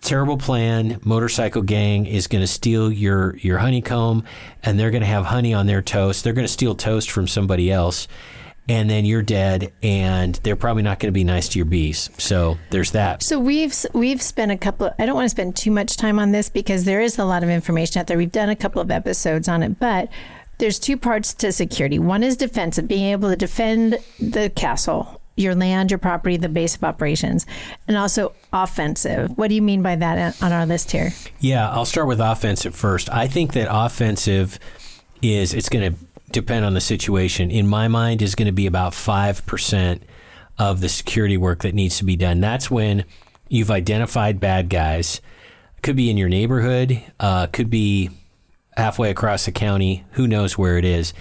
terrible 0.00 0.36
plan. 0.36 1.00
Motorcycle 1.04 1.62
gang 1.62 2.06
is 2.06 2.26
going 2.26 2.42
to 2.42 2.46
steal 2.46 2.90
your 2.90 3.36
your 3.38 3.58
honeycomb, 3.58 4.24
and 4.62 4.78
they're 4.78 4.90
going 4.90 5.02
to 5.02 5.06
have 5.06 5.26
honey 5.26 5.54
on 5.54 5.66
their 5.66 5.82
toast. 5.82 6.24
They're 6.24 6.32
going 6.32 6.46
to 6.46 6.52
steal 6.52 6.74
toast 6.74 7.10
from 7.10 7.26
somebody 7.26 7.70
else, 7.70 8.08
and 8.68 8.88
then 8.88 9.04
you're 9.04 9.22
dead. 9.22 9.72
And 9.82 10.34
they're 10.42 10.56
probably 10.56 10.82
not 10.82 10.98
going 10.98 11.08
to 11.08 11.12
be 11.12 11.24
nice 11.24 11.48
to 11.50 11.58
your 11.58 11.66
bees. 11.66 12.10
So 12.18 12.58
there's 12.70 12.92
that. 12.92 13.22
So 13.22 13.38
we've 13.38 13.74
we've 13.92 14.22
spent 14.22 14.50
a 14.50 14.56
couple. 14.56 14.88
Of, 14.88 14.94
I 14.98 15.06
don't 15.06 15.14
want 15.14 15.26
to 15.26 15.30
spend 15.30 15.56
too 15.56 15.70
much 15.70 15.96
time 15.96 16.18
on 16.18 16.32
this 16.32 16.48
because 16.48 16.84
there 16.84 17.00
is 17.00 17.18
a 17.18 17.24
lot 17.24 17.42
of 17.42 17.48
information 17.48 18.00
out 18.00 18.06
there. 18.06 18.18
We've 18.18 18.32
done 18.32 18.48
a 18.48 18.56
couple 18.56 18.82
of 18.82 18.90
episodes 18.90 19.48
on 19.48 19.62
it, 19.62 19.78
but 19.78 20.08
there's 20.58 20.78
two 20.78 20.96
parts 20.96 21.34
to 21.34 21.50
security. 21.52 21.98
One 21.98 22.22
is 22.22 22.36
defensive, 22.36 22.86
being 22.86 23.10
able 23.12 23.30
to 23.30 23.36
defend 23.36 23.98
the 24.20 24.50
castle 24.50 25.21
your 25.36 25.54
land, 25.54 25.90
your 25.90 25.98
property, 25.98 26.36
the 26.36 26.48
base 26.48 26.76
of 26.76 26.84
operations, 26.84 27.46
and 27.88 27.96
also 27.96 28.34
offensive. 28.52 29.36
What 29.38 29.48
do 29.48 29.54
you 29.54 29.62
mean 29.62 29.82
by 29.82 29.96
that 29.96 30.42
on 30.42 30.52
our 30.52 30.66
list 30.66 30.92
here? 30.92 31.12
Yeah, 31.40 31.70
I'll 31.70 31.84
start 31.84 32.06
with 32.06 32.20
offensive 32.20 32.74
first. 32.74 33.10
I 33.10 33.28
think 33.28 33.52
that 33.54 33.68
offensive 33.70 34.58
is 35.22 35.54
it's 35.54 35.68
going 35.68 35.92
to 35.92 35.98
depend 36.30 36.64
on 36.64 36.74
the 36.74 36.80
situation. 36.80 37.50
In 37.50 37.66
my 37.66 37.88
mind, 37.88 38.22
is 38.22 38.34
going 38.34 38.46
to 38.46 38.52
be 38.52 38.66
about 38.66 38.94
five 38.94 39.44
percent 39.46 40.02
of 40.58 40.80
the 40.80 40.88
security 40.88 41.36
work 41.36 41.62
that 41.62 41.74
needs 41.74 41.98
to 41.98 42.04
be 42.04 42.16
done. 42.16 42.40
That's 42.40 42.70
when 42.70 43.04
you've 43.48 43.70
identified 43.70 44.38
bad 44.38 44.68
guys. 44.68 45.20
Could 45.82 45.96
be 45.96 46.10
in 46.10 46.16
your 46.16 46.28
neighborhood, 46.28 47.02
uh, 47.18 47.48
could 47.48 47.68
be 47.68 48.10
halfway 48.76 49.10
across 49.10 49.46
the 49.46 49.52
county. 49.52 50.04
Who 50.12 50.28
knows 50.28 50.56
where 50.56 50.78
it 50.78 50.84
is? 50.84 51.12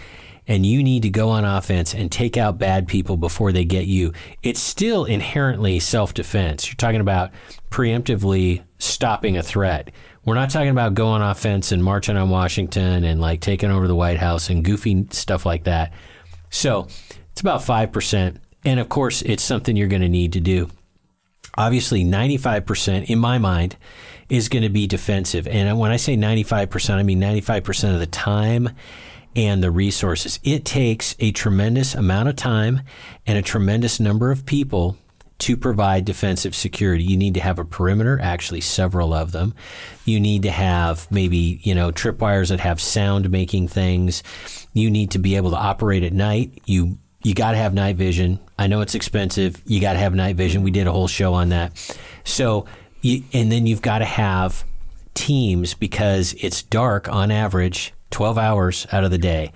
And 0.47 0.65
you 0.65 0.83
need 0.83 1.03
to 1.03 1.09
go 1.09 1.29
on 1.29 1.45
offense 1.45 1.93
and 1.93 2.11
take 2.11 2.35
out 2.35 2.57
bad 2.57 2.87
people 2.87 3.15
before 3.15 3.51
they 3.51 3.63
get 3.63 3.85
you. 3.85 4.11
It's 4.41 4.59
still 4.59 5.05
inherently 5.05 5.79
self 5.79 6.13
defense. 6.13 6.67
You're 6.67 6.75
talking 6.75 7.01
about 7.01 7.31
preemptively 7.69 8.63
stopping 8.79 9.37
a 9.37 9.43
threat. 9.43 9.91
We're 10.25 10.35
not 10.35 10.49
talking 10.49 10.69
about 10.69 10.93
going 10.93 11.21
offense 11.21 11.71
and 11.71 11.83
marching 11.83 12.17
on 12.17 12.29
Washington 12.29 13.03
and 13.03 13.21
like 13.21 13.41
taking 13.41 13.71
over 13.71 13.87
the 13.87 13.95
White 13.95 14.19
House 14.19 14.49
and 14.49 14.63
goofy 14.63 15.07
stuff 15.11 15.45
like 15.45 15.63
that. 15.63 15.93
So 16.49 16.87
it's 17.31 17.41
about 17.41 17.61
5%. 17.61 18.37
And 18.65 18.79
of 18.79 18.89
course, 18.89 19.21
it's 19.23 19.43
something 19.43 19.75
you're 19.75 19.87
going 19.87 20.01
to 20.01 20.09
need 20.09 20.33
to 20.33 20.39
do. 20.39 20.69
Obviously, 21.57 22.03
95% 22.03 23.05
in 23.05 23.19
my 23.19 23.37
mind 23.37 23.77
is 24.29 24.47
going 24.47 24.63
to 24.63 24.69
be 24.69 24.87
defensive. 24.87 25.47
And 25.47 25.77
when 25.77 25.91
I 25.91 25.97
say 25.97 26.15
95%, 26.15 26.95
I 26.95 27.03
mean 27.03 27.19
95% 27.19 27.93
of 27.93 27.99
the 27.99 28.05
time 28.05 28.69
and 29.35 29.63
the 29.63 29.71
resources. 29.71 30.39
It 30.43 30.65
takes 30.65 31.15
a 31.19 31.31
tremendous 31.31 31.95
amount 31.95 32.29
of 32.29 32.35
time 32.35 32.81
and 33.25 33.37
a 33.37 33.41
tremendous 33.41 33.99
number 33.99 34.31
of 34.31 34.45
people 34.45 34.97
to 35.39 35.57
provide 35.57 36.05
defensive 36.05 36.53
security. 36.53 37.03
You 37.03 37.17
need 37.17 37.33
to 37.33 37.39
have 37.39 37.57
a 37.57 37.65
perimeter, 37.65 38.19
actually 38.21 38.61
several 38.61 39.11
of 39.11 39.31
them. 39.31 39.55
You 40.05 40.19
need 40.19 40.43
to 40.43 40.51
have 40.51 41.09
maybe, 41.09 41.59
you 41.63 41.73
know, 41.73 41.91
tripwires 41.91 42.49
that 42.49 42.59
have 42.59 42.79
sound 42.79 43.31
making 43.31 43.67
things. 43.67 44.21
You 44.73 44.91
need 44.91 45.11
to 45.11 45.19
be 45.19 45.35
able 45.35 45.49
to 45.51 45.57
operate 45.57 46.03
at 46.03 46.13
night. 46.13 46.61
You 46.65 46.99
you 47.23 47.33
got 47.33 47.51
to 47.51 47.57
have 47.57 47.73
night 47.73 47.97
vision. 47.97 48.39
I 48.57 48.67
know 48.67 48.81
it's 48.81 48.95
expensive. 48.95 49.61
You 49.65 49.79
got 49.79 49.93
to 49.93 49.99
have 49.99 50.15
night 50.15 50.35
vision. 50.35 50.63
We 50.63 50.71
did 50.71 50.87
a 50.87 50.91
whole 50.91 51.07
show 51.07 51.33
on 51.33 51.49
that. 51.49 51.97
So, 52.23 52.65
you, 53.01 53.23
and 53.33 53.51
then 53.51 53.67
you've 53.67 53.83
got 53.83 53.99
to 53.99 54.05
have 54.05 54.63
teams 55.13 55.73
because 55.73 56.33
it's 56.39 56.63
dark 56.63 57.07
on 57.09 57.29
average 57.29 57.93
12 58.11 58.37
hours 58.37 58.87
out 58.91 59.03
of 59.03 59.11
the 59.11 59.17
day. 59.17 59.51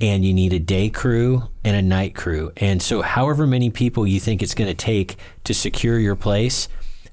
And 0.00 0.24
you 0.24 0.34
need 0.34 0.52
a 0.52 0.58
day 0.58 0.90
crew 0.90 1.44
and 1.64 1.74
a 1.74 1.82
night 1.82 2.14
crew. 2.14 2.52
And 2.58 2.82
so, 2.82 3.00
however 3.00 3.46
many 3.46 3.70
people 3.70 4.06
you 4.06 4.20
think 4.20 4.42
it's 4.42 4.54
going 4.54 4.68
to 4.68 4.74
take 4.74 5.16
to 5.44 5.54
secure 5.54 5.98
your 5.98 6.16
place, 6.16 6.68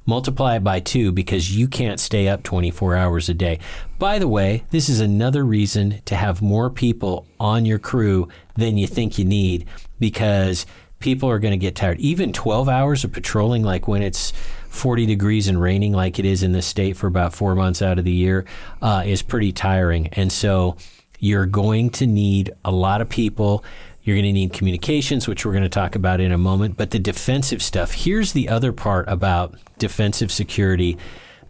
multiply 0.06 0.58
it 0.58 0.64
by 0.64 0.80
two 0.80 1.12
because 1.12 1.56
you 1.56 1.68
can't 1.68 2.00
stay 2.00 2.28
up 2.28 2.44
24 2.44 2.96
hours 2.96 3.30
a 3.30 3.34
day. 3.34 3.60
By 4.00 4.20
the 4.20 4.28
way, 4.28 4.66
this 4.72 4.90
is 4.90 5.00
another 5.00 5.46
reason 5.46 6.02
to 6.06 6.16
have 6.16 6.42
more 6.42 6.70
people 6.70 7.26
on 7.40 7.66
your 7.66 7.80
crew 7.80 8.28
than 8.56 8.78
you 8.78 8.86
think 8.86 9.18
you 9.18 9.26
need 9.26 9.66
because 10.00 10.66
people 11.00 11.30
are 11.30 11.40
going 11.40 11.52
to 11.52 11.58
get 11.58 11.76
tired. 11.76 12.00
Even 12.00 12.34
12 12.34 12.68
hours 12.70 13.04
of 13.04 13.12
patrolling, 13.12 13.64
like 13.64 13.88
when 13.88 14.02
it's 14.02 14.34
40 14.74 15.06
degrees 15.06 15.48
and 15.48 15.62
raining, 15.62 15.94
like 15.94 16.18
it 16.18 16.26
is 16.26 16.42
in 16.42 16.52
this 16.52 16.66
state 16.66 16.98
for 16.98 17.06
about 17.06 17.34
four 17.34 17.54
months 17.54 17.82
out 17.82 18.00
of 18.00 18.06
the 18.06 18.12
year, 18.12 18.44
uh, 18.82 19.04
is 19.06 19.22
pretty 19.22 19.52
tiring. 19.52 20.08
And 20.08 20.32
so 20.32 20.78
you're 21.20 21.46
going 21.46 21.92
to 21.92 22.08
need 22.08 22.52
a 22.66 22.72
lot 22.72 23.00
of 23.00 23.08
people. 23.08 23.64
You're 24.04 24.16
going 24.16 24.26
to 24.26 24.34
need 24.34 24.52
communications, 24.52 25.28
which 25.28 25.46
we're 25.46 25.52
going 25.52 25.64
to 25.64 25.70
talk 25.70 25.96
about 25.96 26.20
in 26.20 26.32
a 26.32 26.40
moment. 26.40 26.76
But 26.76 26.90
the 26.90 26.98
defensive 26.98 27.62
stuff, 27.62 27.94
here's 27.94 28.34
the 28.34 28.50
other 28.50 28.74
part 28.74 29.08
about 29.08 29.56
defensive 29.78 30.32
security 30.32 30.98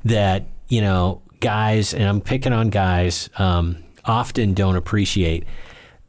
that, 0.03 0.43
you 0.67 0.81
know, 0.81 1.21
guys, 1.39 1.93
and 1.93 2.03
I'm 2.03 2.19
picking 2.19 2.51
on 2.51 2.69
guys, 2.69 3.29
um, 3.37 3.77
often 4.03 4.53
don't 4.53 4.75
appreciate. 4.75 5.45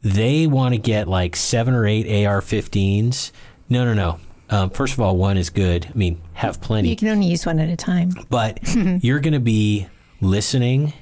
They 0.01 0.47
want 0.47 0.75
to 0.75 0.79
get 0.79 1.07
like 1.07 1.37
seven 1.37 1.73
or 1.73 1.87
eight 1.87 2.25
AR 2.25 2.41
15s. 2.41 3.31
No, 3.69 3.85
no, 3.85 3.93
no. 3.93 4.19
Um, 4.49 4.69
first 4.69 4.93
of 4.93 4.99
all, 4.99 5.17
one 5.17 5.37
is 5.37 5.49
good. 5.49 5.87
I 5.87 5.97
mean, 5.97 6.21
have 6.33 6.61
plenty. 6.61 6.89
You 6.89 6.95
can 6.95 7.07
only 7.07 7.27
use 7.27 7.45
one 7.45 7.59
at 7.59 7.69
a 7.69 7.75
time. 7.75 8.11
But 8.29 8.59
you're 9.03 9.19
going 9.19 9.33
to 9.33 9.39
be 9.39 9.87
listening 10.21 10.93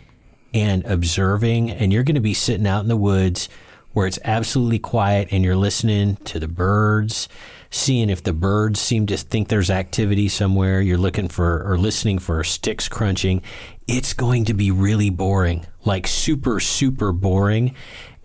and 0.54 0.86
observing, 0.86 1.72
and 1.72 1.92
you're 1.92 2.04
going 2.04 2.16
to 2.16 2.22
be 2.22 2.34
sitting 2.34 2.68
out 2.68 2.82
in 2.82 2.88
the 2.88 2.98
woods 2.98 3.50
where 3.94 4.08
it's 4.08 4.20
absolutely 4.24 4.80
quiet 4.80 5.30
and 5.32 5.44
you're 5.44 5.56
listening 5.56 6.16
to 6.18 6.40
the 6.40 6.48
birds, 6.48 7.30
seeing 7.70 8.10
if 8.10 8.24
the 8.24 8.34
birds 8.34 8.80
seem 8.80 9.06
to 9.06 9.18
think 9.18 9.48
there's 9.48 9.70
activity 9.70 10.28
somewhere. 10.28 10.82
You're 10.82 10.98
looking 10.98 11.30
for 11.30 11.64
or 11.64 11.78
listening 11.78 12.20
for 12.20 12.44
sticks 12.44 12.88
crunching. 12.88 13.42
It's 13.88 14.14
going 14.14 14.46
to 14.46 14.54
be 14.54 14.72
really 14.72 15.10
boring, 15.10 15.66
like 15.86 16.08
super, 16.08 16.60
super 16.60 17.12
boring. 17.12 17.76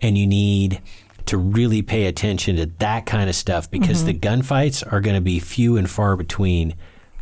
And 0.01 0.17
you 0.17 0.25
need 0.25 0.81
to 1.29 1.37
really 1.37 1.81
pay 1.81 2.05
attention 2.05 2.55
to 2.57 2.65
that 2.79 3.05
kind 3.05 3.29
of 3.29 3.35
stuff 3.35 3.69
because 3.69 4.03
mm-hmm. 4.03 4.07
the 4.07 4.19
gunfights 4.19 4.83
are 4.91 4.99
going 4.99 5.15
to 5.15 5.21
be 5.21 5.39
few 5.39 5.77
and 5.77 5.89
far 5.89 6.15
between, 6.15 6.75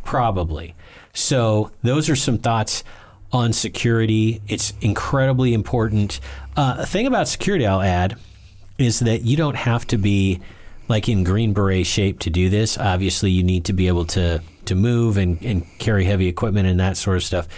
probably. 0.04 0.74
So, 1.12 1.70
those 1.82 2.08
are 2.08 2.16
some 2.16 2.38
thoughts 2.38 2.84
on 3.32 3.52
security. 3.52 4.40
It's 4.48 4.72
incredibly 4.80 5.52
important. 5.52 6.20
Uh, 6.56 6.76
a 6.78 6.86
thing 6.86 7.06
about 7.06 7.28
security, 7.28 7.66
I'll 7.66 7.82
add, 7.82 8.16
is 8.78 9.00
that 9.00 9.22
you 9.22 9.36
don't 9.36 9.56
have 9.56 9.86
to 9.88 9.98
be 9.98 10.40
like 10.88 11.08
in 11.08 11.22
Green 11.24 11.52
Beret 11.52 11.86
shape 11.86 12.20
to 12.20 12.30
do 12.30 12.48
this. 12.48 12.78
Obviously, 12.78 13.30
you 13.30 13.42
need 13.42 13.66
to 13.66 13.72
be 13.72 13.88
able 13.88 14.06
to 14.06 14.42
to 14.64 14.74
move 14.74 15.16
and, 15.16 15.42
and 15.42 15.66
carry 15.78 16.04
heavy 16.04 16.28
equipment 16.28 16.66
and 16.66 16.78
that 16.80 16.96
sort 16.96 17.16
of 17.16 17.24
stuff. 17.24 17.48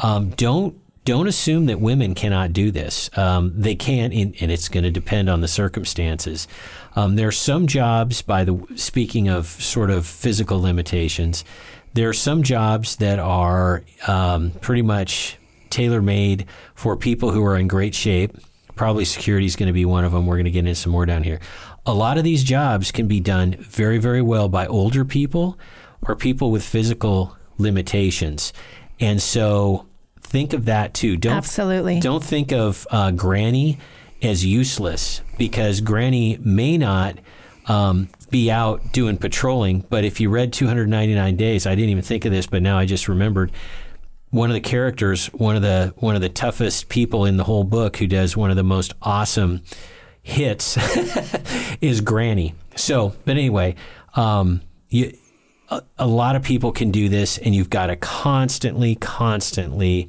Um, 0.00 0.30
don't 0.30 0.78
don't 1.04 1.28
assume 1.28 1.66
that 1.66 1.80
women 1.80 2.14
cannot 2.14 2.52
do 2.52 2.70
this. 2.70 3.10
Um, 3.16 3.52
they 3.54 3.74
can, 3.74 4.12
in, 4.12 4.34
and 4.40 4.50
it's 4.50 4.68
going 4.68 4.84
to 4.84 4.90
depend 4.90 5.28
on 5.28 5.40
the 5.40 5.48
circumstances. 5.48 6.48
Um, 6.96 7.16
there 7.16 7.28
are 7.28 7.32
some 7.32 7.66
jobs, 7.66 8.22
by 8.22 8.44
the 8.44 8.66
speaking 8.76 9.28
of 9.28 9.46
sort 9.46 9.90
of 9.90 10.06
physical 10.06 10.60
limitations, 10.60 11.44
there 11.92 12.08
are 12.08 12.14
some 12.14 12.42
jobs 12.42 12.96
that 12.96 13.18
are 13.18 13.84
um, 14.08 14.52
pretty 14.60 14.82
much 14.82 15.36
tailor 15.70 16.02
made 16.02 16.46
for 16.74 16.96
people 16.96 17.30
who 17.30 17.44
are 17.44 17.56
in 17.56 17.68
great 17.68 17.94
shape. 17.94 18.36
Probably 18.74 19.04
security 19.04 19.46
is 19.46 19.56
going 19.56 19.68
to 19.68 19.72
be 19.72 19.84
one 19.84 20.04
of 20.04 20.12
them. 20.12 20.26
We're 20.26 20.36
going 20.36 20.44
to 20.46 20.50
get 20.50 20.60
into 20.60 20.74
some 20.74 20.92
more 20.92 21.06
down 21.06 21.22
here. 21.22 21.40
A 21.86 21.94
lot 21.94 22.16
of 22.18 22.24
these 22.24 22.42
jobs 22.42 22.90
can 22.90 23.06
be 23.06 23.20
done 23.20 23.56
very, 23.60 23.98
very 23.98 24.22
well 24.22 24.48
by 24.48 24.66
older 24.66 25.04
people 25.04 25.58
or 26.02 26.16
people 26.16 26.50
with 26.50 26.64
physical 26.64 27.36
limitations. 27.58 28.52
And 28.98 29.22
so 29.22 29.86
think 30.34 30.52
of 30.52 30.64
that 30.64 30.94
too. 30.94 31.16
Don't 31.16 31.36
absolutely 31.36 32.00
don't 32.00 32.22
think 32.22 32.52
of 32.52 32.88
uh, 32.90 33.12
Granny 33.12 33.78
as 34.20 34.44
useless 34.44 35.20
because 35.38 35.80
Granny 35.80 36.38
may 36.42 36.76
not 36.76 37.18
um, 37.66 38.08
be 38.30 38.50
out 38.50 38.92
doing 38.92 39.16
patrolling. 39.16 39.86
But 39.88 40.04
if 40.04 40.18
you 40.18 40.30
read 40.30 40.52
299 40.52 41.36
Days, 41.36 41.68
I 41.68 41.76
didn't 41.76 41.90
even 41.90 42.02
think 42.02 42.24
of 42.24 42.32
this, 42.32 42.48
but 42.48 42.62
now 42.62 42.76
I 42.76 42.84
just 42.84 43.06
remembered. 43.08 43.52
One 44.30 44.50
of 44.50 44.54
the 44.54 44.60
characters, 44.60 45.26
one 45.26 45.54
of 45.54 45.62
the 45.62 45.94
one 45.98 46.16
of 46.16 46.20
the 46.20 46.28
toughest 46.28 46.88
people 46.88 47.26
in 47.26 47.36
the 47.36 47.44
whole 47.44 47.62
book, 47.62 47.98
who 47.98 48.08
does 48.08 48.36
one 48.36 48.50
of 48.50 48.56
the 48.56 48.64
most 48.64 48.92
awesome 49.00 49.62
hits, 50.20 50.76
is 51.80 52.00
Granny. 52.00 52.56
So, 52.74 53.14
but 53.24 53.36
anyway, 53.36 53.76
um, 54.16 54.62
you, 54.88 55.16
a, 55.68 55.82
a 55.98 56.06
lot 56.06 56.36
of 56.36 56.42
people 56.42 56.72
can 56.72 56.90
do 56.90 57.08
this, 57.08 57.38
and 57.38 57.54
you've 57.54 57.70
got 57.70 57.86
to 57.86 57.96
constantly, 57.96 58.94
constantly 58.96 60.08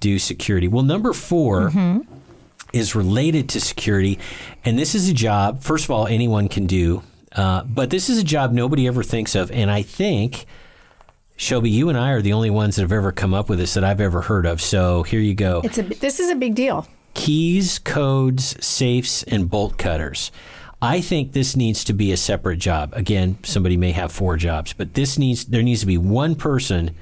do 0.00 0.18
security. 0.18 0.68
Well, 0.68 0.84
number 0.84 1.12
4 1.12 1.70
mm-hmm. 1.70 2.00
is 2.72 2.94
related 2.94 3.48
to 3.50 3.60
security, 3.60 4.18
and 4.64 4.78
this 4.78 4.94
is 4.94 5.08
a 5.08 5.14
job. 5.14 5.62
First 5.62 5.84
of 5.84 5.90
all, 5.90 6.06
anyone 6.06 6.48
can 6.48 6.66
do, 6.66 7.02
uh, 7.32 7.64
but 7.64 7.90
this 7.90 8.08
is 8.08 8.18
a 8.18 8.24
job 8.24 8.52
nobody 8.52 8.86
ever 8.86 9.02
thinks 9.02 9.34
of, 9.34 9.50
and 9.50 9.70
I 9.70 9.82
think. 9.82 10.46
Shelby, 11.36 11.68
you 11.68 11.88
and 11.88 11.98
I 11.98 12.10
are 12.10 12.22
the 12.22 12.32
only 12.32 12.48
ones 12.48 12.76
that 12.76 12.82
have 12.82 12.92
ever 12.92 13.10
come 13.10 13.34
up 13.34 13.48
with 13.48 13.58
this 13.58 13.74
that 13.74 13.82
I've 13.82 14.00
ever 14.00 14.20
heard 14.20 14.46
of. 14.46 14.62
So 14.62 15.02
here 15.02 15.18
you 15.18 15.34
go. 15.34 15.62
It's 15.64 15.78
a 15.78 15.82
this 15.82 16.20
is 16.20 16.30
a 16.30 16.36
big 16.36 16.54
deal. 16.54 16.86
Keys, 17.14 17.80
codes, 17.80 18.56
safes, 18.64 19.24
and 19.24 19.50
bolt 19.50 19.76
cutters. 19.76 20.30
I 20.84 21.00
think 21.00 21.32
this 21.32 21.56
needs 21.56 21.82
to 21.84 21.94
be 21.94 22.12
a 22.12 22.16
separate 22.16 22.58
job. 22.58 22.92
Again, 22.94 23.38
somebody 23.42 23.78
may 23.78 23.92
have 23.92 24.12
four 24.12 24.36
jobs, 24.36 24.74
but 24.74 24.92
this 24.92 25.18
needs 25.18 25.46
there 25.46 25.62
needs 25.62 25.80
to 25.80 25.86
be 25.86 25.96
one 25.96 26.34
person 26.34 26.94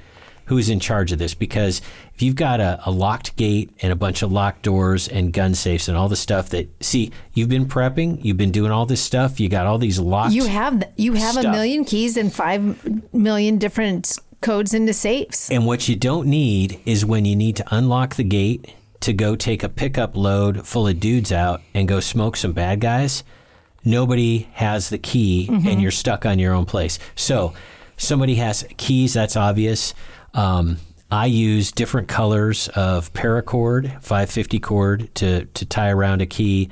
who 0.45 0.57
is 0.57 0.69
in 0.69 0.79
charge 0.79 1.11
of 1.11 1.19
this 1.19 1.33
because 1.33 1.81
if 2.15 2.21
you've 2.21 2.35
got 2.35 2.61
a, 2.61 2.79
a, 2.85 2.91
locked 2.91 3.35
gate 3.35 3.71
and 3.81 3.91
a 3.91 3.95
bunch 3.95 4.21
of 4.21 4.31
locked 4.31 4.61
doors 4.61 5.09
and 5.09 5.33
gun 5.33 5.53
safes 5.53 5.89
and 5.89 5.97
all 5.97 6.07
the 6.07 6.15
stuff 6.15 6.49
that 6.49 6.69
see 6.83 7.11
you've 7.33 7.49
been 7.49 7.65
prepping 7.65 8.23
you've 8.23 8.37
been 8.37 8.51
doing 8.51 8.69
all 8.71 8.85
this 8.85 9.01
stuff 9.01 9.39
you 9.39 9.47
got 9.47 9.65
all 9.65 9.77
these 9.77 9.99
locked 9.99 10.33
you 10.33 10.45
have 10.45 10.83
you 10.97 11.13
have 11.13 11.33
stuff. 11.33 11.45
a 11.45 11.51
million 11.51 11.85
keys 11.85 12.17
and 12.17 12.33
five 12.33 13.13
million 13.13 13.57
different 13.57 14.17
codes 14.41 14.73
into 14.73 14.93
safes 14.93 15.49
and 15.49 15.65
what 15.65 15.87
you 15.87 15.95
don't 15.95 16.27
need 16.27 16.81
is 16.85 17.05
when 17.05 17.23
you 17.23 17.37
need 17.37 17.55
to 17.55 17.75
unlock 17.75 18.15
the 18.15 18.23
gate 18.23 18.73
to 18.99 19.13
go 19.13 19.37
take 19.37 19.63
a 19.63 19.69
pickup 19.69 20.15
load 20.17 20.67
full 20.67 20.87
of 20.87 20.99
dudes 20.99 21.31
out 21.31 21.61
and 21.73 21.87
go 21.87 22.01
smoke 22.01 22.35
some 22.35 22.51
bad 22.51 22.81
guys 22.81 23.23
nobody 23.85 24.49
has 24.53 24.89
the 24.89 24.97
key 24.97 25.47
and 25.49 25.81
you're 25.81 25.91
stuck 25.91 26.25
on 26.25 26.39
your 26.39 26.53
own 26.53 26.65
place. 26.65 26.99
So 27.15 27.53
somebody 27.97 28.35
has 28.35 28.65
keys, 28.77 29.13
that's 29.13 29.35
obvious. 29.35 29.93
Um, 30.33 30.77
I 31.11 31.27
use 31.27 31.71
different 31.71 32.07
colors 32.07 32.69
of 32.69 33.13
paracord, 33.13 34.01
550 34.01 34.59
cord 34.59 35.15
to, 35.15 35.45
to 35.45 35.65
tie 35.65 35.89
around 35.89 36.21
a 36.21 36.25
key. 36.25 36.69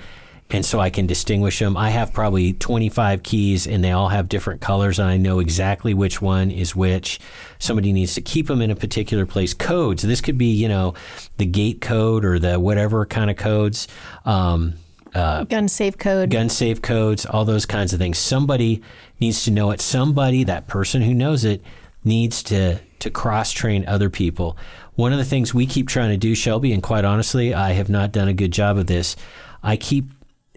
And 0.50 0.66
so 0.66 0.80
I 0.80 0.90
can 0.90 1.06
distinguish 1.08 1.60
them. 1.60 1.78
I 1.78 1.92
have 1.92 2.12
probably 2.12 2.54
25 2.54 3.24
keys 3.24 3.68
and 3.68 3.84
they 3.84 3.92
all 3.92 4.10
have 4.10 4.28
different 4.28 4.60
colors, 4.60 5.00
and 5.00 5.08
I 5.08 5.16
know 5.16 5.40
exactly 5.40 5.94
which 5.94 6.22
one 6.22 6.52
is 6.52 6.76
which. 6.76 7.20
Somebody 7.58 7.94
needs 7.94 8.16
to 8.16 8.22
keep 8.22 8.48
them 8.48 8.62
in 8.62 8.70
a 8.70 8.76
particular 8.76 9.26
place. 9.26 9.54
Codes. 9.54 10.04
This 10.04 10.20
could 10.20 10.38
be, 10.38 10.52
you 10.52 10.68
know, 10.68 10.94
the 11.38 11.46
gate 11.46 11.80
code 11.80 12.26
or 12.26 12.38
the 12.38 12.60
whatever 12.60 13.06
kind 13.06 13.30
of 13.30 13.38
codes. 13.38 13.88
Um, 14.26 14.74
Uh, 15.14 15.44
gun 15.44 15.68
safe 15.68 15.98
code. 15.98 16.30
gun 16.30 16.50
safe 16.50 16.82
codes, 16.82 17.26
all 17.26 17.44
those 17.46 17.66
kinds 17.66 17.94
of 17.94 18.00
things. 18.00 18.18
Somebody 18.18 18.82
needs 19.20 19.44
to 19.44 19.52
know 19.52 19.72
it. 19.72 19.82
Somebody, 19.82 20.44
that 20.46 20.68
person 20.68 21.02
who 21.02 21.14
knows 21.14 21.44
it, 21.44 21.62
needs 22.04 22.44
to 22.44 22.80
to 23.00 23.10
cross 23.10 23.52
train 23.52 23.84
other 23.88 24.10
people. 24.10 24.56
One 24.94 25.12
of 25.12 25.18
the 25.18 25.26
things 25.26 25.54
we 25.54 25.66
keep 25.66 25.88
trying 25.88 26.12
to 26.12 26.18
do, 26.18 26.36
Shelby, 26.36 26.72
and 26.72 26.84
quite 26.84 27.04
honestly, 27.04 27.54
I 27.54 27.72
have 27.72 27.90
not 27.90 28.12
done 28.12 28.28
a 28.28 28.34
good 28.34 28.52
job 28.52 28.78
of 28.78 28.86
this. 28.88 29.16
I 29.64 29.76
keep 29.76 30.06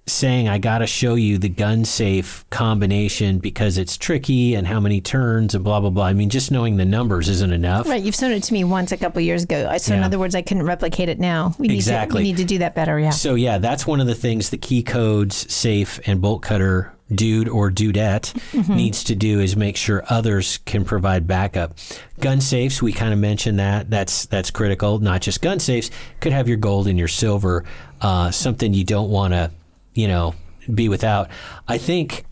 saying 0.07 0.48
I 0.48 0.59
got 0.59 0.78
to 0.78 0.86
show 0.86 1.14
you 1.14 1.38
the 1.38 1.48
gun 1.48 1.84
safe 1.84 2.44
combination 2.50 3.38
because 3.38 3.78
it's 3.78 3.96
tricky 3.96 4.55
and 4.55 4.66
how 4.66 4.78
many 4.80 5.00
turns 5.00 5.55
and 5.55 5.64
blah 5.64 5.80
blah 5.80 5.90
blah. 5.90 6.05
I 6.07 6.12
mean, 6.12 6.28
just 6.30 6.50
knowing 6.50 6.76
the 6.76 6.84
numbers 6.84 7.28
isn't 7.28 7.52
enough. 7.52 7.88
Right, 7.88 8.02
you've 8.02 8.14
shown 8.14 8.32
it 8.32 8.42
to 8.44 8.52
me 8.52 8.64
once 8.64 8.92
a 8.92 8.96
couple 8.96 9.20
years 9.22 9.44
ago. 9.44 9.68
I- 9.70 9.78
So 9.78 9.94
in 9.94 10.02
other 10.02 10.18
words, 10.18 10.34
I 10.34 10.42
couldn't 10.42 10.64
replicate 10.64 11.09
it 11.09 11.18
now. 11.18 11.55
We 11.59 11.68
need 11.68 11.74
Exactly. 11.76 12.20
To, 12.20 12.22
we 12.24 12.32
need 12.32 12.36
to 12.38 12.44
do 12.44 12.59
that 12.59 12.74
better. 12.74 12.98
Yeah. 12.98 13.11
So 13.11 13.34
yeah, 13.34 13.59
that's 13.59 13.86
one 13.86 14.00
of 14.00 14.07
the 14.07 14.14
things 14.14 14.50
the 14.50 14.59
key 14.59 14.82
codes 14.82 15.52
safe 15.52 16.00
and 16.07 16.20
bolt 16.20 16.42
cutter 16.42 16.92
dude 17.14 17.48
or 17.50 17.70
dudette 17.70 18.32
needs 18.68 19.05
to 19.05 19.14
do 19.14 19.38
is 19.40 19.57
make 19.57 19.76
sure 19.76 20.02
others 20.09 20.59
can 20.64 20.84
provide 20.84 21.26
backup. 21.26 21.74
Gun 22.20 22.40
safes, 22.40 22.82
we 22.82 22.92
kind 22.92 23.12
of 23.12 23.18
mentioned 23.18 23.59
that. 23.59 23.90
That's 23.90 24.26
that's 24.26 24.50
critical. 24.50 24.98
Not 24.98 25.20
just 25.20 25.40
gun 25.42 25.61
safes, 25.61 25.90
could 26.20 26.32
have 26.32 26.48
your 26.48 26.57
gold 26.57 26.88
and 26.88 26.98
your 26.98 27.09
silver, 27.09 27.64
uh, 28.00 28.30
something 28.30 28.72
you 28.72 28.84
don't 28.84 29.11
want 29.11 29.34
to, 29.34 29.50
you 29.95 30.09
know, 30.09 30.34
be 30.72 30.88
without. 30.88 31.30
I 31.66 31.78
think 31.78 32.24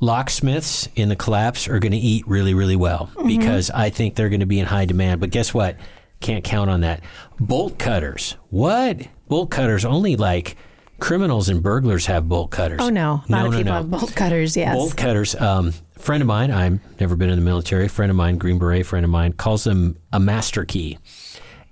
locksmiths 0.00 0.88
in 0.96 1.08
the 1.08 1.16
collapse 1.16 1.68
are 1.68 1.78
going 1.78 1.92
to 1.92 1.98
eat 1.98 2.26
really, 2.26 2.54
really 2.54 2.76
well 2.76 3.10
because 3.24 3.70
I 3.70 3.90
think 3.90 4.16
they're 4.16 4.28
going 4.28 4.40
to 4.40 4.46
be 4.46 4.58
in 4.58 4.66
high 4.66 4.84
demand. 4.84 5.20
But 5.20 5.30
guess 5.30 5.54
what? 5.54 5.76
Can't 6.20 6.44
count 6.44 6.70
on 6.70 6.82
that. 6.82 7.02
Bolt 7.40 7.78
cutters. 7.78 8.36
What? 8.50 9.08
Bolt 9.28 9.50
cutters 9.50 9.84
only 9.84 10.16
like 10.16 10.56
criminals 11.00 11.48
and 11.48 11.62
burglars 11.62 12.06
have 12.06 12.28
bolt 12.28 12.52
cutters. 12.52 12.78
oh 12.80 12.88
no, 12.88 13.22
a 13.28 13.32
lot 13.32 13.42
no, 13.42 13.46
of 13.46 13.52
no, 13.52 13.58
people 13.58 13.72
no. 13.72 13.78
have 13.78 13.90
bolt 13.90 14.14
cutters. 14.14 14.56
Yes. 14.56 14.76
Bolt 14.76 14.96
cutters. 14.96 15.34
Um, 15.34 15.72
friend 15.98 16.22
of 16.22 16.28
mine, 16.28 16.52
I've 16.52 16.78
never 17.00 17.16
been 17.16 17.28
in 17.28 17.36
the 17.36 17.44
military. 17.44 17.88
Friend 17.88 18.08
of 18.10 18.16
mine, 18.16 18.38
Green 18.38 18.58
Beret 18.58 18.86
friend 18.86 19.04
of 19.04 19.10
mine, 19.10 19.32
calls 19.32 19.64
them 19.64 19.98
a 20.12 20.20
master 20.20 20.64
key. 20.64 20.98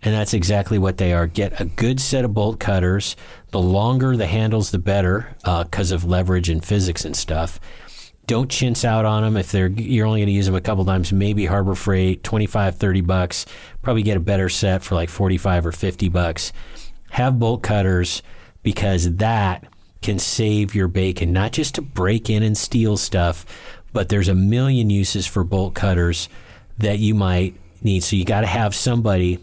And 0.02 0.14
that's 0.14 0.34
exactly 0.34 0.78
what 0.78 0.96
they 0.96 1.12
are. 1.12 1.26
Get 1.26 1.60
a 1.60 1.64
good 1.64 2.00
set 2.00 2.24
of 2.24 2.32
bolt 2.32 2.58
cutters. 2.58 3.16
The 3.50 3.60
longer 3.60 4.16
the 4.16 4.26
handles, 4.26 4.70
the 4.70 4.78
better 4.78 5.36
uh, 5.44 5.64
because 5.64 5.90
of 5.90 6.04
leverage 6.04 6.48
and 6.48 6.64
physics 6.64 7.04
and 7.04 7.16
stuff. 7.16 7.58
Don't 8.26 8.50
chintz 8.50 8.84
out 8.84 9.04
on 9.04 9.24
them 9.24 9.36
if 9.36 9.50
they're 9.50 9.66
you're 9.66 10.06
only 10.06 10.20
going 10.20 10.28
to 10.28 10.32
use 10.32 10.46
them 10.46 10.54
a 10.54 10.60
couple 10.60 10.84
times. 10.84 11.12
Maybe 11.12 11.46
Harbor 11.46 11.74
Freight, 11.74 12.22
25, 12.22 12.76
30 12.76 13.00
bucks. 13.00 13.46
Probably 13.82 14.02
get 14.02 14.16
a 14.16 14.20
better 14.20 14.48
set 14.48 14.84
for 14.84 14.94
like 14.94 15.08
45 15.08 15.66
or 15.66 15.72
50 15.72 16.08
bucks. 16.10 16.52
Have 17.10 17.40
bolt 17.40 17.64
cutters 17.64 18.22
because 18.62 19.16
that 19.16 19.66
can 20.00 20.18
save 20.18 20.74
your 20.74 20.88
bacon, 20.88 21.32
not 21.32 21.52
just 21.52 21.74
to 21.74 21.82
break 21.82 22.30
in 22.30 22.42
and 22.42 22.56
steal 22.56 22.96
stuff, 22.96 23.44
but 23.92 24.08
there's 24.08 24.28
a 24.28 24.34
million 24.34 24.90
uses 24.90 25.26
for 25.26 25.44
bolt 25.44 25.74
cutters 25.74 26.28
that 26.78 26.98
you 26.98 27.14
might 27.14 27.54
need. 27.82 28.02
So 28.02 28.16
you 28.16 28.24
got 28.24 28.40
to 28.42 28.46
have 28.46 28.74
somebody 28.74 29.38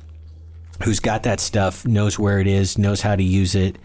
who's 0.84 1.00
got 1.00 1.24
that 1.24 1.40
stuff, 1.40 1.86
knows 1.86 2.18
where 2.18 2.40
it 2.40 2.48
is, 2.48 2.78
knows 2.78 3.02
how 3.02 3.16
to 3.16 3.24
use 3.24 3.56
it, 3.56 3.78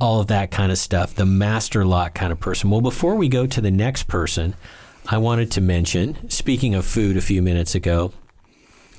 all 0.00 0.20
of 0.20 0.28
that 0.28 0.50
kind 0.50 0.72
of 0.72 0.78
stuff, 0.78 1.14
the 1.14 1.26
master 1.26 1.84
lock 1.84 2.14
kind 2.14 2.32
of 2.32 2.40
person. 2.40 2.70
Well, 2.70 2.80
before 2.80 3.16
we 3.16 3.28
go 3.28 3.46
to 3.46 3.60
the 3.60 3.70
next 3.70 4.04
person, 4.04 4.54
I 5.06 5.18
wanted 5.18 5.50
to 5.52 5.60
mention, 5.60 6.28
speaking 6.30 6.74
of 6.74 6.84
food 6.86 7.16
a 7.16 7.20
few 7.20 7.42
minutes 7.42 7.74
ago, 7.74 8.12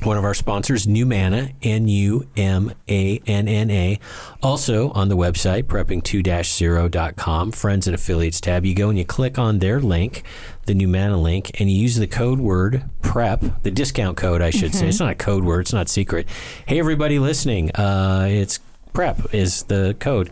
one 0.04 0.18
of 0.18 0.24
our 0.24 0.34
sponsors, 0.34 0.88
Numanna, 0.88 1.54
N 1.62 1.88
U 1.88 2.28
M 2.36 2.74
A 2.90 3.22
N 3.28 3.48
N 3.48 3.70
A. 3.70 4.00
Also 4.42 4.90
on 4.92 5.10
the 5.10 5.18
website, 5.18 5.64
prepping2-0.com, 5.64 7.52
friends 7.52 7.88
and 7.88 7.94
affiliates 7.94 8.42
tab. 8.42 8.66
You 8.66 8.74
go 8.74 8.90
and 8.90 8.98
you 8.98 9.06
click 9.06 9.38
on 9.38 9.60
their 9.60 9.80
link, 9.80 10.24
the 10.66 10.74
Numanna 10.74 11.22
link, 11.22 11.60
and 11.60 11.70
you 11.70 11.78
use 11.78 11.98
the 11.98 12.08
code 12.08 12.40
word 12.40 12.84
PREP, 13.04 13.62
the 13.62 13.70
discount 13.70 14.18
code, 14.18 14.42
I 14.42 14.50
should 14.50 14.74
say. 14.74 14.88
It's 14.88 15.00
not 15.00 15.12
a 15.12 15.16
code 15.16 15.44
word, 15.44 15.62
it's 15.62 15.74
not 15.74 15.88
secret. 15.88 16.28
Hey, 16.66 16.80
everybody 16.80 17.20
listening, 17.20 17.72
uh, 17.76 18.28
it's 18.28 18.60
PREP 18.94 19.34
is 19.34 19.64
the 19.64 19.96
code. 20.00 20.32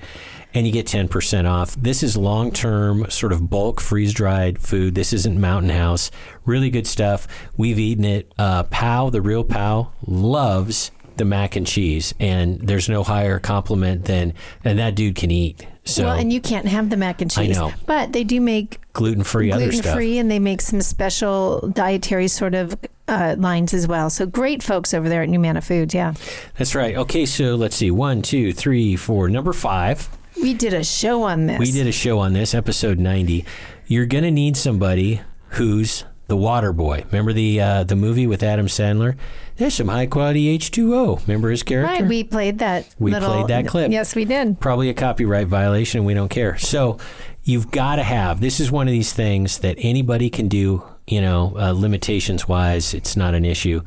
And 0.53 0.65
you 0.65 0.73
get 0.73 0.87
10% 0.87 1.47
off. 1.47 1.75
This 1.75 2.01
is 2.01 2.17
long 2.17 2.51
term, 2.51 3.09
sort 3.09 3.31
of 3.31 3.49
bulk 3.49 3.79
freeze 3.79 4.13
dried 4.13 4.59
food. 4.59 4.95
This 4.95 5.13
isn't 5.13 5.39
Mountain 5.39 5.69
House. 5.69 6.09
Really 6.45 6.71
good 6.71 6.87
stuff. 6.87 7.27
We've 7.55 7.77
eaten 7.77 8.03
it. 8.03 8.33
Uh, 8.37 8.63
Pow, 8.63 9.11
the 9.11 9.21
real 9.21 9.43
Pow, 9.43 9.91
loves 10.07 10.89
the 11.17 11.25
mac 11.25 11.55
and 11.55 11.67
cheese. 11.67 12.15
And 12.19 12.59
there's 12.59 12.89
no 12.89 13.03
higher 13.03 13.37
compliment 13.37 14.05
than, 14.05 14.33
and 14.63 14.79
that 14.79 14.95
dude 14.95 15.15
can 15.15 15.29
eat. 15.29 15.67
So 15.83 16.05
well, 16.05 16.17
and 16.17 16.31
you 16.31 16.41
can't 16.41 16.67
have 16.67 16.89
the 16.89 16.97
mac 16.97 17.21
and 17.21 17.29
cheese. 17.29 17.57
I 17.57 17.61
know. 17.61 17.73
But 17.85 18.13
they 18.13 18.23
do 18.23 18.41
make 18.41 18.79
gluten 18.93 19.23
free 19.23 19.51
other 19.51 19.71
stuff. 19.71 19.83
Gluten 19.83 19.97
free, 19.97 20.17
and 20.17 20.31
they 20.31 20.39
make 20.39 20.61
some 20.61 20.81
special 20.81 21.67
dietary 21.69 22.27
sort 22.27 22.55
of 22.55 22.75
uh, 23.07 23.35
lines 23.37 23.73
as 23.73 23.87
well. 23.87 24.09
So 24.09 24.25
great 24.25 24.61
folks 24.63 24.93
over 24.93 25.09
there 25.09 25.23
at 25.23 25.29
Numanna 25.29 25.63
Foods. 25.63 25.93
Yeah, 25.93 26.13
That's 26.57 26.75
right. 26.75 26.95
Okay, 26.95 27.25
so 27.25 27.55
let's 27.55 27.75
see. 27.75 27.91
One, 27.91 28.21
two, 28.21 28.53
three, 28.53 28.95
four. 28.95 29.29
Number 29.29 29.53
five. 29.53 30.09
We 30.41 30.53
did 30.53 30.73
a 30.73 30.83
show 30.83 31.23
on 31.23 31.47
this. 31.47 31.59
We 31.59 31.71
did 31.71 31.87
a 31.87 31.91
show 31.91 32.19
on 32.19 32.33
this, 32.33 32.53
episode 32.53 32.99
90. 32.99 33.45
You're 33.87 34.05
going 34.05 34.23
to 34.23 34.31
need 34.31 34.57
somebody 34.57 35.21
who's 35.49 36.05
the 36.27 36.37
water 36.37 36.71
boy. 36.71 37.03
Remember 37.07 37.33
the 37.33 37.59
uh, 37.59 37.83
the 37.83 37.95
movie 37.95 38.27
with 38.27 38.43
Adam 38.43 38.67
Sandler? 38.67 39.17
There's 39.57 39.73
some 39.73 39.87
high 39.87 40.05
quality 40.05 40.57
H2O. 40.57 41.27
Remember 41.27 41.49
his 41.49 41.63
character? 41.63 41.91
Right, 41.91 42.07
we 42.07 42.23
played 42.23 42.59
that. 42.59 42.87
We 42.99 43.11
little, 43.11 43.29
played 43.29 43.47
that 43.47 43.67
clip. 43.67 43.91
Yes, 43.91 44.15
we 44.15 44.25
did. 44.25 44.59
Probably 44.59 44.89
a 44.89 44.93
copyright 44.93 45.47
violation, 45.47 45.99
and 45.99 46.07
we 46.07 46.13
don't 46.13 46.29
care. 46.29 46.57
So 46.57 46.99
you've 47.43 47.71
got 47.71 47.95
to 47.95 48.03
have 48.03 48.41
this 48.41 48.59
is 48.59 48.71
one 48.71 48.87
of 48.87 48.91
these 48.91 49.11
things 49.11 49.57
that 49.59 49.75
anybody 49.79 50.29
can 50.29 50.47
do, 50.47 50.83
you 51.07 51.19
know, 51.19 51.55
uh, 51.57 51.71
limitations 51.71 52.47
wise, 52.47 52.93
it's 52.93 53.17
not 53.17 53.33
an 53.33 53.43
issue. 53.43 53.81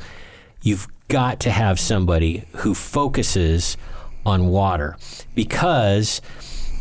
You've 0.63 0.89
got 1.09 1.41
to 1.41 1.51
have 1.51 1.79
somebody 1.79 2.45
who 2.57 2.75
focuses 2.75 3.77
on 4.27 4.49
water 4.49 4.97
because 5.35 6.21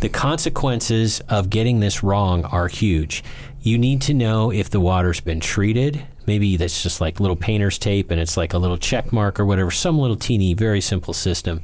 the 0.02 0.10
consequences 0.10 1.22
of 1.30 1.50
getting 1.50 1.80
this 1.80 2.02
wrong 2.02 2.44
are 2.46 2.68
huge. 2.68 3.24
You 3.62 3.78
need 3.78 4.02
to 4.04 4.16
know 4.16 4.52
if 4.52 4.72
the 4.72 4.80
water's 4.80 5.22
been 5.22 5.40
treated. 5.40 6.04
Maybe 6.26 6.58
that's 6.58 6.82
just 6.82 7.00
like 7.00 7.20
little 7.20 7.36
painter's 7.36 7.78
tape 7.78 8.10
and 8.10 8.20
it's 8.20 8.36
like 8.36 8.54
a 8.54 8.58
little 8.58 8.78
check 8.78 9.14
mark 9.14 9.40
or 9.40 9.46
whatever, 9.46 9.70
some 9.70 10.00
little 10.00 10.16
teeny, 10.16 10.56
very 10.56 10.82
simple 10.82 11.14
system. 11.14 11.62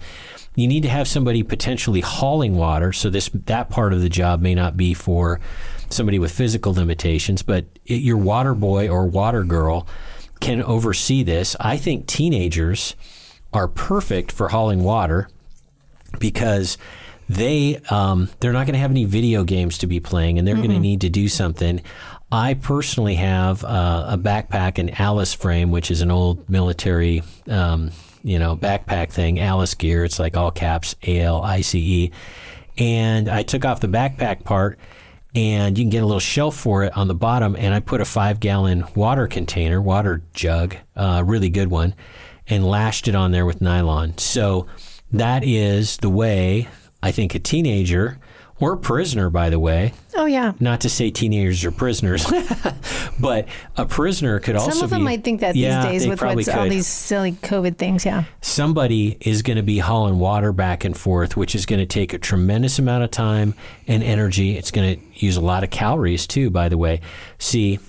You 0.56 0.68
need 0.68 0.84
to 0.84 0.90
have 0.90 1.08
somebody 1.08 1.42
potentially 1.42 2.02
hauling 2.02 2.56
water. 2.56 2.94
So 2.94 3.10
this 3.10 3.30
that 3.46 3.72
part 3.72 3.92
of 3.92 4.02
the 4.02 4.10
job 4.10 4.40
may 4.40 4.54
not 4.54 4.78
be 4.78 4.94
for 4.94 5.40
somebody 5.90 6.20
with 6.20 6.32
physical 6.32 6.74
limitations, 6.74 7.42
but 7.42 7.66
it, 7.88 8.02
your 8.02 8.18
water 8.18 8.54
boy 8.54 8.88
or 8.88 9.08
water 9.08 9.44
girl 9.44 9.88
can 10.42 10.62
oversee 10.62 11.24
this. 11.24 11.56
I 11.60 11.78
think 11.78 12.06
teenagers 12.06 12.96
are 13.52 13.68
perfect 13.68 14.32
for 14.32 14.50
hauling 14.50 14.84
water 14.84 15.28
because 16.20 16.78
they 17.30 17.78
um, 17.90 18.30
they're 18.40 18.54
not 18.54 18.66
going 18.66 18.74
to 18.74 18.80
have 18.80 18.92
any 18.92 19.06
video 19.06 19.44
games 19.44 19.78
to 19.80 19.88
be 19.88 20.00
playing, 20.00 20.38
and 20.38 20.48
they're 20.48 20.56
going 20.56 20.70
to 20.70 20.80
need 20.80 21.02
to 21.02 21.10
do 21.10 21.28
something. 21.28 21.82
I 22.32 22.56
personally 22.56 23.16
have 23.16 23.64
uh, 23.64 24.08
a 24.10 24.18
backpack, 24.18 24.78
an 24.80 24.90
ALICE 24.90 25.34
frame, 25.34 25.72
which 25.72 25.92
is 25.92 26.02
an 26.02 26.12
old 26.12 26.50
military, 26.50 27.24
um, 27.48 27.92
you 28.24 28.40
know, 28.40 28.56
backpack 28.56 29.12
thing. 29.12 29.40
ALICE 29.40 29.76
gear. 29.76 30.04
It's 30.04 30.20
like 30.20 30.36
all 30.36 30.52
caps 30.52 30.96
A 31.04 31.22
L 31.22 31.42
I 31.42 31.62
C 31.62 31.80
E, 31.80 32.12
and 32.78 33.30
I 33.30 33.44
took 33.44 33.66
off 33.66 33.80
the 33.80 33.88
backpack 33.88 34.44
part. 34.44 34.80
And 35.36 35.78
you 35.78 35.84
can 35.84 35.92
get 35.92 36.02
a 36.02 36.06
little 36.06 36.20
shelf 36.20 36.58
for 36.58 36.84
it 36.84 36.98
on 36.98 37.08
the 37.08 37.14
bottom. 37.14 37.56
And 37.56 37.72
I 37.72 37.80
put 37.80 38.02
a 38.02 38.06
five 38.06 38.40
gallon 38.40 38.86
water 38.96 39.28
container, 39.28 39.80
water 39.80 40.24
jug, 40.34 40.76
uh, 40.96 41.22
really 41.24 41.50
good 41.50 41.70
one, 41.70 41.94
and 42.48 42.66
lashed 42.66 43.08
it 43.08 43.14
on 43.14 43.32
there 43.32 43.46
with 43.46 43.62
nylon. 43.62 44.18
So 44.18 44.66
that 45.12 45.44
is 45.44 45.98
the 45.98 46.10
way 46.10 46.70
I 47.08 47.12
think 47.12 47.36
a 47.36 47.40
teenager 47.40 48.20
or 48.60 48.74
a 48.74 48.78
prisoner, 48.78 49.30
by 49.30 49.50
the 49.50 49.60
way. 49.60 49.94
Oh 50.16 50.26
yeah. 50.26 50.54
Not 50.60 50.82
to 50.82 50.90
say 50.90 51.12
teenagers 51.12 51.64
are 51.64 51.72
prisoners, 51.72 52.26
but 53.20 53.48
a 53.76 53.86
prisoner 53.86 54.40
could 54.40 54.56
also 54.56 54.72
Some 54.72 54.84
of 54.84 54.90
them 54.90 55.02
be, 55.02 55.06
might 55.06 55.24
think 55.24 55.42
that 55.42 55.56
Yeah, 55.56 55.84
these 55.92 56.02
days 56.02 56.10
with 56.10 56.22
what's 56.22 56.48
all 56.50 56.68
these 56.68 56.88
silly 56.88 57.34
COVID 57.34 57.78
things. 57.78 58.04
Yeah. 58.06 58.24
somebody 58.42 59.18
is 59.22 59.42
going 59.44 59.58
to 59.58 59.64
be 59.64 59.78
hauling 59.80 60.18
water 60.20 60.52
back 60.52 60.84
and 60.84 60.98
forth, 60.98 61.38
which 61.38 61.54
is 61.54 61.66
going 61.66 61.80
to 61.80 61.86
take 61.86 62.14
a 62.14 62.18
tremendous 62.18 62.80
amount 62.80 63.04
of 63.04 63.12
time 63.12 63.54
and 63.88 64.02
energy. 64.04 64.58
It's 64.58 64.72
going 64.72 65.00
to 65.00 65.26
use 65.26 65.38
a 65.38 65.42
lot 65.42 65.64
of 65.64 65.70
calories 65.70 66.26
too, 66.26 66.50
by 66.50 66.68
the 66.68 66.78
way. 66.78 67.02
See, 67.38 67.80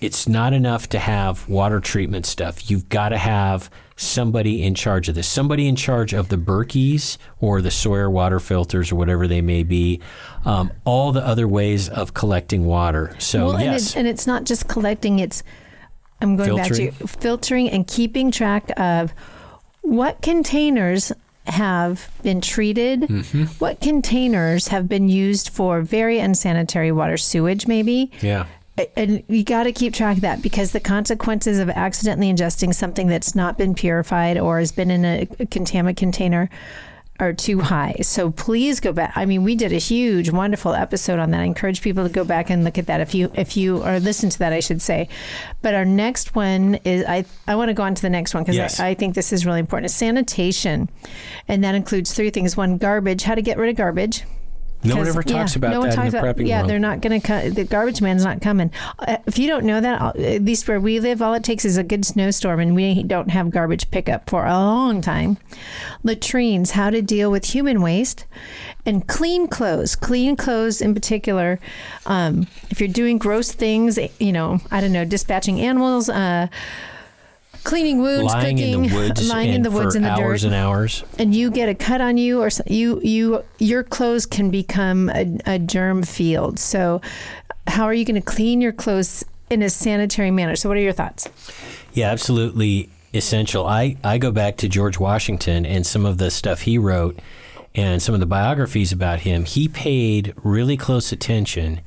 it's 0.00 0.28
not 0.28 0.52
enough 0.52 0.88
to 0.90 0.98
have 0.98 1.48
water 1.48 1.80
treatment 1.80 2.26
stuff. 2.26 2.70
You've 2.70 2.88
got 2.88 3.10
to 3.10 3.18
have 3.18 3.70
somebody 4.00 4.62
in 4.62 4.74
charge 4.74 5.08
of 5.10 5.14
this, 5.14 5.28
somebody 5.28 5.68
in 5.68 5.76
charge 5.76 6.14
of 6.14 6.28
the 6.30 6.38
Berkeys 6.38 7.18
or 7.38 7.60
the 7.60 7.70
Sawyer 7.70 8.10
water 8.10 8.40
filters 8.40 8.90
or 8.90 8.96
whatever 8.96 9.28
they 9.28 9.42
may 9.42 9.62
be, 9.62 10.00
um, 10.46 10.72
all 10.84 11.12
the 11.12 11.24
other 11.24 11.46
ways 11.46 11.88
of 11.88 12.14
collecting 12.14 12.64
water. 12.64 13.14
So, 13.18 13.46
well, 13.46 13.56
and, 13.56 13.64
yes. 13.64 13.90
it, 13.90 13.98
and 13.98 14.08
it's 14.08 14.26
not 14.26 14.44
just 14.44 14.68
collecting; 14.68 15.18
it's 15.18 15.42
I'm 16.22 16.36
going 16.36 16.56
back 16.56 16.72
to 16.72 16.90
filtering 16.92 17.68
and 17.68 17.86
keeping 17.86 18.30
track 18.30 18.70
of 18.80 19.12
what 19.82 20.22
containers 20.22 21.12
have 21.46 22.10
been 22.22 22.40
treated, 22.40 23.00
Mm-hmm. 23.02 23.44
what 23.58 23.80
containers 23.80 24.68
have 24.68 24.88
been 24.88 25.08
used 25.08 25.48
for 25.50 25.82
very 25.82 26.18
unsanitary 26.20 26.92
water, 26.92 27.16
sewage 27.16 27.66
maybe. 27.66 28.10
yeah. 28.22 28.46
And 28.96 29.22
you 29.28 29.44
got 29.44 29.64
to 29.64 29.72
keep 29.72 29.94
track 29.94 30.16
of 30.16 30.22
that 30.22 30.42
because 30.42 30.72
the 30.72 30.80
consequences 30.80 31.58
of 31.58 31.70
accidentally 31.70 32.32
ingesting 32.32 32.74
something 32.74 33.06
that's 33.06 33.34
not 33.34 33.58
been 33.58 33.74
purified 33.74 34.38
or 34.38 34.58
has 34.58 34.72
been 34.72 34.90
in 34.90 35.04
a, 35.04 35.26
contaminant 35.26 35.96
container 35.96 36.48
are 37.18 37.32
too 37.34 37.60
high. 37.60 37.96
So 38.00 38.30
please 38.30 38.80
go 38.80 38.92
back. 38.92 39.12
I 39.14 39.26
mean, 39.26 39.44
we 39.44 39.54
did 39.54 39.72
a 39.72 39.78
huge, 39.78 40.30
wonderful 40.30 40.72
episode 40.72 41.18
on 41.18 41.30
that. 41.32 41.40
I 41.42 41.44
encourage 41.44 41.82
people 41.82 42.02
to 42.06 42.12
go 42.12 42.24
back 42.24 42.48
and 42.48 42.64
look 42.64 42.78
at 42.78 42.86
that 42.86 43.00
if 43.02 43.14
you 43.14 43.30
if 43.34 43.58
you 43.58 43.84
or 43.84 44.00
listen 44.00 44.30
to 44.30 44.38
that, 44.38 44.54
I 44.54 44.60
should 44.60 44.80
say. 44.80 45.08
But 45.60 45.74
our 45.74 45.84
next 45.84 46.34
one 46.34 46.76
is 46.76 47.04
I 47.04 47.26
I 47.46 47.56
want 47.56 47.68
to 47.68 47.74
go 47.74 47.82
on 47.82 47.94
to 47.94 48.02
the 48.02 48.10
next 48.10 48.32
one 48.32 48.42
because 48.42 48.56
Yes. 48.56 48.80
I, 48.80 48.88
I 48.88 48.94
think 48.94 49.14
this 49.14 49.32
is 49.34 49.44
really 49.44 49.60
important. 49.60 49.90
Is 49.90 49.94
sanitation, 49.94 50.88
and 51.46 51.62
that 51.62 51.74
includes 51.74 52.14
three 52.14 52.30
things. 52.30 52.56
One, 52.56 52.78
garbage. 52.78 53.22
How 53.24 53.34
to 53.34 53.42
get 53.42 53.58
rid 53.58 53.68
of 53.68 53.76
garbage. 53.76 54.24
No 54.82 54.96
one 54.96 55.06
ever 55.08 55.22
talks 55.22 55.52
yeah, 55.54 55.58
about 55.58 55.70
no 55.72 55.80
one 55.80 55.90
that 55.90 55.98
in 55.98 56.10
the 56.10 56.18
about- 56.18 56.36
prepping 56.36 56.46
Yeah, 56.48 56.58
world. 56.60 56.70
they're 56.70 56.78
not 56.78 57.00
going 57.02 57.20
to 57.20 57.26
come. 57.26 57.50
The 57.52 57.64
garbage 57.64 58.00
man's 58.00 58.24
not 58.24 58.40
coming. 58.40 58.70
Uh, 58.98 59.18
if 59.26 59.38
you 59.38 59.46
don't 59.46 59.64
know 59.64 59.80
that, 59.80 60.16
at 60.16 60.42
least 60.42 60.66
where 60.68 60.80
we 60.80 61.00
live, 61.00 61.20
all 61.20 61.34
it 61.34 61.44
takes 61.44 61.64
is 61.66 61.76
a 61.76 61.82
good 61.82 62.04
snowstorm, 62.06 62.60
and 62.60 62.74
we 62.74 63.02
don't 63.02 63.28
have 63.30 63.50
garbage 63.50 63.90
pickup 63.90 64.30
for 64.30 64.46
a 64.46 64.54
long 64.54 65.02
time. 65.02 65.36
Latrines, 66.02 66.70
how 66.72 66.88
to 66.90 67.02
deal 67.02 67.30
with 67.30 67.44
human 67.46 67.82
waste, 67.82 68.24
and 68.86 69.06
clean 69.06 69.46
clothes. 69.48 69.94
Clean 69.96 70.34
clothes, 70.36 70.80
in 70.80 70.94
particular, 70.94 71.58
um, 72.06 72.46
if 72.70 72.80
you're 72.80 72.88
doing 72.88 73.18
gross 73.18 73.52
things, 73.52 73.98
you 74.18 74.32
know, 74.32 74.60
I 74.70 74.80
don't 74.80 74.92
know, 74.92 75.04
dispatching 75.04 75.60
animals. 75.60 76.08
Uh, 76.08 76.46
Cleaning 77.64 78.00
wounds, 78.00 78.32
lying 78.32 78.56
cooking, 78.56 78.74
in 78.74 78.82
the 78.88 78.94
woods, 78.94 79.28
lying 79.30 79.52
in 79.52 79.62
the 79.62 79.70
woods 79.70 79.94
for 79.94 79.98
in 79.98 80.02
the 80.02 80.10
hours 80.10 80.42
dirt 80.42 80.46
and 80.48 80.54
hours. 80.56 81.04
and 81.18 81.34
you 81.34 81.50
get 81.50 81.68
a 81.68 81.74
cut 81.74 82.00
on 82.00 82.16
you 82.16 82.40
or 82.42 82.48
you 82.66 83.00
you 83.02 83.44
your 83.58 83.82
clothes 83.82 84.26
can 84.26 84.50
become 84.50 85.08
a, 85.10 85.38
a 85.46 85.58
germ 85.58 86.02
field 86.02 86.58
so 86.58 87.00
how 87.66 87.84
are 87.84 87.94
you 87.94 88.04
going 88.04 88.14
to 88.14 88.20
clean 88.20 88.60
your 88.60 88.72
clothes 88.72 89.24
in 89.50 89.62
a 89.62 89.70
sanitary 89.70 90.30
manner 90.30 90.56
so 90.56 90.68
what 90.68 90.78
are 90.78 90.82
your 90.82 90.92
thoughts 90.92 91.28
Yeah, 91.92 92.10
absolutely 92.10 92.88
essential. 93.12 93.66
I, 93.66 93.96
I 94.04 94.18
go 94.18 94.30
back 94.30 94.56
to 94.58 94.68
George 94.68 94.98
Washington 94.98 95.66
and 95.66 95.84
some 95.86 96.06
of 96.06 96.18
the 96.18 96.30
stuff 96.30 96.62
he 96.62 96.78
wrote 96.78 97.18
and 97.74 98.00
some 98.00 98.14
of 98.14 98.20
the 98.20 98.26
biographies 98.26 98.92
about 98.92 99.20
him. 99.20 99.44
He 99.44 99.68
paid 99.68 100.32
really 100.42 100.76
close 100.76 101.10
attention 101.12 101.80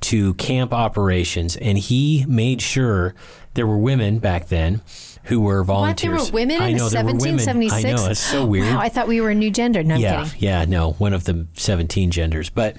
to 0.00 0.34
camp 0.34 0.72
operations 0.72 1.56
and 1.56 1.76
he 1.78 2.24
made 2.28 2.62
sure 2.62 3.14
there 3.54 3.66
were 3.66 3.78
women 3.78 4.18
back 4.20 4.48
then 4.48 4.80
who 5.28 5.40
were 5.40 5.62
what 5.62 5.66
there 5.66 6.10
volunteers. 6.10 6.30
were 6.32 6.34
women 6.34 6.60
I 6.60 6.68
in 6.68 6.76
know 6.76 6.88
there 6.88 7.04
were 7.04 7.12
women. 7.12 7.36
1776 7.36 7.84
I 7.84 8.04
know, 8.04 8.10
it's 8.10 8.20
so 8.20 8.44
weird. 8.46 8.66
wow 8.66 8.80
i 8.80 8.88
thought 8.88 9.06
we 9.08 9.20
were 9.20 9.30
a 9.30 9.34
new 9.34 9.50
gender 9.50 9.82
no 9.82 9.96
yeah, 9.96 10.24
kidding 10.24 10.40
yeah, 10.40 10.64
no, 10.64 10.92
one 10.92 11.12
of 11.14 11.24
the 11.24 11.46
17 11.54 12.10
genders. 12.10 12.50
But 12.50 12.76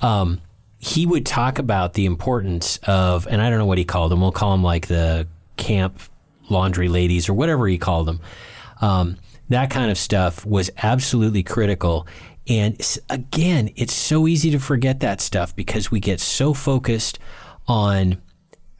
um, 0.00 0.40
he 0.78 1.06
would 1.06 1.26
talk 1.26 1.58
about 1.58 1.94
the 1.94 2.06
importance 2.06 2.78
of, 2.84 3.26
and 3.26 3.42
I 3.42 3.50
don't 3.50 3.58
know 3.58 3.66
what 3.66 3.78
he 3.78 3.84
called 3.84 4.12
them. 4.12 4.20
We'll 4.20 4.32
call 4.32 4.52
them 4.52 4.62
like 4.62 4.86
the 4.86 5.26
camp 5.56 6.00
laundry 6.50 6.88
ladies 6.88 7.28
or 7.28 7.34
whatever 7.34 7.66
he 7.66 7.78
called 7.78 8.06
them. 8.06 8.20
Um, 8.80 9.16
that 9.48 9.70
kind 9.70 9.90
of 9.90 9.98
stuff 9.98 10.46
was 10.46 10.70
absolutely 10.82 11.42
critical. 11.42 12.06
And 12.48 12.80
again, 13.10 13.70
it's 13.76 13.92
so 13.94 14.26
easy 14.28 14.50
to 14.52 14.58
forget 14.58 15.00
that 15.00 15.20
stuff 15.20 15.54
because 15.56 15.90
we 15.90 16.00
get 16.00 16.20
so 16.20 16.54
focused 16.54 17.18
on 17.66 18.18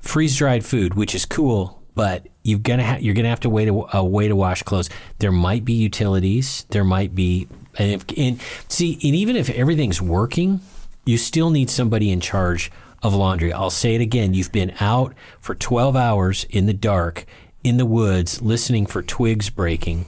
freeze 0.00 0.36
dried 0.36 0.64
food, 0.64 0.94
which 0.94 1.14
is 1.14 1.24
cool, 1.26 1.77
but 1.99 2.28
you're 2.44 2.61
gonna 2.61 2.84
ha- 2.84 2.99
you're 3.01 3.12
gonna 3.12 3.28
have 3.28 3.40
to 3.40 3.51
wait 3.51 3.66
a, 3.66 3.96
a 3.96 4.05
way 4.05 4.28
to 4.28 4.36
wash 4.36 4.62
clothes. 4.62 4.88
There 5.18 5.32
might 5.32 5.64
be 5.64 5.72
utilities. 5.72 6.64
There 6.70 6.84
might 6.84 7.12
be, 7.12 7.49
and, 7.76 7.90
if, 7.90 8.05
and 8.16 8.40
see, 8.68 8.92
and 9.03 9.16
even 9.16 9.34
if 9.34 9.51
everything's 9.51 10.01
working, 10.01 10.61
you 11.05 11.18
still 11.18 11.51
need 11.51 11.70
somebody 11.70 12.12
in 12.12 12.20
charge 12.20 12.70
of 13.03 13.16
laundry. 13.16 13.53
I'll 13.53 13.68
say 13.68 13.96
it 13.96 14.01
again. 14.01 14.32
You've 14.32 14.53
been 14.53 14.74
out 14.78 15.12
for 15.40 15.57
12 15.57 15.96
hours 15.96 16.46
in 16.51 16.66
the 16.66 16.72
dark 16.72 17.26
in 17.64 17.78
the 17.78 17.86
woods 17.86 18.40
listening 18.40 18.86
for 18.86 19.03
twigs 19.03 19.51
breaking. 19.51 20.07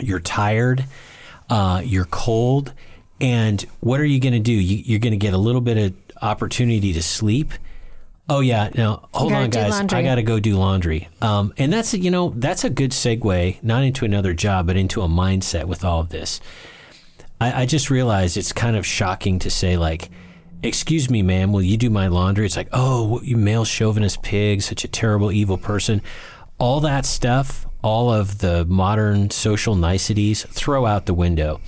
You're 0.00 0.18
tired. 0.18 0.86
Uh, 1.48 1.82
you're 1.84 2.06
cold. 2.06 2.72
And 3.20 3.64
what 3.78 4.00
are 4.00 4.04
you 4.04 4.18
going 4.18 4.32
to 4.32 4.40
do? 4.40 4.52
You, 4.52 4.78
you're 4.84 4.98
going 4.98 5.12
to 5.12 5.24
get 5.24 5.34
a 5.34 5.38
little 5.38 5.60
bit 5.60 5.78
of 5.78 5.94
opportunity 6.20 6.92
to 6.94 7.02
sleep. 7.02 7.52
Oh 8.28 8.40
yeah, 8.40 8.70
no, 8.74 9.08
hold 9.14 9.32
on, 9.32 9.50
guys. 9.50 9.70
laundry. 9.70 9.98
I 9.98 10.02
got 10.02 10.16
to 10.16 10.22
go 10.22 10.40
do 10.40 10.56
laundry. 10.56 11.08
Um, 11.22 11.54
and 11.58 11.72
that's 11.72 11.94
you 11.94 12.10
know 12.10 12.32
that's 12.36 12.64
a 12.64 12.70
good 12.70 12.90
segue, 12.90 13.62
not 13.62 13.84
into 13.84 14.04
another 14.04 14.34
job, 14.34 14.66
but 14.66 14.76
into 14.76 15.02
a 15.02 15.08
mindset 15.08 15.66
with 15.66 15.84
all 15.84 16.00
of 16.00 16.08
this. 16.08 16.40
I, 17.40 17.62
I 17.62 17.66
just 17.66 17.88
realized 17.88 18.36
it's 18.36 18.52
kind 18.52 18.76
of 18.76 18.84
shocking 18.84 19.38
to 19.40 19.50
say 19.50 19.76
like, 19.76 20.10
"Excuse 20.64 21.08
me, 21.08 21.22
ma'am, 21.22 21.52
will 21.52 21.62
you 21.62 21.76
do 21.76 21.88
my 21.88 22.08
laundry?" 22.08 22.46
It's 22.46 22.56
like, 22.56 22.68
"Oh, 22.72 23.04
what, 23.06 23.24
you 23.24 23.36
male 23.36 23.64
chauvinist 23.64 24.22
pig, 24.22 24.62
such 24.62 24.82
a 24.82 24.88
terrible, 24.88 25.30
evil 25.30 25.56
person." 25.58 26.02
All 26.58 26.80
that 26.80 27.04
stuff, 27.06 27.66
all 27.82 28.12
of 28.12 28.38
the 28.38 28.64
modern 28.64 29.30
social 29.30 29.76
niceties, 29.76 30.42
throw 30.44 30.86
out 30.86 31.06
the 31.06 31.14
window. 31.14 31.60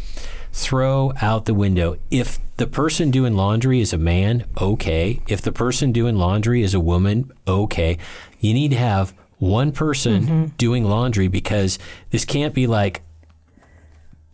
Throw 0.52 1.12
out 1.20 1.44
the 1.44 1.54
window. 1.54 1.96
If 2.10 2.38
the 2.56 2.66
person 2.66 3.10
doing 3.10 3.34
laundry 3.34 3.80
is 3.80 3.92
a 3.92 3.98
man, 3.98 4.44
okay. 4.60 5.20
If 5.28 5.42
the 5.42 5.52
person 5.52 5.92
doing 5.92 6.16
laundry 6.16 6.62
is 6.62 6.74
a 6.74 6.80
woman, 6.80 7.32
okay. 7.46 7.98
You 8.40 8.54
need 8.54 8.70
to 8.72 8.76
have 8.76 9.14
one 9.38 9.72
person 9.72 10.22
mm-hmm. 10.22 10.44
doing 10.56 10.84
laundry 10.84 11.28
because 11.28 11.78
this 12.10 12.24
can't 12.24 12.54
be 12.54 12.66
like, 12.66 13.02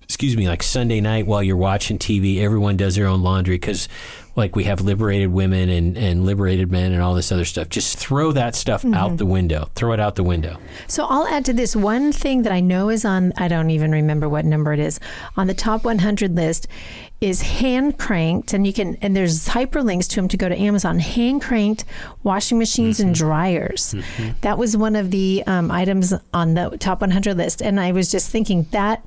excuse 0.03 0.37
me, 0.37 0.49
like 0.49 0.63
Sunday 0.63 1.01
night 1.01 1.27
while 1.27 1.43
you're 1.43 1.57
watching 1.57 1.99
TV, 1.99 2.41
everyone 2.41 2.77
does 2.77 2.97
their 2.97 3.07
own 3.07 3.23
laundry 3.23 3.57
because, 3.57 3.89
like, 4.37 4.57
we 4.57 4.65
have 4.65 4.81
liberated 4.81 5.33
women 5.33 5.69
and, 5.69 5.97
and 5.97 6.27
liberated 6.27 6.71
men 6.71 6.93
and 6.93 7.01
all 7.01 7.15
this 7.15 7.31
other 7.31 7.45
stuff. 7.45 7.69
Just 7.69 7.99
throw 7.99 8.33
that 8.33 8.55
stuff 8.55 8.85
out 8.85 8.91
mm-hmm. 8.91 9.17
the 9.17 9.27
window. 9.27 9.71
Throw 9.75 9.93
it 9.93 10.01
out 10.01 10.17
the 10.17 10.25
window. 10.25 10.59
So 10.89 11.07
I'll 11.07 11.27
add 11.29 11.45
to 11.47 11.53
this 11.53 11.77
one 11.77 12.13
thing 12.13 12.43
that 12.43 12.53
I 12.53 12.61
know 12.61 12.91
is 12.91 13.05
on, 13.05 13.33
I 13.37 13.49
don't 13.49 13.71
even 13.71 13.93
remember 13.93 14.29
what 14.29 14.45
number 14.45 14.73
it 14.73 14.81
is, 14.81 14.99
on 15.37 15.47
the 15.47 15.55
top 15.55 15.85
100 15.85 16.35
list 16.35 16.67
is 17.21 17.43
hand 17.43 17.99
cranked. 17.99 18.53
And 18.53 18.67
you 18.67 18.73
can, 18.73 18.97
and 18.97 19.17
there's 19.17 19.49
hyperlinks 19.49 20.09
to 20.11 20.17
them 20.17 20.29
to 20.29 20.37
go 20.37 20.49
to 20.49 20.59
Amazon, 20.59 20.99
hand 20.99 21.41
cranked 21.43 21.85
washing 22.23 22.59
machines 22.59 23.01
and 23.01 23.15
mm-hmm. 23.15 23.25
dryers. 23.27 23.95
Mm-hmm. 23.95 24.31
That 24.41 24.59
was 24.59 24.77
one 24.77 24.97
of 24.97 25.11
the 25.11 25.45
um, 25.47 25.71
items 25.71 26.13
on 26.33 26.55
the 26.55 26.77
top 26.79 27.01
100 27.01 27.37
list. 27.37 27.63
And 27.63 27.79
I 27.79 27.93
was 27.93 28.11
just 28.11 28.31
thinking 28.31 28.67
that. 28.73 29.07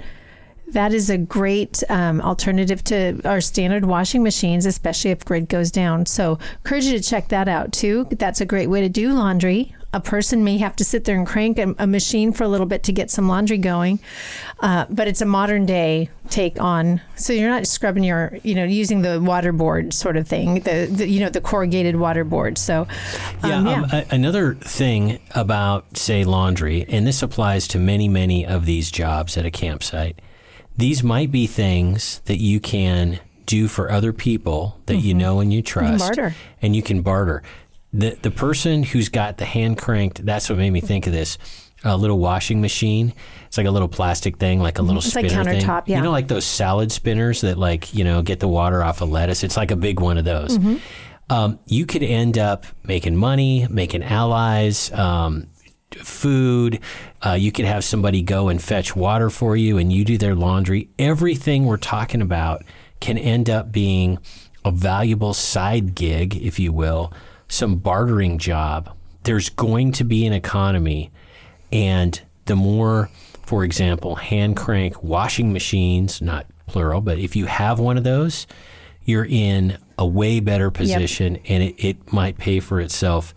That 0.74 0.94
is 0.94 1.10
a 1.10 1.18
great 1.18 1.82
um, 1.90 2.20
alternative 2.22 2.84
to 2.86 3.22
our 3.24 3.40
standard 3.42 3.86
washing 3.86 4.22
machines, 4.22 4.66
especially 4.66 5.12
if 5.12 5.24
grid 5.24 5.48
goes 5.48 5.72
down. 5.72 6.06
So, 6.06 6.40
encourage 6.64 6.86
you 6.86 6.98
to 6.98 7.04
check 7.04 7.30
that 7.30 7.48
out 7.48 7.72
too. 7.72 8.06
That's 8.12 8.42
a 8.42 8.46
great 8.46 8.68
way 8.68 8.82
to 8.82 8.90
do 8.90 9.14
laundry. 9.14 9.74
A 9.94 10.02
person 10.02 10.44
may 10.44 10.58
have 10.58 10.76
to 10.76 10.84
sit 10.84 11.06
there 11.06 11.16
and 11.18 11.26
crank 11.26 11.58
a, 11.58 11.74
a 11.80 11.88
machine 11.88 12.34
for 12.34 12.44
a 12.44 12.48
little 12.50 12.66
bit 12.66 12.84
to 12.84 12.92
get 12.92 13.10
some 13.10 13.30
laundry 13.30 13.58
going, 13.58 14.00
uh, 14.60 14.86
but 14.90 15.08
it's 15.08 15.22
a 15.22 15.26
modern 15.26 15.66
day 15.66 16.10
take 16.30 16.60
on. 16.62 17.00
So 17.16 17.32
you're 17.32 17.50
not 17.50 17.66
scrubbing 17.66 18.04
your, 18.04 18.38
you 18.44 18.54
know, 18.54 18.66
using 18.66 19.02
the 19.02 19.22
water 19.22 19.54
board 19.54 19.94
sort 19.94 20.18
of 20.18 20.28
thing, 20.28 20.56
the, 20.56 20.88
the 20.92 21.08
you 21.08 21.22
know 21.22 21.30
the 21.30 21.40
corrugated 21.40 21.96
water 21.96 22.26
board. 22.26 22.58
So, 22.58 22.86
Yeah, 23.46 23.60
um, 23.60 23.68
um, 23.68 23.84
a- 23.94 24.06
another 24.12 24.56
thing 24.56 25.20
about, 25.34 25.98
say, 25.98 26.26
laundry, 26.26 26.86
and 26.90 27.08
this 27.08 27.24
applies 27.24 27.66
to 27.70 27.80
many, 27.80 28.10
many 28.10 28.46
of 28.46 28.66
these 28.66 28.92
jobs 28.92 29.38
at 29.38 29.46
a 29.46 29.52
campsite. 29.52 30.20
These 30.78 31.04
might 31.04 31.32
be 31.32 31.48
things 31.48 32.22
that 32.26 32.38
you 32.38 32.60
can 32.60 33.20
do 33.46 33.68
for 33.68 33.90
other 33.92 34.14
people 34.14 34.80
that 34.88 34.98
you 34.98 35.14
know 35.14 35.40
and 35.40 35.52
you 35.54 35.62
trust, 35.62 36.00
barter. 36.06 36.36
and 36.62 36.76
you 36.76 36.82
can 36.84 37.02
barter. 37.02 37.42
The 37.94 38.18
the 38.22 38.32
person 38.32 38.84
who's 38.84 39.10
got 39.10 39.38
the 39.38 39.46
hand 39.46 39.78
cranked, 39.78 40.26
that's 40.26 40.50
what 40.50 40.58
made 40.60 40.72
me 40.72 40.82
think 40.82 41.08
of 41.08 41.14
this. 41.14 41.38
a 41.84 41.96
little 41.96 42.20
washing 42.20 42.60
machine. 42.60 43.14
It's 43.48 43.58
like 43.58 43.68
a 43.68 43.72
little 43.72 43.88
plastic 43.88 44.38
thing, 44.38 44.60
like 44.60 44.78
a 44.78 44.82
little 44.82 44.98
It's 45.02 45.16
like 45.16 45.30
spinner 45.30 45.44
thing. 45.44 45.62
countertop, 45.62 45.84
yeah. 45.88 45.98
You 45.98 46.04
know, 46.04 46.12
like 46.12 46.28
those 46.28 46.44
salad 46.46 46.92
spinners 46.92 47.42
that 47.42 47.58
like 47.58 47.94
you 47.94 48.04
know 48.04 48.22
get 48.22 48.40
the 48.40 48.48
water 48.48 48.84
off 48.84 49.02
of 49.02 49.10
lettuce. 49.10 49.44
It's 49.44 49.56
like 49.58 49.72
a 49.72 49.76
big 49.76 50.00
one 50.00 50.18
of 50.18 50.26
those. 50.26 50.58
Mm-hmm. 50.58 50.76
Um, 51.30 51.60
you 51.66 51.86
could 51.86 52.04
end 52.04 52.38
up 52.38 52.66
making 52.84 53.16
money, 53.16 53.68
making 53.70 54.04
allies. 54.04 54.92
Um, 54.92 55.48
food. 55.96 56.80
Uh, 57.26 57.34
you 57.34 57.52
could 57.52 57.66
have 57.66 57.84
somebody 57.84 58.22
go 58.22 58.50
and 58.50 58.62
fetch 58.62 58.96
water 58.96 59.30
for 59.30 59.56
you, 59.56 59.78
and 59.78 59.92
you 59.92 60.04
do 60.04 60.18
their 60.18 60.36
laundry. 60.36 60.90
Everything 61.00 61.66
we're 61.66 61.78
talking 61.78 62.22
about 62.22 62.64
can 63.00 63.18
end 63.18 63.50
up 63.50 63.72
being 63.72 64.18
a 64.66 64.72
valuable 64.72 65.34
side 65.34 65.96
gig, 65.96 66.36
if 66.36 66.60
you 66.60 66.72
will, 66.74 67.14
some 67.48 67.78
bartering 67.78 68.38
job. 68.38 68.96
There's 69.24 69.50
going 69.50 69.92
to 69.94 70.04
be 70.04 70.26
an 70.26 70.34
economy, 70.34 71.12
and 71.72 72.20
the 72.46 72.56
more, 72.56 73.10
for 73.44 73.64
example, 73.64 74.16
hand 74.16 74.58
crank 74.58 75.04
washing 75.04 75.54
machines, 75.54 76.22
not 76.22 76.46
plural, 76.66 77.02
but 77.02 77.18
if 77.18 77.36
you 77.36 77.46
have 77.46 77.80
one 77.80 77.98
of 77.98 78.04
those, 78.04 78.48
you're 79.04 79.26
in 79.26 79.78
a 79.98 80.06
way 80.06 80.40
better 80.40 80.70
position, 80.70 81.38
and 81.48 81.64
it, 81.64 81.76
it 81.78 82.14
might 82.14 82.38
pay 82.38 82.60
for 82.60 82.80
itself 82.80 83.34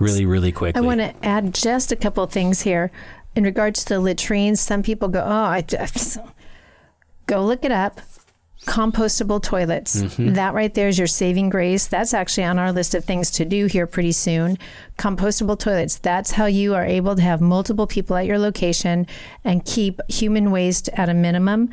really, 0.00 0.26
really 0.26 0.52
quickly. 0.52 0.80
I 0.80 0.84
want 0.84 1.00
to 1.00 1.14
add 1.24 1.54
just 1.54 1.92
a 1.92 1.96
couple 1.96 2.24
of 2.24 2.30
things 2.30 2.62
here 2.62 2.90
in 3.34 3.44
regards 3.44 3.84
to 3.84 3.94
the 3.94 4.00
latrines. 4.00 4.60
Some 4.60 4.82
people 4.82 5.08
go, 5.08 5.22
"Oh, 5.24 5.44
I 5.44 5.62
just 5.62 6.18
go 7.26 7.44
look 7.44 7.64
it 7.64 7.72
up." 7.72 8.00
Compostable 8.66 9.42
toilets. 9.42 10.00
Mm-hmm. 10.00 10.32
That 10.34 10.54
right 10.54 10.72
there 10.72 10.88
is 10.88 10.96
your 10.96 11.06
saving 11.06 11.50
grace. 11.50 11.86
That's 11.86 12.14
actually 12.14 12.44
on 12.44 12.58
our 12.58 12.72
list 12.72 12.94
of 12.94 13.04
things 13.04 13.30
to 13.32 13.44
do 13.44 13.66
here 13.66 13.86
pretty 13.86 14.12
soon. 14.12 14.56
Compostable 14.98 15.58
toilets. 15.58 15.98
That's 15.98 16.30
how 16.32 16.46
you 16.46 16.74
are 16.74 16.84
able 16.84 17.16
to 17.16 17.22
have 17.22 17.40
multiple 17.40 17.86
people 17.86 18.16
at 18.16 18.26
your 18.26 18.38
location 18.38 19.06
and 19.42 19.64
keep 19.64 20.00
human 20.08 20.50
waste 20.52 20.88
at 20.94 21.08
a 21.08 21.14
minimum. 21.14 21.68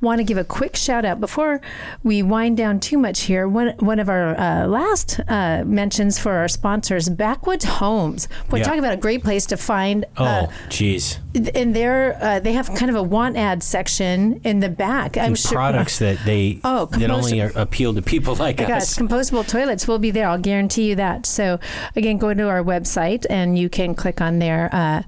Want 0.00 0.18
to 0.20 0.24
give 0.24 0.36
a 0.38 0.44
quick 0.44 0.76
shout 0.76 1.04
out 1.04 1.18
before 1.18 1.60
we 2.04 2.22
wind 2.22 2.56
down 2.56 2.78
too 2.78 2.98
much 2.98 3.22
here. 3.22 3.48
One 3.48 3.70
one 3.80 3.98
of 3.98 4.08
our 4.08 4.38
uh, 4.38 4.66
last 4.68 5.18
uh, 5.28 5.64
mentions 5.66 6.18
for 6.20 6.34
our 6.34 6.46
sponsors, 6.46 7.08
Backwoods 7.08 7.64
Homes. 7.64 8.28
We're 8.50 8.58
Yeah. 8.58 8.64
talking 8.64 8.78
about 8.80 8.92
a 8.92 8.96
great 8.98 9.24
place 9.24 9.46
to 9.46 9.56
find. 9.56 10.04
Uh, 10.16 10.46
oh, 10.48 10.52
jeez. 10.68 11.18
in 11.34 11.72
there, 11.72 12.16
uh, 12.22 12.38
they 12.38 12.52
have 12.52 12.72
kind 12.74 12.90
of 12.90 12.96
a 12.96 13.02
want 13.02 13.36
ad 13.36 13.62
section 13.62 14.40
in 14.44 14.60
the 14.60 14.68
back. 14.68 15.16
I'm 15.16 15.24
And 15.28 15.38
sure 15.38 15.52
products 15.52 15.98
that 15.98 16.18
they 16.24 16.60
Oh, 16.64 16.86
that 16.86 17.10
only 17.10 17.40
are, 17.40 17.50
appeal 17.56 17.92
to 17.94 18.02
people 18.02 18.36
like 18.36 18.60
us. 18.60 18.68
Yes, 18.68 18.98
compostable 18.98 19.48
toilets 19.48 19.88
will 19.88 19.98
be 19.98 20.10
there. 20.12 20.28
I'll 20.28 20.38
guarantee 20.38 20.90
you 20.90 20.94
that. 20.96 21.26
So 21.26 21.58
again, 21.96 22.18
go 22.18 22.32
to 22.34 22.48
our 22.48 22.57
website 22.62 23.26
and 23.28 23.58
you 23.58 23.68
can 23.68 23.94
click 23.94 24.20
on 24.20 24.38
their 24.38 24.68
uh, 24.72 25.02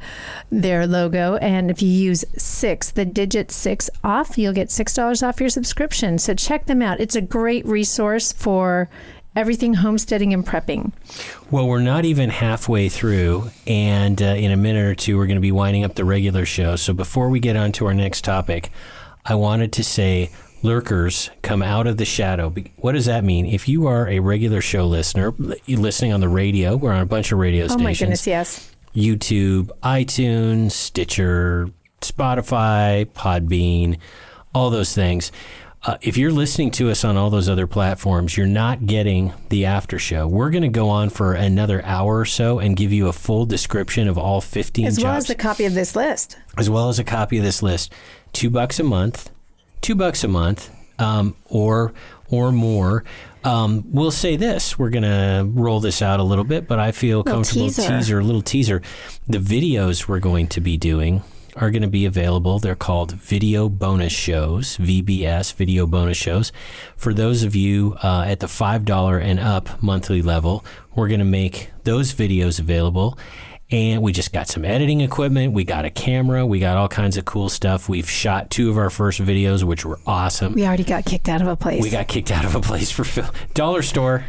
their 0.51 0.87
logo. 0.87 1.37
And 1.37 1.71
if 1.71 1.83
you 1.83 1.89
use 1.89 2.25
six, 2.37 2.91
the 2.91 3.05
digit 3.05 3.51
six 3.51 3.91
off, 4.03 4.39
you'll 4.39 4.53
get 4.53 4.71
six 4.71 4.95
dollars 4.95 5.23
off 5.23 5.41
your 5.41 5.51
subscription. 5.51 6.19
So 6.19 6.35
check 6.35 6.67
them 6.67 6.83
out. 6.83 7.01
It's 7.01 7.17
a 7.17 7.21
great 7.21 7.65
resource 7.67 8.33
for 8.33 8.89
everything 9.37 9.75
homesteading 9.75 10.35
and 10.35 10.45
prepping. 10.45 10.93
Well, 11.51 11.67
we're 11.69 11.81
not 11.81 12.05
even 12.05 12.31
halfway 12.31 12.89
through, 12.89 13.51
and 13.67 14.21
uh, 14.21 14.27
in 14.27 14.51
a 14.51 14.57
minute 14.57 14.85
or 14.85 14.95
two, 14.95 15.17
we're 15.17 15.27
going 15.27 15.37
to 15.37 15.41
be 15.41 15.53
winding 15.53 15.85
up 15.85 15.95
the 15.95 16.05
regular 16.05 16.45
show. 16.45 16.77
So 16.77 16.93
before 16.93 17.29
we 17.29 17.41
get 17.41 17.57
on 17.57 17.73
to 17.73 17.87
our 17.87 17.95
next 17.95 18.25
topic, 18.25 18.71
I 19.25 19.37
wanted 19.37 19.73
to 19.75 19.85
say 19.85 20.31
lurkers 20.63 21.31
come 21.43 21.63
out 21.63 21.87
of 21.87 21.97
the 21.97 22.05
shadow. 22.05 22.53
What 22.77 22.93
does 22.93 23.07
that 23.07 23.25
mean? 23.25 23.47
If 23.47 23.69
you 23.69 23.87
are 23.87 24.09
a 24.09 24.21
regular 24.21 24.61
show 24.61 24.87
listener, 24.87 25.33
listening 25.69 26.13
on 26.13 26.21
the 26.21 26.29
radio, 26.29 26.77
we're 26.77 26.93
on 26.93 27.01
a 27.01 27.07
bunch 27.07 27.33
of 27.33 27.39
radio 27.39 27.67
stations. 27.67 27.81
Oh 27.81 27.85
my 27.85 27.95
goodness, 27.95 28.27
yes. 28.27 28.75
YouTube, 28.95 29.71
iTunes, 29.83 30.73
Stitcher, 30.73 31.71
Spotify, 32.01 33.07
Podbean, 33.07 33.99
all 34.55 34.71
those 34.71 34.95
things. 34.95 35.31
Uh, 35.83 35.97
if 36.03 36.19
you're 36.19 36.33
listening 36.33 36.71
to 36.71 36.91
us 36.91 37.05
on 37.05 37.17
all 37.17 37.31
those 37.31 37.49
other 37.49 37.67
platforms, 37.67 38.37
you're 38.37 38.47
not 38.47 38.85
getting 38.85 39.33
the 39.49 39.65
after 39.65 39.99
show. 39.99 40.29
We're 40.29 40.51
going 40.51 40.63
to 40.63 40.69
go 40.69 40.91
on 40.91 41.09
for 41.09 41.33
another 41.33 41.83
hour 41.87 42.19
or 42.19 42.27
so 42.27 42.59
and 42.59 42.77
give 42.77 42.93
you 42.93 43.09
a 43.09 43.15
full 43.15 43.47
description 43.47 44.07
of 44.07 44.19
all 44.19 44.43
15 44.43 44.87
As 44.87 44.97
jobs, 44.97 45.05
well 45.05 45.15
as 45.15 45.27
the 45.29 45.35
copy 45.35 45.65
of 45.65 45.73
this 45.73 45.97
list. 45.97 46.37
as 46.59 46.69
well 46.69 46.91
as 46.91 46.99
a 46.99 47.05
copy 47.05 47.39
of 47.39 47.45
this 47.45 47.63
list. 47.63 47.95
Two 48.35 48.51
bucks 48.51 48.79
a 48.79 48.85
month, 48.85 49.31
two 49.81 49.95
bucks 49.95 50.25
a 50.25 50.29
month, 50.29 50.71
um, 50.99 51.37
or 51.47 51.93
or 52.29 52.53
more. 52.53 53.05
Um, 53.45 53.85
we'll 53.91 54.11
say 54.11 54.37
this: 54.37 54.79
we're 54.79 54.91
going 54.91 55.03
to 55.03 55.49
roll 55.49 55.81
this 55.81 56.03
out 56.03 56.21
a 56.21 56.23
little 56.23 56.45
bit, 56.45 56.69
but 56.69 56.79
I 56.79 56.93
feel 56.93 57.19
Little 57.19 57.33
comfortable 57.35 57.69
teaser. 57.69 57.89
teaser, 57.89 58.23
little 58.23 58.43
teaser. 58.43 58.83
The 59.27 59.39
videos 59.39 60.09
we're 60.09 60.21
going 60.21 60.47
to 60.49 60.61
be 60.61 60.77
doing 60.77 61.23
are 61.57 61.71
going 61.71 61.83
to 61.83 61.89
be 61.89 62.07
available. 62.07 62.59
They're 62.59 62.75
called 62.75 63.13
video 63.13 63.69
bonus 63.69 64.13
shows, 64.13 64.77
VBS, 64.77 65.55
video 65.55 65.87
bonus 65.87 66.17
shows. 66.17 66.53
For 66.97 67.13
those 67.13 67.43
of 67.43 67.57
you 67.57 67.97
uh, 68.03 68.25
at 68.27 68.41
the 68.41 68.47
$5 68.47 69.21
and 69.23 69.41
up 69.41 69.83
monthly 69.83 70.23
level, 70.23 70.65
we're 70.95 71.09
going 71.09 71.19
to 71.21 71.25
make 71.27 71.71
those 71.85 72.15
videos 72.15 72.61
available. 72.61 73.19
And 73.71 74.03
we 74.03 74.13
just 74.13 74.33
got 74.33 74.49
some 74.49 74.65
editing 74.65 75.01
equipment. 75.01 75.53
We 75.53 75.65
got 75.65 75.85
a 75.85 75.91
camera. 75.91 76.45
We 76.45 76.59
got 76.59 76.77
all 76.77 76.89
kinds 76.89 77.17
of 77.17 77.25
cool 77.25 77.49
stuff. 77.49 77.89
We've 77.89 78.09
shot 78.09 78.51
two 78.51 78.69
of 78.69 78.77
our 78.77 78.91
first 78.91 79.21
videos, 79.21 79.63
which 79.63 79.85
were 79.85 80.01
awesome. 80.07 80.55
We 80.55 80.67
already 80.67 80.85
got 80.85 81.05
kicked 81.05 81.29
out 81.29 81.41
of 81.41 81.47
a 81.47 81.57
place. 81.57 81.83
We 81.83 81.91
got 81.91 82.09
kicked 82.09 82.31
out 82.33 82.45
of 82.45 82.55
a 82.57 82.61
place 82.61 82.91
for 82.91 83.05
film. 83.05 83.31
Dollar 83.55 83.83
store. 83.83 84.25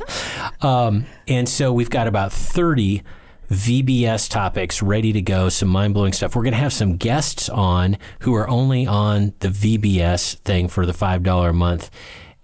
um, 0.60 1.06
and 1.26 1.48
so 1.48 1.72
we've 1.72 1.90
got 1.90 2.06
about 2.06 2.32
30 2.32 3.02
VBS 3.50 4.30
topics 4.30 4.82
ready 4.82 5.12
to 5.12 5.22
go, 5.22 5.48
some 5.48 5.68
mind 5.68 5.94
blowing 5.94 6.12
stuff. 6.12 6.34
We're 6.34 6.42
going 6.42 6.54
to 6.54 6.58
have 6.58 6.72
some 6.72 6.96
guests 6.96 7.48
on 7.48 7.98
who 8.20 8.34
are 8.34 8.48
only 8.48 8.86
on 8.86 9.34
the 9.40 9.48
VBS 9.48 10.38
thing 10.38 10.68
for 10.68 10.86
the 10.86 10.92
$5 10.92 11.48
a 11.48 11.52
month 11.52 11.90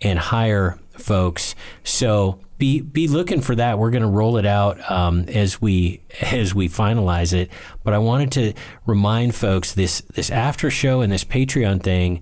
and 0.01 0.19
hire 0.19 0.79
folks. 0.93 1.55
So 1.83 2.41
be 2.59 2.81
be 2.81 3.07
looking 3.09 3.41
for 3.41 3.55
that. 3.55 3.79
We're 3.79 3.91
going 3.91 4.03
to 4.03 4.09
roll 4.09 4.37
it 4.37 4.47
out 4.47 4.79
um, 4.91 5.21
as 5.29 5.61
we 5.63 6.03
as 6.21 6.55
we 6.55 6.69
finalize 6.69 7.33
it. 7.33 7.51
But 7.85 7.95
I 7.95 7.99
wanted 7.99 8.33
to 8.33 8.53
remind 8.87 9.35
folks 9.35 9.73
this 9.73 10.01
this 10.15 10.31
after 10.31 10.71
show 10.71 11.01
and 11.01 11.13
this 11.13 11.25
Patreon 11.25 11.83
thing 11.83 12.21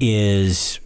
is 0.00 0.80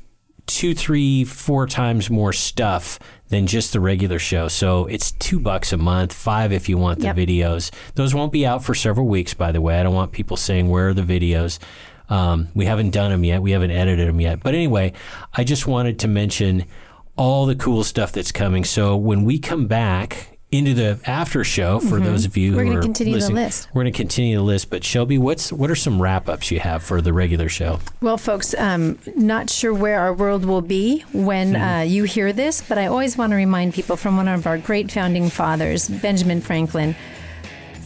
two, 0.46 0.74
three, 0.74 1.24
four 1.24 1.66
times 1.66 2.08
more 2.10 2.32
stuff 2.32 2.98
than 3.28 3.46
just 3.46 3.72
the 3.74 3.80
regular 3.80 4.18
show. 4.18 4.48
So 4.48 4.86
it's 4.86 5.12
two 5.12 5.38
bucks 5.38 5.72
a 5.72 5.76
month, 5.76 6.12
five 6.12 6.52
if 6.52 6.68
you 6.68 6.78
want 6.78 7.00
the 7.00 7.06
Yep. 7.06 7.16
videos. 7.16 7.70
Those 7.96 8.14
won't 8.14 8.32
be 8.32 8.46
out 8.46 8.64
for 8.64 8.74
several 8.74 9.06
weeks, 9.06 9.34
by 9.34 9.52
the 9.52 9.60
way. 9.60 9.78
I 9.78 9.82
don't 9.82 9.94
want 9.94 10.12
people 10.12 10.36
saying 10.38 10.68
where 10.70 10.88
are 10.88 10.94
the 10.94 11.02
videos. 11.02 11.58
Um, 12.08 12.48
we 12.54 12.64
haven't 12.64 12.90
done 12.90 13.10
them 13.10 13.24
yet. 13.24 13.42
We 13.42 13.50
haven't 13.50 13.70
edited 13.70 14.08
them 14.08 14.20
yet. 14.22 14.42
But 14.42 14.54
anyway, 14.54 14.94
I 15.34 15.44
just 15.44 15.66
wanted 15.66 15.98
to 15.98 16.08
mention 16.08 16.64
all 17.18 17.44
the 17.46 17.56
cool 17.56 17.84
stuff 17.84 18.12
that's 18.12 18.32
coming. 18.32 18.64
So 18.64 18.96
when 18.96 19.24
we 19.24 19.38
come 19.38 19.66
back 19.66 20.38
into 20.50 20.72
the 20.72 20.98
after 21.04 21.44
show, 21.44 21.78
for 21.78 22.00
those 22.00 22.24
of 22.24 22.34
you 22.36 22.52
Mm-hmm. 22.52 22.56
We're 22.56 22.72
who 22.72 22.78
are 22.78 22.82
continue 22.82 23.12
the 23.12 23.18
listening, 23.18 23.36
list. 23.36 23.68
we're 23.74 23.82
going 23.82 23.92
to 23.92 23.96
continue 23.96 24.36
the 24.38 24.42
list. 24.42 24.70
But 24.70 24.82
Shelby, 24.82 25.18
what's 25.18 25.52
what 25.52 25.70
are 25.70 25.74
some 25.74 26.00
wrap 26.00 26.28
ups 26.28 26.50
you 26.50 26.60
have 26.60 26.82
for 26.82 27.02
the 27.02 27.12
regular 27.12 27.50
show? 27.50 27.80
Well, 28.00 28.16
folks, 28.16 28.54
um, 28.56 28.98
not 29.14 29.50
sure 29.50 29.74
where 29.74 30.00
our 30.00 30.14
world 30.14 30.46
will 30.46 30.62
be 30.62 31.00
when 31.12 31.54
uh, 31.54 31.80
you 31.80 32.04
hear 32.04 32.32
this, 32.32 32.62
but 32.66 32.78
I 32.78 32.86
always 32.86 33.18
want 33.18 33.32
to 33.32 33.36
remind 33.36 33.74
people 33.74 33.96
from 33.96 34.16
one 34.16 34.28
of 34.28 34.46
our 34.46 34.56
great 34.56 34.90
founding 34.90 35.28
fathers, 35.28 35.88
Benjamin 35.88 36.40
Franklin 36.40 36.96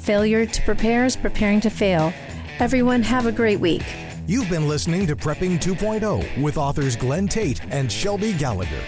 failure 0.03 0.45
to 0.45 0.63
prepare 0.63 1.05
is 1.05 1.17
preparing 1.17 1.61
to 1.61 1.71
fail. 1.71 2.13
Everyone, 2.59 3.03
have 3.03 3.27
a 3.27 3.33
great 3.33 3.61
week. 3.61 3.85
You've 4.27 4.51
been 4.51 4.69
listening 4.69 5.07
to 5.07 5.17
Prepping 5.17 5.61
2.0 5.61 6.43
with 6.43 6.57
authors 6.59 6.97
Glen 6.97 7.29
Tate 7.29 7.61
and 7.71 7.91
Shelby 7.91 8.33
Gallagher. 8.33 8.83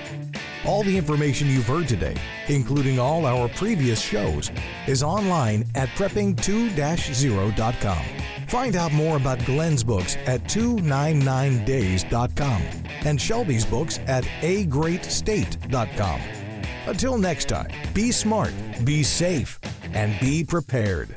All 0.66 0.82
the 0.82 0.96
information 0.96 1.48
you've 1.48 1.66
heard 1.66 1.88
today, 1.88 2.16
including 2.48 2.98
all 2.98 3.26
our 3.26 3.50
previous 3.50 4.00
shows, 4.00 4.50
is 4.86 5.02
online 5.02 5.66
at 5.74 5.90
prepping2-0.com. 5.90 8.04
Find 8.48 8.76
out 8.76 8.92
more 8.92 9.16
about 9.16 9.44
Glen's 9.44 9.84
books 9.84 10.16
at 10.26 10.42
299days.com 10.44 12.62
and 13.04 13.20
Shelby's 13.20 13.66
books 13.66 14.00
at 14.06 14.24
agreatstate.com. 14.40 16.20
Until 16.86 17.18
next 17.18 17.48
time, 17.48 17.70
be 17.92 18.12
smart, 18.12 18.54
be 18.84 19.02
safe, 19.02 19.58
and 19.92 20.18
be 20.20 20.44
prepared. 20.44 21.16